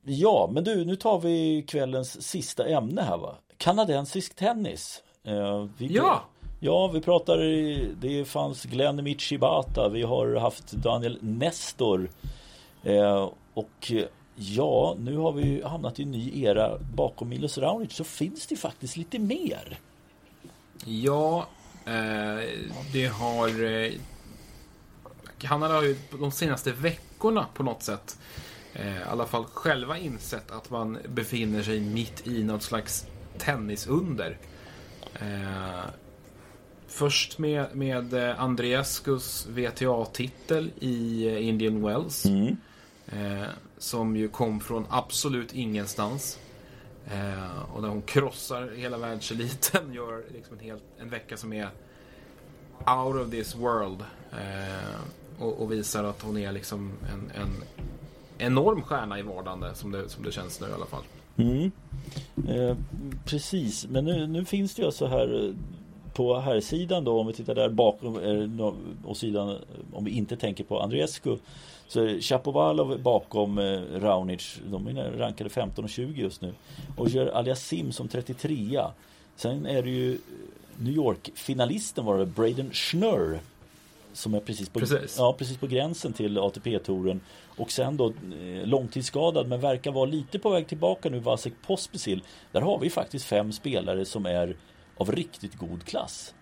Ja, 0.09 0.49
men 0.53 0.63
du, 0.63 0.85
nu 0.85 0.95
tar 0.95 1.19
vi 1.19 1.65
kvällens 1.67 2.21
sista 2.21 2.67
ämne 2.67 3.01
här 3.01 3.17
va? 3.17 3.35
Kanadensisk 3.57 4.35
tennis. 4.35 5.03
Eh, 5.23 5.65
vi, 5.77 5.87
ja! 5.87 6.23
Ja, 6.59 6.87
vi 6.87 7.01
pratar, 7.01 7.37
det 7.95 8.25
fanns 8.25 8.63
Glenn 8.63 9.03
Michibata, 9.03 9.89
vi 9.89 10.03
har 10.03 10.35
haft 10.35 10.71
Daniel 10.71 11.17
Nestor. 11.21 12.09
Eh, 12.83 13.29
och 13.53 13.91
ja, 14.35 14.95
nu 14.99 15.17
har 15.17 15.31
vi 15.31 15.61
hamnat 15.63 15.99
i 15.99 16.03
en 16.03 16.11
ny 16.11 16.43
era 16.43 16.77
bakom 16.77 17.29
Milos 17.29 17.57
Raonic 17.57 17.93
så 17.93 18.03
finns 18.03 18.47
det 18.47 18.55
faktiskt 18.55 18.97
lite 18.97 19.19
mer. 19.19 19.79
Ja, 20.85 21.47
eh, 21.85 22.43
det 22.93 23.07
har... 23.07 23.63
Eh, 23.63 23.91
Kanada 25.39 25.73
har 25.73 25.83
ju 25.83 25.97
de 26.19 26.31
senaste 26.31 26.71
veckorna 26.71 27.45
på 27.53 27.63
något 27.63 27.83
sätt 27.83 28.17
eh, 28.77 28.97
i 28.97 29.03
alla 29.03 29.25
fall 29.25 29.45
själva 29.45 29.97
insett 29.97 30.51
att 30.51 30.69
man 30.69 30.97
befinner 31.07 31.63
sig 31.63 31.79
mitt 31.79 32.27
i 32.27 32.43
något 32.43 32.63
slags 32.63 33.05
tennisunder. 33.37 34.37
Eh, 35.13 35.85
först 36.87 37.37
med, 37.37 37.75
med 37.75 38.13
Andreascus 38.13 39.47
VTA-titel 39.49 40.71
i 40.79 41.27
eh, 41.27 41.47
Indian 41.47 41.81
Wells. 41.81 42.25
Mm. 42.25 42.57
Eh, 43.07 43.47
som 43.77 44.15
ju 44.15 44.27
kom 44.27 44.59
från 44.59 44.85
absolut 44.89 45.53
ingenstans. 45.53 46.39
Eh, 47.11 47.73
och 47.73 47.81
där 47.81 47.89
hon 47.89 48.01
krossar 48.01 48.71
hela 48.77 48.97
världseliten. 48.97 49.93
Gör 49.93 50.23
liksom 50.33 50.57
en, 50.57 50.65
hel, 50.65 50.79
en 50.97 51.09
vecka 51.09 51.37
som 51.37 51.53
är 51.53 51.69
out 52.85 53.15
of 53.15 53.31
this 53.31 53.55
world. 53.55 54.01
Eh, 54.31 54.99
och, 55.39 55.61
och, 55.61 55.71
visar 55.71 56.03
att 56.03 56.21
hon 56.21 56.37
är 56.37 56.51
liksom 56.51 56.91
en, 57.13 57.41
en 57.41 57.63
enorm 58.37 58.81
stjärna 58.81 59.19
i 59.19 59.21
vardande 59.21 59.75
som 59.75 59.91
det, 59.91 60.09
som 60.09 60.23
det 60.23 60.31
känns 60.31 60.61
nu 60.61 60.67
i 60.67 60.73
alla 60.73 60.85
fall. 60.85 61.03
Mm. 61.37 61.71
Eh, 62.47 62.77
precis, 63.25 63.87
men 63.89 64.05
nu, 64.05 64.27
nu, 64.27 64.45
finns 64.45 64.75
det 64.75 64.81
ju 64.81 64.91
så 64.91 65.07
här 65.07 65.45
eh, 65.45 65.53
på 66.13 66.39
här 66.39 66.59
sidan 66.59 67.03
då 67.03 67.19
om 67.19 67.27
vi 67.27 67.33
tittar 67.33 67.55
där 67.55 67.69
bakom 67.69 68.19
eh, 68.19 68.73
och 69.05 69.17
sidan 69.17 69.49
eh, 69.49 69.55
om 69.93 70.05
vi 70.05 70.11
inte 70.11 70.37
tänker 70.37 70.63
på 70.63 70.81
Andreescu 70.81 71.37
så 71.87 72.03
är 72.03 72.21
Chapovalov 72.21 73.01
bakom 73.01 73.57
eh, 73.57 73.81
Raonic. 73.99 74.59
De 74.71 74.87
är 74.87 75.11
rankade 75.11 75.49
15 75.49 75.83
och 75.83 75.89
20 75.89 76.21
just 76.21 76.41
nu. 76.41 76.53
Och 76.97 77.09
gör 77.09 77.27
Aliasim 77.27 77.91
som 77.91 78.07
33 78.07 78.81
Sen 79.35 79.65
är 79.65 79.83
det 79.83 79.89
ju 79.89 80.17
New 80.75 80.93
York-finalisten 80.93 82.05
var 82.05 82.17
det 82.17 82.25
Braden 82.25 82.71
Schnurr 82.71 83.39
som 84.17 84.33
är 84.33 84.39
precis 84.39 84.69
på, 84.69 84.79
precis. 84.79 85.15
Ja, 85.17 85.35
precis 85.37 85.57
på 85.57 85.67
gränsen 85.67 86.13
till 86.13 86.37
ATP-touren. 86.37 87.21
Och 87.45 87.71
sen 87.71 87.97
då 87.97 88.07
eh, 88.07 88.65
långtidsskadad 88.67 89.47
men 89.47 89.59
verkar 89.59 89.91
vara 89.91 90.05
lite 90.05 90.39
på 90.39 90.49
väg 90.49 90.67
tillbaka 90.67 91.09
nu, 91.09 91.19
Vasek 91.19 91.53
Pospisil. 91.67 92.23
Där 92.51 92.61
har 92.61 92.79
vi 92.79 92.89
faktiskt 92.89 93.25
fem 93.25 93.51
spelare 93.51 94.05
som 94.05 94.25
är 94.25 94.55
av 94.97 95.11
riktigt 95.11 95.55
god 95.55 95.83
klass. 95.83 96.33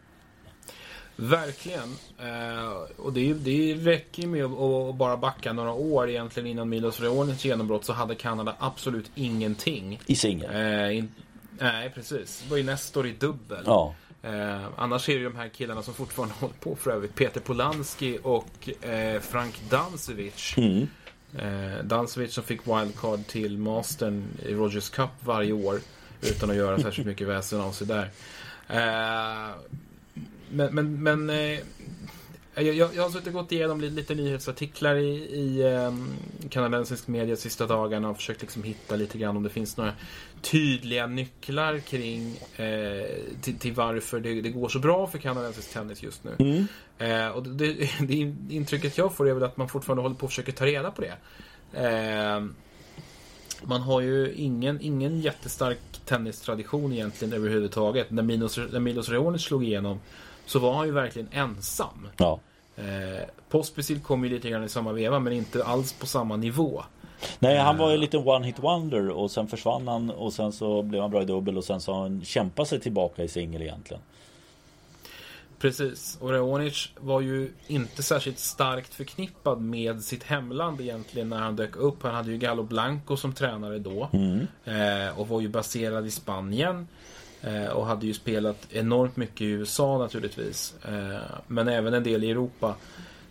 Verkligen. 1.16 1.98
Eh, 2.20 2.98
och 2.98 3.14
det, 3.14 3.34
det 3.34 3.76
räcker 3.76 4.28
med 4.28 4.46
att 4.46 4.96
bara 4.96 5.18
backa 5.18 5.54
några 5.54 5.74
år 5.74 6.10
egentligen 6.10 6.48
innan 6.48 6.70
Milos 6.70 7.00
Reonens 7.00 7.46
genombrott 7.46 7.86
så 7.86 7.94
hade 7.94 8.16
Kanada 8.16 8.56
absolut 8.60 9.12
ingenting. 9.16 10.00
I 10.06 10.16
singel? 10.16 10.50
Eh, 10.50 11.04
nej, 11.60 11.92
precis. 11.96 12.42
Det 12.44 12.50
var 12.50 12.58
ju 12.58 12.64
Nestor 12.64 13.08
i 13.08 13.12
dubbel. 13.12 13.64
Ja. 13.66 13.96
Eh, 14.26 14.68
annars 14.76 15.10
är 15.10 15.18
det 15.18 15.24
de 15.24 15.36
här 15.36 15.50
killarna 15.50 15.82
som 15.82 15.94
fortfarande 15.94 16.36
håller 16.40 16.54
på 16.54 16.76
för 16.76 16.92
övrigt. 16.92 17.16
Peter 17.16 17.42
Polanski 17.42 18.20
och 18.24 18.70
eh, 18.82 19.22
Frank 19.22 19.62
Dancevic. 19.70 20.54
Mm. 20.58 20.88
Eh, 21.38 21.84
Dancevic 21.84 22.34
som 22.34 22.44
fick 22.44 22.68
wildcard 22.68 23.28
till 23.28 23.58
Mastern 23.58 24.24
i 24.46 24.54
Rogers 24.54 24.90
Cup 24.90 25.10
varje 25.20 25.54
år. 25.54 25.80
Utan 26.22 26.50
att 26.50 26.56
göra 26.56 26.80
särskilt 26.80 27.08
mycket 27.08 27.28
väsen 27.28 27.62
av 27.62 27.72
sig 27.72 27.88
där. 27.88 28.10
Eh, 28.68 29.56
men, 30.50 30.76
men, 30.76 31.04
men 31.04 31.30
eh, 31.30 31.60
jag, 32.56 32.76
jag, 32.76 32.96
jag 32.96 33.04
har 33.04 33.10
suttit 33.10 33.28
och 33.28 33.34
gått 33.34 33.52
igenom 33.52 33.82
lite, 33.82 34.16
nyhetsartiklar 34.16 34.96
i, 34.96 35.16
i 35.16 35.62
eh, 35.62 35.94
kanadensisk 36.50 37.08
media 37.08 37.36
de 37.36 37.42
sista 37.42 37.68
dagarna 37.68 38.10
och 38.10 38.18
försökt 38.18 38.42
liksom 38.42 38.64
hitta 38.64 38.96
lite 38.96 39.18
grann 39.18 39.38
om 39.38 39.44
det 39.44 39.50
finns 39.50 39.78
några 39.78 39.94
tydliga 40.42 41.08
nycklar 41.08 41.80
kring 41.80 42.38
eh, 42.56 43.06
till, 43.42 43.60
till, 43.60 43.74
varför 43.74 44.20
det, 44.20 44.42
det, 44.42 44.50
går 44.50 44.70
så 44.70 44.80
bra 44.80 45.08
för 45.08 45.18
kanadensisk 45.18 45.74
tennis 45.74 46.04
just 46.04 46.24
nu. 46.24 46.36
Mm. 46.40 46.68
Eh, 46.98 47.28
och 47.28 47.44
det, 47.44 47.74
det, 48.00 48.14
intrycket 48.50 48.98
jag 48.98 49.16
får 49.16 49.30
är 49.30 49.34
väl 49.34 49.44
att 49.44 49.58
man 49.58 49.70
fortfarande 49.70 50.02
håller 50.02 50.16
på 50.16 50.26
att 50.26 50.32
försöka 50.32 50.52
ta 50.52 50.66
reda 50.66 50.92
på 50.92 51.02
det. 51.02 51.16
Eh, 51.74 52.46
man 53.64 53.82
har 53.82 54.02
ju 54.02 54.34
ingen, 54.34 54.82
ingen 54.82 55.22
jättestark 55.22 55.80
tennistradition 56.06 56.94
egentligen 56.94 57.34
överhuvudtaget. 57.34 58.12
När 58.12 58.24
Milos, 58.24 58.58
när 58.72 58.80
Milos 58.80 59.10
Reonic 59.10 59.42
slog 59.42 59.64
igenom 59.64 60.00
så 60.46 60.60
var 60.60 60.74
han 60.74 60.86
ju 60.86 60.92
verkligen 60.92 61.28
ensam. 61.32 62.08
Ja. 62.18 62.40
Eh, 62.76 63.28
Pospisil 63.50 64.00
kom 64.00 64.24
ju 64.24 64.30
lite 64.30 64.50
grann 64.50 64.64
i 64.64 64.70
samma 64.70 64.92
veva 64.92 65.20
men 65.20 65.34
inte 65.34 65.66
alls 65.66 65.94
på 65.94 66.06
samma 66.06 66.36
nivå. 66.36 66.84
Nej, 67.40 67.58
han 67.58 67.78
var 67.78 67.92
ju 67.92 67.98
lite 67.98 68.18
one 68.18 68.46
hit 68.46 68.60
wonder 68.60 69.10
och 69.10 69.32
sen 69.32 69.48
försvann 69.48 69.88
han 69.88 70.10
och 70.10 70.34
sen 70.34 70.52
så 70.52 70.82
blev 70.82 71.02
han 71.02 71.12
bra 71.12 71.22
i 71.22 71.26
dubbel 71.26 71.58
och 71.58 71.64
sen 71.64 71.82
så 71.82 71.94
har 71.94 72.02
han 72.02 72.26
kämpat 72.26 72.68
sig 72.68 72.80
tillbaka 72.80 73.24
i 73.24 73.28
singel 73.28 73.62
egentligen. 73.62 74.02
Precis, 75.60 76.18
och 76.22 76.30
Reonic 76.30 76.90
var 77.00 77.22
ju 77.22 77.52
inte 77.68 78.04
särskilt 78.04 78.40
starkt 78.40 78.94
förknippad 78.94 79.62
med 79.62 80.02
sitt 80.02 80.24
hemland 80.24 80.82
egentligen 80.82 81.30
när 81.30 81.40
han 81.40 81.56
dök 81.56 81.76
upp. 81.76 82.04
Han 82.04 82.16
hade 82.16 82.32
ju 82.32 82.38
Gallo 82.38 82.64
Blanco 82.64 83.18
som 83.18 83.34
tränare 83.34 83.80
då 83.80 84.10
mm. 84.14 84.48
eh, 84.66 85.20
och 85.20 85.28
var 85.28 85.42
ju 85.42 85.48
baserad 85.48 86.06
i 86.06 86.12
Spanien. 86.12 86.88
Eh, 87.46 87.68
och 87.68 87.86
hade 87.86 88.06
ju 88.06 88.14
spelat 88.14 88.68
enormt 88.70 89.18
mycket 89.18 89.42
i 89.42 89.46
USA 89.46 89.98
naturligtvis. 89.98 90.76
Eh, 90.86 91.20
men 91.48 91.68
även 91.68 91.94
en 91.94 92.04
del 92.04 92.24
i 92.24 92.32
Europa. 92.32 92.76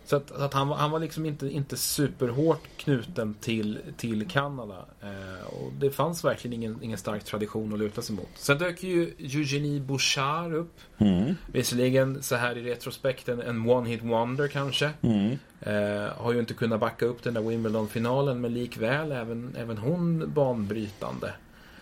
Så 0.05 0.15
att, 0.15 0.31
att 0.31 0.53
han, 0.53 0.71
han, 0.71 0.91
var 0.91 0.99
liksom 0.99 1.25
inte, 1.25 1.49
inte 1.49 1.77
superhårt 1.77 2.61
knuten 2.77 3.33
till, 3.33 3.79
till 3.97 4.27
Kanada. 4.27 4.85
Eh, 5.01 5.47
och 5.47 5.71
det 5.79 5.91
fanns 5.91 6.23
verkligen 6.23 6.53
ingen, 6.53 6.79
ingen 6.83 6.97
stark 6.97 7.23
tradition 7.23 7.73
att 7.73 7.79
luta 7.79 8.01
sig 8.01 8.15
mot. 8.15 8.29
Sen 8.35 8.57
dök 8.57 8.83
ju 8.83 9.13
Eugenie 9.19 9.79
Bouchard 9.79 10.53
upp. 10.53 10.79
Mm. 10.97 11.35
Visserligen 11.51 12.23
så 12.23 12.35
här 12.35 12.57
i 12.57 12.63
retrospekten 12.63 13.41
en 13.41 13.69
one-hit 13.69 14.03
wonder 14.03 14.47
kanske. 14.47 14.89
Mm. 15.01 15.37
Eh, 15.61 16.09
har 16.17 16.33
ju 16.33 16.39
inte 16.39 16.53
kunnat 16.53 16.79
backa 16.79 17.05
upp 17.05 17.23
den 17.23 17.33
där 17.33 17.41
Wimbledon-finalen 17.41 18.41
men 18.41 18.53
likväl 18.53 19.11
även, 19.11 19.55
även 19.57 19.77
hon 19.77 20.33
banbrytande 20.33 21.33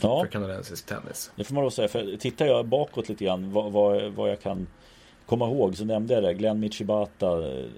ja. 0.02 0.20
för 0.22 0.28
kanadensisk 0.32 0.86
tennis. 0.86 1.32
Det 1.36 1.44
får 1.44 1.56
man 1.56 1.64
då 1.64 1.72
säga. 1.72 1.88
För 1.88 2.18
tittar 2.18 2.46
jag 2.46 2.66
bakåt 2.66 3.10
lite 3.10 3.24
grann 3.26 3.52
vad, 3.52 3.72
vad, 3.72 4.04
vad 4.12 4.30
jag 4.32 4.41
kan 4.41 4.68
komma 5.26 5.46
ihåg 5.46 5.78
så 5.78 5.86
nämnde 5.86 6.14
jag 6.14 6.24
det. 6.24 6.34
Glenn 6.34 6.60
Michibata 6.60 7.30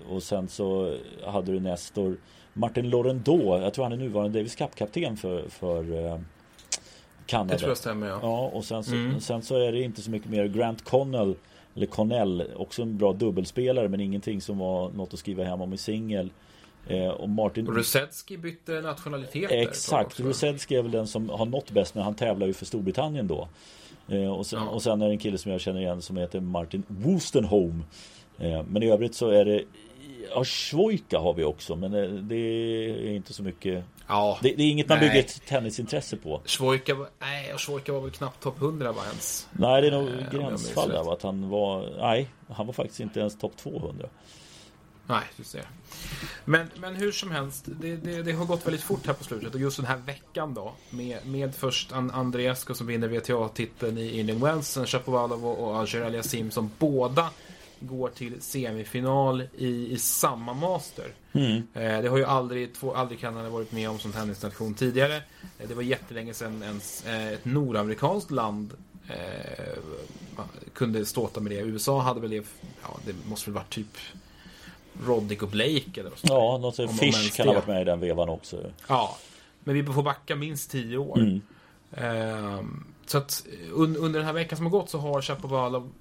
och 0.09 0.23
sen 0.23 0.47
så 0.47 0.95
hade 1.25 1.51
du 1.51 1.59
Nestor. 1.59 2.17
Martin 2.53 2.89
Lorendau, 2.89 3.61
jag 3.61 3.73
tror 3.73 3.83
han 3.85 3.93
är 3.93 3.97
nuvarande 3.97 4.39
Davis 4.39 4.55
Cup-kapten 4.55 5.17
för, 5.17 5.49
för 5.49 6.05
eh, 6.05 6.19
Kanada. 7.25 7.53
Det 7.53 7.59
tror 7.59 7.69
jag 7.69 7.77
stämmer 7.77 8.07
ja. 8.07 8.19
Ja 8.21 8.47
och 8.53 8.65
sen 8.65 8.83
så, 8.83 8.93
Mm. 8.95 9.19
sen 9.19 9.41
så 9.41 9.55
är 9.55 9.71
det 9.71 9.81
inte 9.81 10.01
så 10.01 10.11
mycket 10.11 10.29
mer. 10.29 10.45
Grant 10.45 10.83
Connell 10.83 11.35
eller 11.75 11.85
Connell, 11.85 12.43
också 12.55 12.81
en 12.81 12.97
bra 12.97 13.13
dubbelspelare 13.13 13.89
men 13.89 13.99
ingenting 13.99 14.41
som 14.41 14.57
var 14.57 14.89
något 14.89 15.13
att 15.13 15.19
skriva 15.19 15.43
hem 15.43 15.61
om 15.61 15.73
i 15.73 15.77
singel. 15.77 16.29
Eh, 16.87 17.07
och 17.07 17.29
Martin... 17.29 17.67
Rusedski 17.67 18.37
bytte 18.37 18.81
nationalitet 18.81 19.49
där 19.49 19.57
ett 19.57 19.63
tag 19.63 19.69
Exakt. 19.69 20.19
Rusedski 20.19 20.75
är 20.75 20.81
väl 20.81 20.91
den 20.91 21.07
som 21.07 21.29
har 21.29 21.45
nått 21.45 21.71
bäst 21.71 21.95
men 21.95 22.03
han 22.03 22.15
tävlar 22.15 22.47
ju 22.47 22.53
för 22.53 22.65
Storbritannien 22.65 23.27
då. 23.27 23.47
Eh, 24.07 24.33
och, 24.33 24.45
sen, 24.45 24.59
Ja. 24.63 24.69
och 24.69 24.81
sen 24.81 25.01
är 25.01 25.05
det 25.07 25.13
en 25.13 25.17
kille 25.19 25.37
som 25.37 25.51
jag 25.51 25.61
känner 25.61 25.79
igen 25.81 26.01
som 26.01 26.17
heter 26.17 26.39
Martin 26.39 26.83
Wostenholm. 26.87 27.83
Eh, 28.39 28.63
men 28.63 28.83
i 28.83 28.91
övrigt 28.91 29.15
så 29.15 29.29
är 29.29 29.45
det 29.45 29.63
Ja, 30.29 30.43
Schwoika 30.43 31.19
har 31.19 31.33
vi 31.33 31.43
också 31.43 31.75
men 31.75 31.91
det, 32.27 32.35
är 32.35 33.11
inte 33.11 33.33
så 33.33 33.43
mycket 33.43 33.83
Ja, 34.07 34.39
Det, 34.41 34.53
det 34.57 34.63
är 34.63 34.69
inget 34.71 34.89
man 34.89 34.97
Nej. 34.99 35.09
bygger 35.09 35.19
ett 35.19 35.45
tennisintresse 35.45 36.17
på. 36.17 36.41
Schwoika 36.45 36.95
var, 36.95 37.07
nej, 37.19 37.53
och 37.53 37.61
Schwoika 37.61 37.93
var 37.93 38.01
väl 38.01 38.11
knappt 38.11 38.43
topp 38.43 38.61
100 38.61 38.91
va 38.91 39.01
ens. 39.09 39.47
Nej, 39.51 39.81
det 39.81 39.87
är 39.87 39.91
nog 39.91 40.09
minns 40.09 40.29
gränsfall 40.31 40.89
där 40.89 41.13
att 41.13 41.21
han 41.21 41.49
var 41.49 41.89
Nej, 41.99 42.27
han 42.49 42.65
var 42.65 42.73
faktiskt 42.73 42.99
inte 42.99 43.19
ens 43.19 43.37
topp 43.37 43.57
200. 43.57 44.07
Nej, 45.07 45.23
du 45.37 45.43
ser. 45.43 45.67
Men, 46.45 46.67
men 46.75 46.95
hur 46.95 47.11
som 47.11 47.31
helst, 47.31 47.65
det, 47.65 47.95
det, 47.95 48.23
det 48.23 48.31
har 48.31 48.45
gått 48.45 48.65
väldigt 48.65 48.83
fort 48.83 49.07
här 49.07 49.13
på 49.13 49.23
slutet 49.23 49.53
och 49.53 49.59
just 49.59 49.77
den 49.77 49.85
här 49.85 49.97
veckan 49.97 50.53
då 50.53 50.73
med, 50.89 51.25
med 51.25 51.55
först 51.55 51.91
An- 51.91 52.11
Andreescu 52.11 52.73
som 52.73 52.87
vinner 52.87 53.07
WTA-titeln 53.07 53.97
i 53.97 54.19
Indian 54.19 54.39
Wells, 54.39 54.67
sen 54.67 54.87
Shapovalov 54.87 55.45
och, 55.45 55.67
och 55.67 55.77
Alger 55.77 56.01
Aliasim 56.01 56.51
som 56.51 56.71
båda 56.79 57.29
går 57.79 58.09
till 58.09 58.41
semifinal 58.41 59.43
i, 59.57 59.91
i 59.93 59.97
samma 59.97 60.53
master. 60.53 61.07
Mm. 61.33 61.55
Eh, 61.73 62.01
det 62.01 62.09
har 62.09 62.17
ju 62.17 62.25
aldrig, 62.25 62.73
två, 62.75 62.93
aldrig 62.93 63.19
Kanada 63.19 63.49
varit 63.49 63.71
med 63.71 63.89
om 63.89 63.99
som 63.99 64.11
tennisnation 64.11 64.73
tidigare. 64.73 65.15
Eh, 65.59 65.67
det 65.67 65.73
var 65.73 65.81
jättelänge 65.81 66.33
sedan 66.33 66.63
ens 66.63 67.05
eh, 67.05 67.27
ett 67.27 67.45
nordamerikanskt 67.45 68.31
land 68.31 68.73
eh, 69.07 69.77
kunde 70.73 71.05
ståta 71.05 71.39
med 71.39 71.51
det. 71.51 71.59
USA 71.59 72.01
hade 72.01 72.19
väl 72.19 72.29
det, 72.29 72.45
ja, 72.81 72.97
det 73.05 73.15
måste 73.29 73.49
väl 73.49 73.55
varit 73.55 73.69
typ 73.69 73.97
Roddick 75.03 75.43
och 75.43 75.49
Blake 75.49 75.91
eller 75.99 76.09
där. 76.09 76.19
Ja, 76.21 76.57
något 76.57 76.79
Om- 76.79 76.87
Fish 76.87 77.35
kan 77.35 77.47
ha 77.47 77.53
varit 77.53 77.67
med 77.67 77.81
i 77.81 77.85
den 77.85 77.99
vevan 77.99 78.29
också. 78.29 78.57
Ja, 78.87 79.17
men 79.63 79.75
vi 79.75 79.83
får 79.83 80.03
backa 80.03 80.35
minst 80.35 80.71
tio 80.71 80.97
år. 80.97 81.19
Mm. 81.19 81.41
Ehm, 81.91 82.85
så 83.05 83.17
att 83.17 83.45
un, 83.73 83.97
under 83.97 84.19
den 84.19 84.25
här 84.25 84.33
veckan 84.33 84.57
som 84.57 84.65
har 84.65 84.71
gått 84.71 84.89
så 84.89 84.97
har 84.97 85.21
Chapovalov 85.21 85.91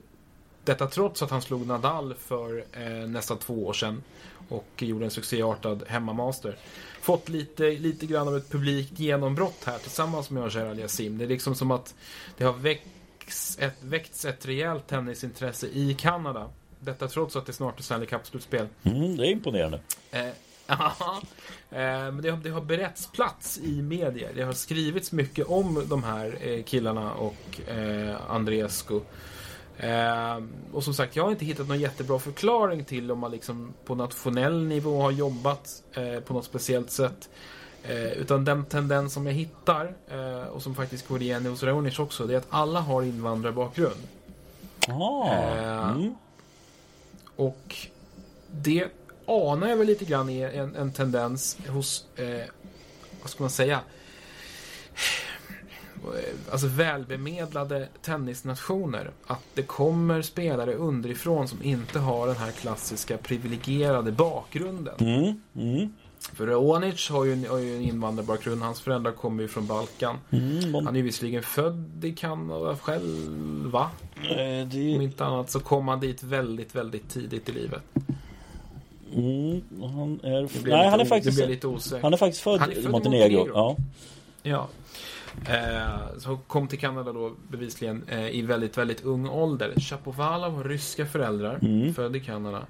detta 0.64 0.86
trots 0.86 1.22
att 1.22 1.30
han 1.30 1.42
slog 1.42 1.66
Nadal 1.66 2.14
för 2.14 2.64
eh, 2.72 3.08
nästan 3.08 3.38
två 3.38 3.66
år 3.66 3.72
sedan 3.72 4.02
och 4.48 4.66
gjorde 4.76 5.04
en 5.04 5.10
succéartad 5.10 5.84
hemmamaster. 5.88 6.56
Fått 7.00 7.28
lite, 7.28 7.70
lite 7.70 8.06
grann 8.06 8.28
av 8.28 8.36
ett 8.36 8.50
publikt 8.50 8.98
genombrott 8.98 9.64
här 9.64 9.78
tillsammans 9.78 10.30
med 10.30 10.42
Roger 10.42 10.66
Aliasim. 10.66 11.18
Det 11.18 11.24
är 11.24 11.28
liksom 11.28 11.54
som 11.54 11.70
att 11.70 11.94
det 12.36 12.44
har 12.44 12.52
väckts 12.52 13.58
ett, 13.60 13.76
väckts 13.80 14.24
ett 14.24 14.46
rejält 14.46 14.86
tennisintresse 14.86 15.66
i 15.66 15.94
Kanada. 15.94 16.48
Detta 16.84 17.08
trots 17.08 17.36
att 17.36 17.46
det 17.46 17.52
snart 17.52 17.78
är 17.78 17.82
Stanley 17.82 18.06
Cup-slutspel. 18.08 18.66
Mm, 18.82 19.16
det 19.16 19.26
är 19.26 19.30
imponerande. 19.30 19.80
Eh, 20.10 20.26
ja, 20.66 20.92
eh, 21.70 21.78
men 21.80 22.22
det 22.22 22.30
har, 22.30 22.38
det 22.38 22.50
har 22.50 22.60
beretts 22.60 23.06
plats 23.12 23.58
i 23.58 23.82
medier. 23.82 24.30
Det 24.34 24.42
har 24.42 24.52
skrivits 24.52 25.12
mycket 25.12 25.46
om 25.46 25.84
de 25.88 26.04
här 26.04 26.38
eh, 26.40 26.62
killarna 26.64 27.12
och 27.14 27.60
eh, 27.70 28.16
Andreescu. 28.30 29.00
Eh, 29.76 30.38
och 30.72 30.84
som 30.84 30.94
sagt, 30.94 31.16
jag 31.16 31.24
har 31.24 31.30
inte 31.30 31.44
hittat 31.44 31.68
någon 31.68 31.80
jättebra 31.80 32.18
förklaring 32.18 32.84
till 32.84 33.10
om 33.10 33.18
man 33.18 33.30
liksom 33.30 33.72
på 33.84 33.94
nationell 33.94 34.64
nivå 34.64 35.02
har 35.02 35.10
jobbat 35.10 35.82
eh, 35.92 36.20
på 36.20 36.34
något 36.34 36.44
speciellt 36.44 36.90
sätt. 36.90 37.28
Eh, 37.82 38.12
utan 38.12 38.44
den 38.44 38.64
tendens 38.64 39.12
som 39.12 39.26
jag 39.26 39.32
hittar, 39.34 39.94
eh, 40.08 40.48
och 40.48 40.62
som 40.62 40.74
faktiskt 40.74 41.08
går 41.08 41.22
igen 41.22 41.46
hos 41.46 41.62
Raonic 41.62 41.98
också, 41.98 42.26
det 42.26 42.34
är 42.34 42.38
att 42.38 42.46
alla 42.50 42.80
har 42.80 43.02
invandrarbakgrund. 43.02 44.00
Eh, 44.88 45.90
Mm. 45.90 46.14
Och 47.36 47.76
det 48.50 48.84
anar 49.26 49.68
jag 49.68 49.76
väl 49.76 49.86
lite 49.86 50.04
grann 50.04 50.30
är 50.30 50.48
en, 50.48 50.76
en 50.76 50.92
tendens 50.92 51.58
hos, 51.68 52.06
eh, 52.16 52.46
vad 53.22 53.30
ska 53.30 53.42
man 53.42 53.50
säga? 53.50 53.80
Eh, 56.04 56.52
alltså 56.52 56.66
välbemedlade 56.66 57.88
tennisnationer 58.02 59.10
att 59.26 59.42
det 59.54 59.62
kommer 59.62 60.22
spelare 60.22 60.74
underifrån 60.74 61.48
som 61.48 61.62
inte 61.62 61.98
har 61.98 62.26
den 62.26 62.36
här 62.36 62.50
klassiska 62.50 63.16
privilegierade 63.16 64.12
bakgrunden. 64.12 64.94
Mm, 64.98 65.40
mm. 65.54 65.92
För 66.32 66.46
Raonic 66.46 67.10
har 67.10 67.24
ju, 67.24 67.32
en, 67.32 67.46
har 67.46 67.58
ju 67.58 67.76
en 67.76 67.82
invandrarbakgrund. 67.82 68.62
Hans 68.62 68.80
föräldrar 68.80 69.12
kommer 69.12 69.42
ju 69.42 69.48
från 69.48 69.66
Balkan. 69.66 70.16
Mm, 70.30 70.74
Han 70.74 70.88
är 70.88 70.96
ju 70.96 71.02
visserligen 71.02 71.42
född 71.42 72.04
i 72.04 72.12
Kanada 72.12 72.76
själv, 72.76 73.70
va? 73.70 73.90
eh, 74.30 74.66
det, 74.68 74.94
Om 74.96 75.00
inte 75.02 75.24
annat 75.24 75.50
så 75.50 75.60
kom 75.60 75.88
han 75.88 76.00
dit 76.00 76.22
väldigt, 76.22 76.74
väldigt 76.74 77.08
tidigt 77.08 77.48
i 77.48 77.52
livet. 77.52 77.82
mm, 79.14 79.62
han 79.94 80.20
är... 80.22 80.68
Nej, 80.68 80.88
han 80.88 81.00
är 81.00 81.04
faktiskt... 81.04 81.40
Han 82.02 82.12
är 82.12 82.16
faktiskt 82.16 82.42
född, 82.42 82.60
Han 82.60 82.70
är 82.70 82.74
född 82.74 82.84
i 82.84 82.88
Montenegro. 82.88 83.38
Montenegro. 83.38 83.52
Ja. 83.54 83.76
Ja. 84.42 84.68
Eh, 85.48 86.18
så 86.18 86.36
kom 86.36 86.68
till 86.68 86.78
Kanada 86.78 87.12
då 87.12 87.32
bevisligen 87.50 88.04
eh, 88.08 88.28
i 88.28 88.42
väldigt, 88.42 88.78
väldigt 88.78 89.04
ung 89.04 89.28
ålder. 89.28 89.72
Chapovalov 89.80 90.54
har 90.56 90.64
ryska 90.64 91.06
föräldrar, 91.06 91.58
Mm. 91.62 91.94
född 91.94 92.16
i 92.16 92.20
Kanada. 92.20 92.66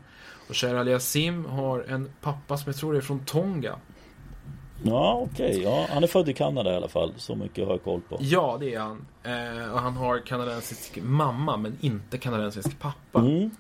Och 0.49 0.57
Cher 0.57 0.75
Aliasim 0.75 1.45
har 1.45 1.81
en 1.81 2.11
pappa 2.21 2.57
som 2.57 2.73
jag 2.73 2.77
tror 2.77 2.97
är 2.97 3.01
från 3.01 3.25
Tonga. 3.25 3.79
Ja, 4.83 5.29
okej. 5.31 5.63
Ja, 5.63 5.87
han 5.91 6.03
är 6.03 6.07
född 6.07 6.29
i 6.29 6.35
Kanada 6.35 6.73
i 6.73 6.77
alla 6.77 6.89
fall. 6.89 7.15
Så 7.17 7.35
mycket 7.35 7.67
har 7.67 7.73
jag 7.73 7.85
koll 7.85 8.01
på. 8.09 8.19
Ja, 8.21 8.57
det 8.61 8.75
är 8.75 8.81
han. 8.81 9.07
Eh, 9.23 9.73
och 9.73 9.81
han 9.81 9.97
har 9.97 10.19
kanadensisk 10.19 10.99
mamma, 11.03 11.57
men 11.57 11.79
inte 11.81 12.19
kanadensisk 12.19 12.79
pappa. 12.79 13.21
Mm. 13.21 13.51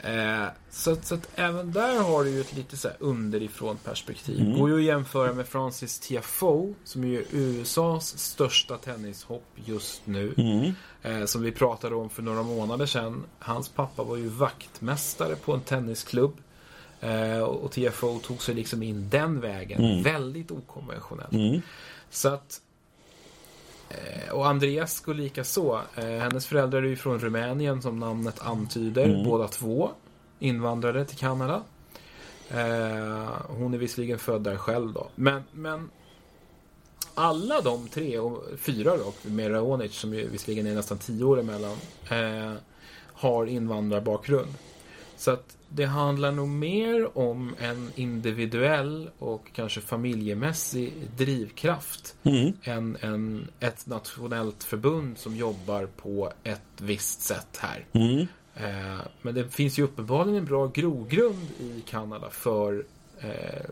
Eh, 0.00 0.48
så, 0.70 0.96
så 1.02 1.14
att 1.14 1.28
även 1.34 1.72
där 1.72 2.02
har 2.02 2.24
du 2.24 2.30
ju 2.30 2.40
ett 2.40 2.56
lite 2.56 2.76
så 2.76 2.88
här 2.88 2.96
underifrån 3.00 3.76
perspektiv. 3.76 4.40
Mm. 4.40 4.58
Går 4.58 4.70
ju 4.70 4.76
att 4.76 4.82
jämföra 4.82 5.32
med 5.32 5.46
Francis 5.46 5.98
Tiafoe, 5.98 6.74
som 6.84 7.04
är 7.04 7.22
USAs 7.30 8.18
största 8.18 8.76
tennishopp 8.76 9.46
just 9.54 10.06
nu. 10.06 10.34
Mm. 10.36 10.72
Eh, 11.02 11.24
som 11.24 11.42
vi 11.42 11.52
pratade 11.52 11.94
om 11.94 12.10
för 12.10 12.22
några 12.22 12.42
månader 12.42 12.86
sedan. 12.86 13.24
Hans 13.38 13.68
pappa 13.68 14.02
var 14.02 14.16
ju 14.16 14.28
vaktmästare 14.28 15.36
på 15.36 15.52
en 15.52 15.60
tennisklubb. 15.60 16.36
Eh, 17.00 17.40
och 17.40 17.72
TFO 17.72 18.18
tog 18.18 18.42
sig 18.42 18.54
liksom 18.54 18.82
in 18.82 19.08
den 19.08 19.40
vägen. 19.40 19.84
Mm. 19.84 20.02
Väldigt 20.02 20.50
okonventionellt. 20.50 21.32
Mm. 21.32 21.62
Så 22.10 22.28
att 22.28 22.60
eh, 23.88 24.32
och 24.32 24.46
Andreas 24.46 25.00
går 25.00 25.14
lika 25.14 25.44
så. 25.44 25.80
Eh, 25.94 26.04
hennes 26.04 26.46
föräldrar 26.46 26.82
är 26.82 26.86
ju 26.86 26.96
från 26.96 27.18
Rumänien 27.18 27.82
som 27.82 27.98
namnet 27.98 28.40
antyder. 28.40 29.04
Mm. 29.04 29.24
Båda 29.24 29.48
två 29.48 29.90
invandrare 30.38 31.04
till 31.04 31.18
Kanada. 31.18 31.62
Eh, 32.50 33.28
hon 33.48 33.74
är 33.74 33.78
visserligen 33.78 34.18
född 34.18 34.42
där 34.42 34.56
själv 34.56 34.92
då. 34.92 35.08
Men, 35.14 35.42
men 35.52 35.90
alla 37.18 37.60
de 37.60 37.88
tre, 37.88 38.18
och 38.18 38.44
fyra 38.58 38.96
då, 38.96 39.12
med 39.22 39.52
Raonic 39.52 39.94
som 39.94 40.14
ju 40.14 40.28
visserligen 40.28 40.66
är 40.66 40.74
nästan 40.74 40.98
tio 40.98 41.24
år 41.24 41.40
emellan, 41.40 41.76
eh, 42.10 42.52
har 43.12 43.46
invandrarbakgrund. 43.46 44.54
Så 45.16 45.30
att 45.30 45.56
det 45.68 45.84
handlar 45.84 46.32
nog 46.32 46.48
mer 46.48 47.18
om 47.18 47.54
en 47.58 47.90
individuell 47.94 49.10
och 49.18 49.50
kanske 49.52 49.80
familjemässig 49.80 50.92
drivkraft 51.16 52.14
Mm. 52.22 52.52
än 52.62 52.96
en, 53.00 53.48
ett 53.60 53.86
nationellt 53.86 54.64
förbund 54.64 55.18
som 55.18 55.36
jobbar 55.36 55.86
på 55.96 56.32
ett 56.42 56.80
visst 56.80 57.20
sätt 57.20 57.58
här. 57.58 57.86
Mm. 57.92 58.26
Eh, 58.54 59.00
men 59.22 59.34
det 59.34 59.48
finns 59.48 59.78
ju 59.78 59.82
uppenbarligen 59.82 60.38
en 60.38 60.44
bra 60.44 60.66
grogrund 60.66 61.46
i 61.60 61.82
Kanada 61.86 62.30
för, 62.30 62.84
eh, 63.20 63.70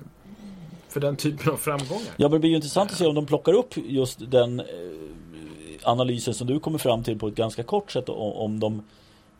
för 0.97 1.01
den 1.01 1.17
typen 1.17 1.53
av 1.53 1.57
framgångar. 1.57 2.07
Ja, 2.17 2.29
men 2.29 2.31
det 2.31 2.39
blir 2.39 2.51
ju 2.51 2.57
intressant 2.57 2.91
att 2.91 2.99
se 2.99 3.07
om 3.07 3.15
de 3.15 3.27
plockar 3.27 3.53
upp 3.53 3.75
just 3.77 4.31
den 4.31 4.61
eh, 4.61 4.67
analysen 5.83 6.35
som 6.35 6.47
du 6.47 6.61
kommer 6.61 6.79
fram 6.79 7.03
till 7.03 7.19
på 7.19 7.29
ett 7.29 7.35
ganska 7.35 7.63
kort 7.63 7.91
sätt. 7.91 8.09
Om, 8.09 8.33
om 8.33 8.61
de 8.61 8.83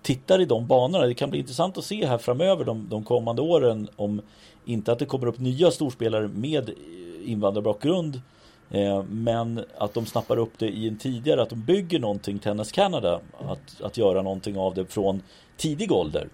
tittar 0.03 0.41
i 0.41 0.45
de 0.45 0.67
banorna. 0.67 1.07
Det 1.07 1.15
kan 1.15 1.31
bli 1.31 1.39
intressant 1.39 1.79
att 1.79 1.85
se 1.85 2.07
här 2.07 2.19
framöver 2.19 2.65
de, 2.65 2.89
de 2.89 3.05
kommande 3.05 3.43
åren 3.43 3.89
om 3.97 4.21
inte 4.65 4.93
att 4.93 4.99
det 4.99 5.07
kommer 5.07 5.27
upp 5.27 5.39
nya 5.39 5.71
storspelare 5.71 6.29
med 6.29 6.69
eh, 6.69 6.75
invandrarbakgrund 7.31 8.21
eh, 8.71 9.03
men 9.03 9.65
att 9.79 9.95
de 9.95 10.07
snappar 10.07 10.37
upp 10.37 10.53
det 10.59 10.69
i 10.69 10.89
en 10.89 10.99
tidigare, 10.99 11.43
att 11.43 11.51
de 11.51 11.65
bygger 11.65 11.99
någonting 11.99 12.39
Tennis 12.39 12.73
Canada. 12.73 13.21
Att, 13.39 13.81
att 13.83 13.97
göra 13.99 14.23
någonting 14.23 14.59
av 14.59 14.75
det 14.75 14.85
från 14.85 15.23
tidig 15.57 15.93
ålder. 15.93 16.29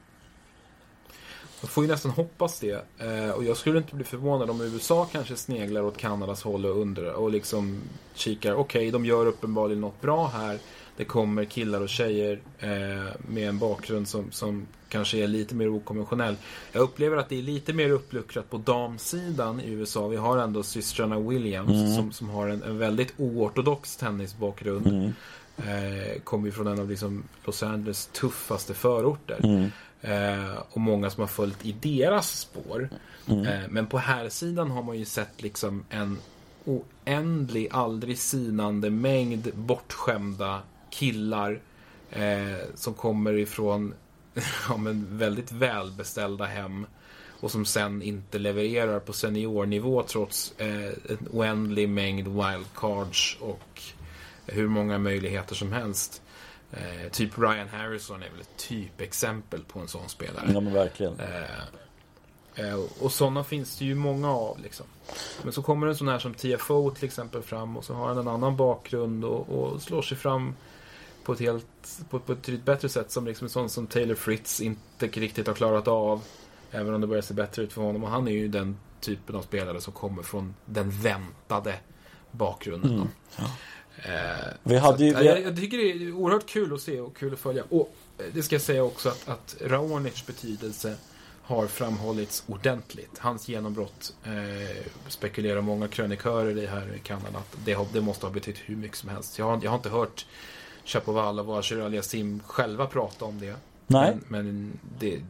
Man 1.63 1.69
får 1.69 1.85
ju 1.85 1.91
nästan 1.91 2.11
hoppas 2.13 2.61
det. 2.61 2.85
Eh, 2.99 3.31
och 3.31 3.45
jag 3.45 3.57
skulle 3.57 3.79
inte 3.79 3.95
bli 3.95 4.05
förvånad 4.05 4.51
om 4.51 4.61
USA 4.61 5.09
kanske 5.13 5.37
sneglar 5.37 5.83
åt 5.83 5.97
Kanadas 5.97 6.43
håll 6.43 6.67
och 6.67 6.81
undrar 6.81 7.13
och 7.13 7.31
liksom 7.31 7.81
kikar. 8.15 8.55
Okej, 8.55 8.91
de 8.91 9.05
gör 9.07 9.27
uppenbarligen 9.27 9.81
något 9.81 10.01
bra 10.01 10.27
här. 10.27 10.59
Det 10.97 11.05
kommer 11.05 11.45
killar 11.45 11.81
och 11.81 11.89
tjejer 11.89 12.41
eh, 12.59 12.69
med 13.29 13.49
en 13.49 13.59
bakgrund 13.59 14.09
som, 14.09 14.33
som 14.33 14.67
kanske 14.89 15.19
är 15.19 15.27
lite 15.27 15.55
mer 15.55 15.69
okonventionell. 15.69 16.37
Jag 16.73 16.83
upplever 16.83 17.17
att 17.17 17.29
det 17.29 17.39
är 17.39 17.43
lite 17.43 17.73
mer 17.73 17.91
uppluckrat 17.91 18.51
på 18.51 18.59
damsidan 18.59 19.61
i 19.61 19.71
USA. 19.71 20.09
Vi 20.09 20.17
har 20.17 20.39
ändå 20.39 20.63
systrarna 20.63 21.19
Williams 21.19 21.71
Mm. 21.71 21.97
som, 21.97 22.13
som 22.13 22.29
har 22.29 22.49
en, 22.49 22.63
en 22.63 22.79
väldigt 22.79 23.15
oortodox 23.17 23.97
tennisbakgrund. 23.97 24.87
Mm. 24.87 25.13
Eh, 25.57 26.21
kommer 26.25 26.47
ju 26.47 26.53
från 26.53 26.67
en 26.67 26.81
av 26.81 26.91
liksom 26.91 27.23
Los 27.45 27.63
Angeles 27.63 28.07
tuffaste 28.07 28.75
förorter. 28.75 29.41
Mm. 29.45 29.71
Eh, 30.03 30.55
och 30.71 30.81
många 30.81 31.11
som 31.11 31.21
har 31.21 31.29
följt 31.29 31.67
i 31.67 31.73
deras 31.73 32.39
spår. 32.41 32.89
Mm. 33.29 33.47
Eh, 33.47 33.69
men 33.69 33.87
på 33.87 33.99
här 33.99 34.29
sidan 34.29 34.71
har 34.71 34.83
man 34.83 34.99
ju 34.99 35.05
sett 35.05 35.43
liksom 35.43 35.85
en 35.91 36.19
oändlig, 36.65 37.69
aldrig 37.71 38.19
sinande 38.19 38.91
mängd 38.91 39.51
bortskämda 39.55 40.63
killar 40.91 41.61
eh, 42.11 42.67
som 42.75 42.95
kommer 42.95 43.33
ifrån 43.33 43.95
ja, 44.69 44.77
men 44.77 45.19
väldigt 45.19 45.53
välbeställda 45.53 46.45
hem 46.45 46.87
och 47.41 47.51
som 47.51 47.65
sen 47.65 48.03
inte 48.03 48.39
levererar 48.39 49.01
på 49.01 49.13
seniornivå 49.13 50.03
trots 50.03 50.55
eh, 50.59 50.87
en 50.87 51.29
oändlig 51.31 51.89
mängd 51.89 52.29
wildcards 52.29 53.37
och 53.41 53.83
hur 54.47 54.69
många 54.69 54.99
möjligheter 54.99 55.55
som 55.55 55.73
helst. 55.73 56.23
Eh, 56.73 57.11
typ 57.11 57.39
Ryan 57.39 57.69
Harrison 57.69 58.23
är 58.23 58.31
väl 58.31 58.41
ett 58.41 58.57
typexempel 58.57 59.65
på 59.65 59.81
en 59.81 59.89
sån 59.89 60.09
spelare. 60.09 60.51
Ja 60.55 60.61
men 60.61 60.73
verkligen. 60.73 61.21
Eh, 61.21 62.67
eh, 62.67 62.81
och 63.01 63.13
sådana 63.13 63.45
finns 63.45 63.79
det 63.79 63.85
ju 63.85 63.95
många 63.95 64.31
av. 64.31 64.59
Liksom. 64.61 64.87
Men 65.43 65.53
så 65.53 65.63
kommer 65.63 65.87
en 65.87 65.97
sån 65.97 66.09
här 66.09 66.19
som 66.19 66.35
TFO 66.35 66.91
till 66.91 67.05
exempel 67.05 67.43
fram 67.43 67.77
och 67.77 67.85
så 67.85 67.95
har 67.95 68.09
han 68.09 68.19
en 68.19 68.29
annan 68.29 68.57
bakgrund 68.57 69.25
och, 69.25 69.49
och 69.49 69.83
slår 69.83 70.03
sig 70.03 70.17
fram 70.17 70.55
på 71.25 71.33
ett 71.33 71.41
helt 71.41 71.67
på, 72.11 72.19
på 72.19 72.33
ett 72.33 72.39
betydligt 72.39 72.65
bättre 72.65 72.89
sätt 72.89 73.11
som 73.11 73.27
liksom 73.27 73.45
en 73.45 73.51
sån 73.51 73.69
som 73.69 73.87
Taylor 73.87 74.15
Fritz 74.15 74.61
inte 74.61 75.07
riktigt 75.07 75.47
har 75.47 75.55
klarat 75.55 75.89
av. 75.89 76.23
Även 76.71 76.95
om 76.95 77.01
det 77.01 77.07
börjar 77.07 77.23
se 77.23 77.35
bättre 77.35 77.63
ut 77.63 77.73
för 77.73 77.83
honom. 77.83 78.05
Och 78.05 78.11
han 78.11 78.29
är 78.29 78.33
ju 78.33 78.49
den 78.49 78.77
typen 79.01 79.37
av 79.37 79.43
spelare 79.43 79.81
som 79.81 79.93
kommer 79.93 80.23
från 80.23 80.55
den 80.65 80.91
väntade 80.91 81.75
bakgrunden. 82.31 82.95
Mm. 82.95 83.09
Då. 83.37 83.45
Eh, 83.97 84.11
Vi 84.63 84.77
hade 84.77 85.05
ju- 85.05 85.15
att, 85.15 85.23
vi- 85.23 85.27
jag, 85.27 85.43
jag 85.43 85.57
tycker 85.57 85.77
det 85.79 85.85
är 85.93 86.13
oerhört 86.13 86.47
kul 86.49 86.75
att 86.75 86.81
se 86.81 87.01
och 87.01 87.17
kul 87.17 87.33
att 87.33 87.39
följa. 87.39 87.65
Och 87.71 87.95
eh, 88.19 88.25
det 88.35 88.43
ska 88.43 88.55
jag 88.55 88.63
säga 88.63 88.83
också 88.85 89.09
att, 89.09 89.29
att 89.29 89.57
Raonics 89.61 90.27
betydelse 90.27 90.95
har 91.43 91.67
framhållits 91.67 92.45
ordentligt. 92.47 93.19
Hans 93.19 93.49
genombrott 93.49 94.15
eh, 94.25 94.87
spekulerar 95.09 95.61
många 95.61 95.89
krönikörer 95.89 96.59
i 96.59 96.67
här 96.67 96.95
i 96.95 96.99
Kanada 96.99 97.39
att 97.39 97.57
det, 97.65 97.73
har, 97.73 97.87
det 97.93 98.01
måste 98.01 98.27
ha 98.27 98.33
betytt 98.33 98.57
hur 98.65 98.77
mycket 98.77 98.97
som 98.97 99.09
helst. 99.09 99.39
Jag 99.39 99.45
har, 99.47 99.61
jag 99.63 99.71
har 99.71 99.77
inte 99.77 99.89
hört 99.89 100.27
Chapovalov 100.85 101.51
och 101.51 101.59
Asher 101.59 101.81
Aliasim 101.81 102.41
själva 102.47 102.87
prata 102.87 103.25
om 103.25 103.41
det. 103.41 103.55
Nej. 103.87 104.17
Men, 104.29 104.45
men 104.47 104.79
det, 104.99 105.21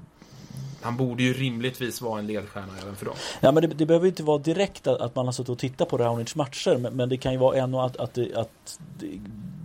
han 0.82 0.96
borde 0.96 1.22
ju 1.22 1.32
rimligtvis 1.32 2.00
vara 2.00 2.18
en 2.18 2.26
ledstjärna 2.26 2.72
även 2.82 2.96
för 2.96 3.07
dem. 3.07 3.14
Ja, 3.40 3.53
men 3.53 3.62
det, 3.62 3.68
det 3.68 3.86
behöver 3.86 4.07
inte 4.07 4.22
vara 4.22 4.38
direkt 4.38 4.86
att, 4.86 5.00
att 5.00 5.14
man 5.14 5.24
har 5.24 5.32
suttit 5.32 5.48
och 5.48 5.59
tittat 5.59 5.88
på 5.88 5.98
Raonics 5.98 6.36
matcher 6.36 6.76
men, 6.76 6.96
men 6.96 7.09
det 7.09 7.16
kan 7.16 7.32
ju 7.32 7.38
vara 7.38 7.57
ändå 7.57 7.80
att, 7.80 7.96
att, 7.96 8.14
det, 8.14 8.34
att 8.34 8.80
det, 8.98 9.20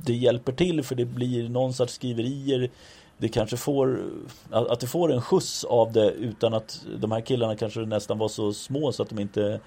det 0.05 0.13
hjälper 0.13 0.51
till 0.51 0.83
för 0.83 0.95
det 0.95 1.05
blir 1.05 1.49
någon 1.49 1.73
sorts 1.73 1.93
skriverier. 1.93 2.69
Det 3.17 3.29
kanske 3.29 3.57
får 3.57 4.01
att, 4.51 4.67
att 4.67 4.79
det 4.79 4.87
får 4.87 5.13
en 5.13 5.21
skjuts 5.21 5.63
av 5.63 5.91
det 5.91 6.11
utan 6.11 6.53
att 6.53 6.81
de 6.99 7.11
här 7.11 7.21
killarna 7.21 7.55
kanske 7.55 7.79
nästan 7.79 8.17
var 8.17 8.27
så 8.27 8.53
små 8.53 8.91
så 8.91 9.03
att 9.03 9.09
de 9.09 9.19
inte 9.19 9.59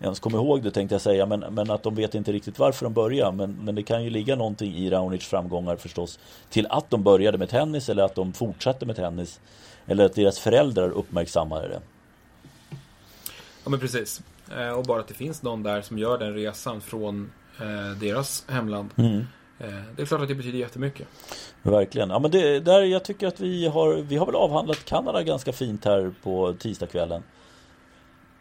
ens 0.00 0.20
kom 0.20 0.34
ihåg 0.34 0.62
det 0.62 0.70
tänkte 0.70 0.94
jag 0.94 1.02
säga. 1.02 1.26
Men, 1.26 1.40
men 1.40 1.70
att 1.70 1.82
de 1.82 1.94
vet 1.94 2.14
inte 2.14 2.32
riktigt 2.32 2.58
varför 2.58 2.86
de 2.86 2.92
börjar. 2.94 3.32
Men, 3.32 3.58
men 3.62 3.74
det 3.74 3.82
kan 3.82 4.04
ju 4.04 4.10
ligga 4.10 4.36
någonting 4.36 4.74
i 4.74 4.90
Raonics 4.90 5.26
framgångar 5.26 5.76
förstås. 5.76 6.18
Till 6.50 6.66
att 6.70 6.90
de 6.90 7.02
började 7.02 7.38
med 7.38 7.48
tennis 7.48 7.88
eller 7.88 8.02
att 8.02 8.14
de 8.14 8.32
fortsatte 8.32 8.86
med 8.86 8.96
tennis 8.96 9.40
eller 9.88 10.04
att 10.04 10.14
deras 10.14 10.38
föräldrar 10.38 10.90
uppmärksammade 10.90 11.68
det. 11.68 11.80
Ja 13.64 13.70
men 13.70 13.80
precis. 13.80 14.22
Eh, 14.56 14.70
och 14.70 14.84
bara 14.84 15.00
att 15.00 15.08
det 15.08 15.14
finns 15.14 15.42
någon 15.42 15.62
där 15.62 15.82
som 15.82 15.98
gör 15.98 16.18
den 16.18 16.34
resan 16.34 16.80
från 16.80 17.30
eh, 17.60 17.98
deras 18.00 18.44
hemland. 18.48 18.90
Mm. 18.96 19.18
Eh, 19.58 19.82
det 19.96 20.02
är 20.02 20.06
klart 20.06 20.20
att 20.20 20.28
det 20.28 20.34
betyder 20.34 20.58
jättemycket. 20.58 21.08
Verkligen. 21.62 22.10
Ja, 22.10 22.18
men 22.18 22.30
det, 22.30 22.60
där 22.60 22.82
jag 22.82 23.04
tycker 23.04 23.26
att 23.26 23.40
vi 23.40 23.66
har, 23.66 23.94
vi 23.94 24.16
har 24.16 24.26
väl 24.26 24.34
avhandlat 24.34 24.84
Kanada 24.84 25.22
ganska 25.22 25.52
fint 25.52 25.84
här 25.84 26.14
på 26.22 26.54
tisdagskvällen. 26.58 27.22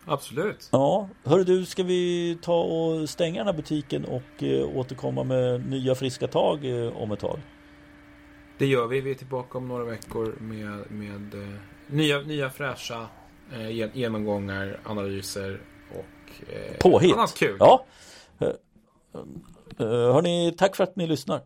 absolut. 0.05 0.69
Ja, 0.71 1.09
hörru 1.23 1.43
du, 1.43 1.65
ska 1.65 1.83
vi 1.83 2.37
ta 2.41 2.61
och 2.61 3.09
stänga 3.09 3.37
den 3.37 3.47
här 3.47 3.61
butiken 3.61 4.05
och 4.05 4.43
återkomma 4.75 5.23
med 5.23 5.69
nya 5.69 5.95
friska 5.95 6.27
tag 6.27 6.59
om 6.95 7.11
ett 7.11 7.19
tag? 7.19 7.39
Det 8.57 8.65
gör 8.65 8.87
vi. 8.87 9.01
Vi 9.01 9.11
är 9.11 9.15
tillbaka 9.15 9.57
om 9.57 9.67
några 9.67 9.83
veckor 9.83 10.35
med, 10.39 10.91
med 10.91 11.33
eh, 11.33 11.59
nya, 11.87 12.19
nya 12.21 12.49
fräscha 12.49 13.07
eh, 13.53 13.69
gen- 13.71 13.91
genomgångar, 13.93 14.79
analyser 14.85 15.61
och 15.91 16.49
eh, 16.53 16.77
Påhitt! 16.79 17.13
annat 17.15 17.35
kul. 17.37 17.57
Ja. 17.59 17.85
Eh, 18.39 18.47
eh, 19.79 19.87
Hörni, 19.87 20.53
tack 20.57 20.75
för 20.75 20.83
att 20.83 20.95
ni 20.95 21.07
lyssnar. 21.07 21.41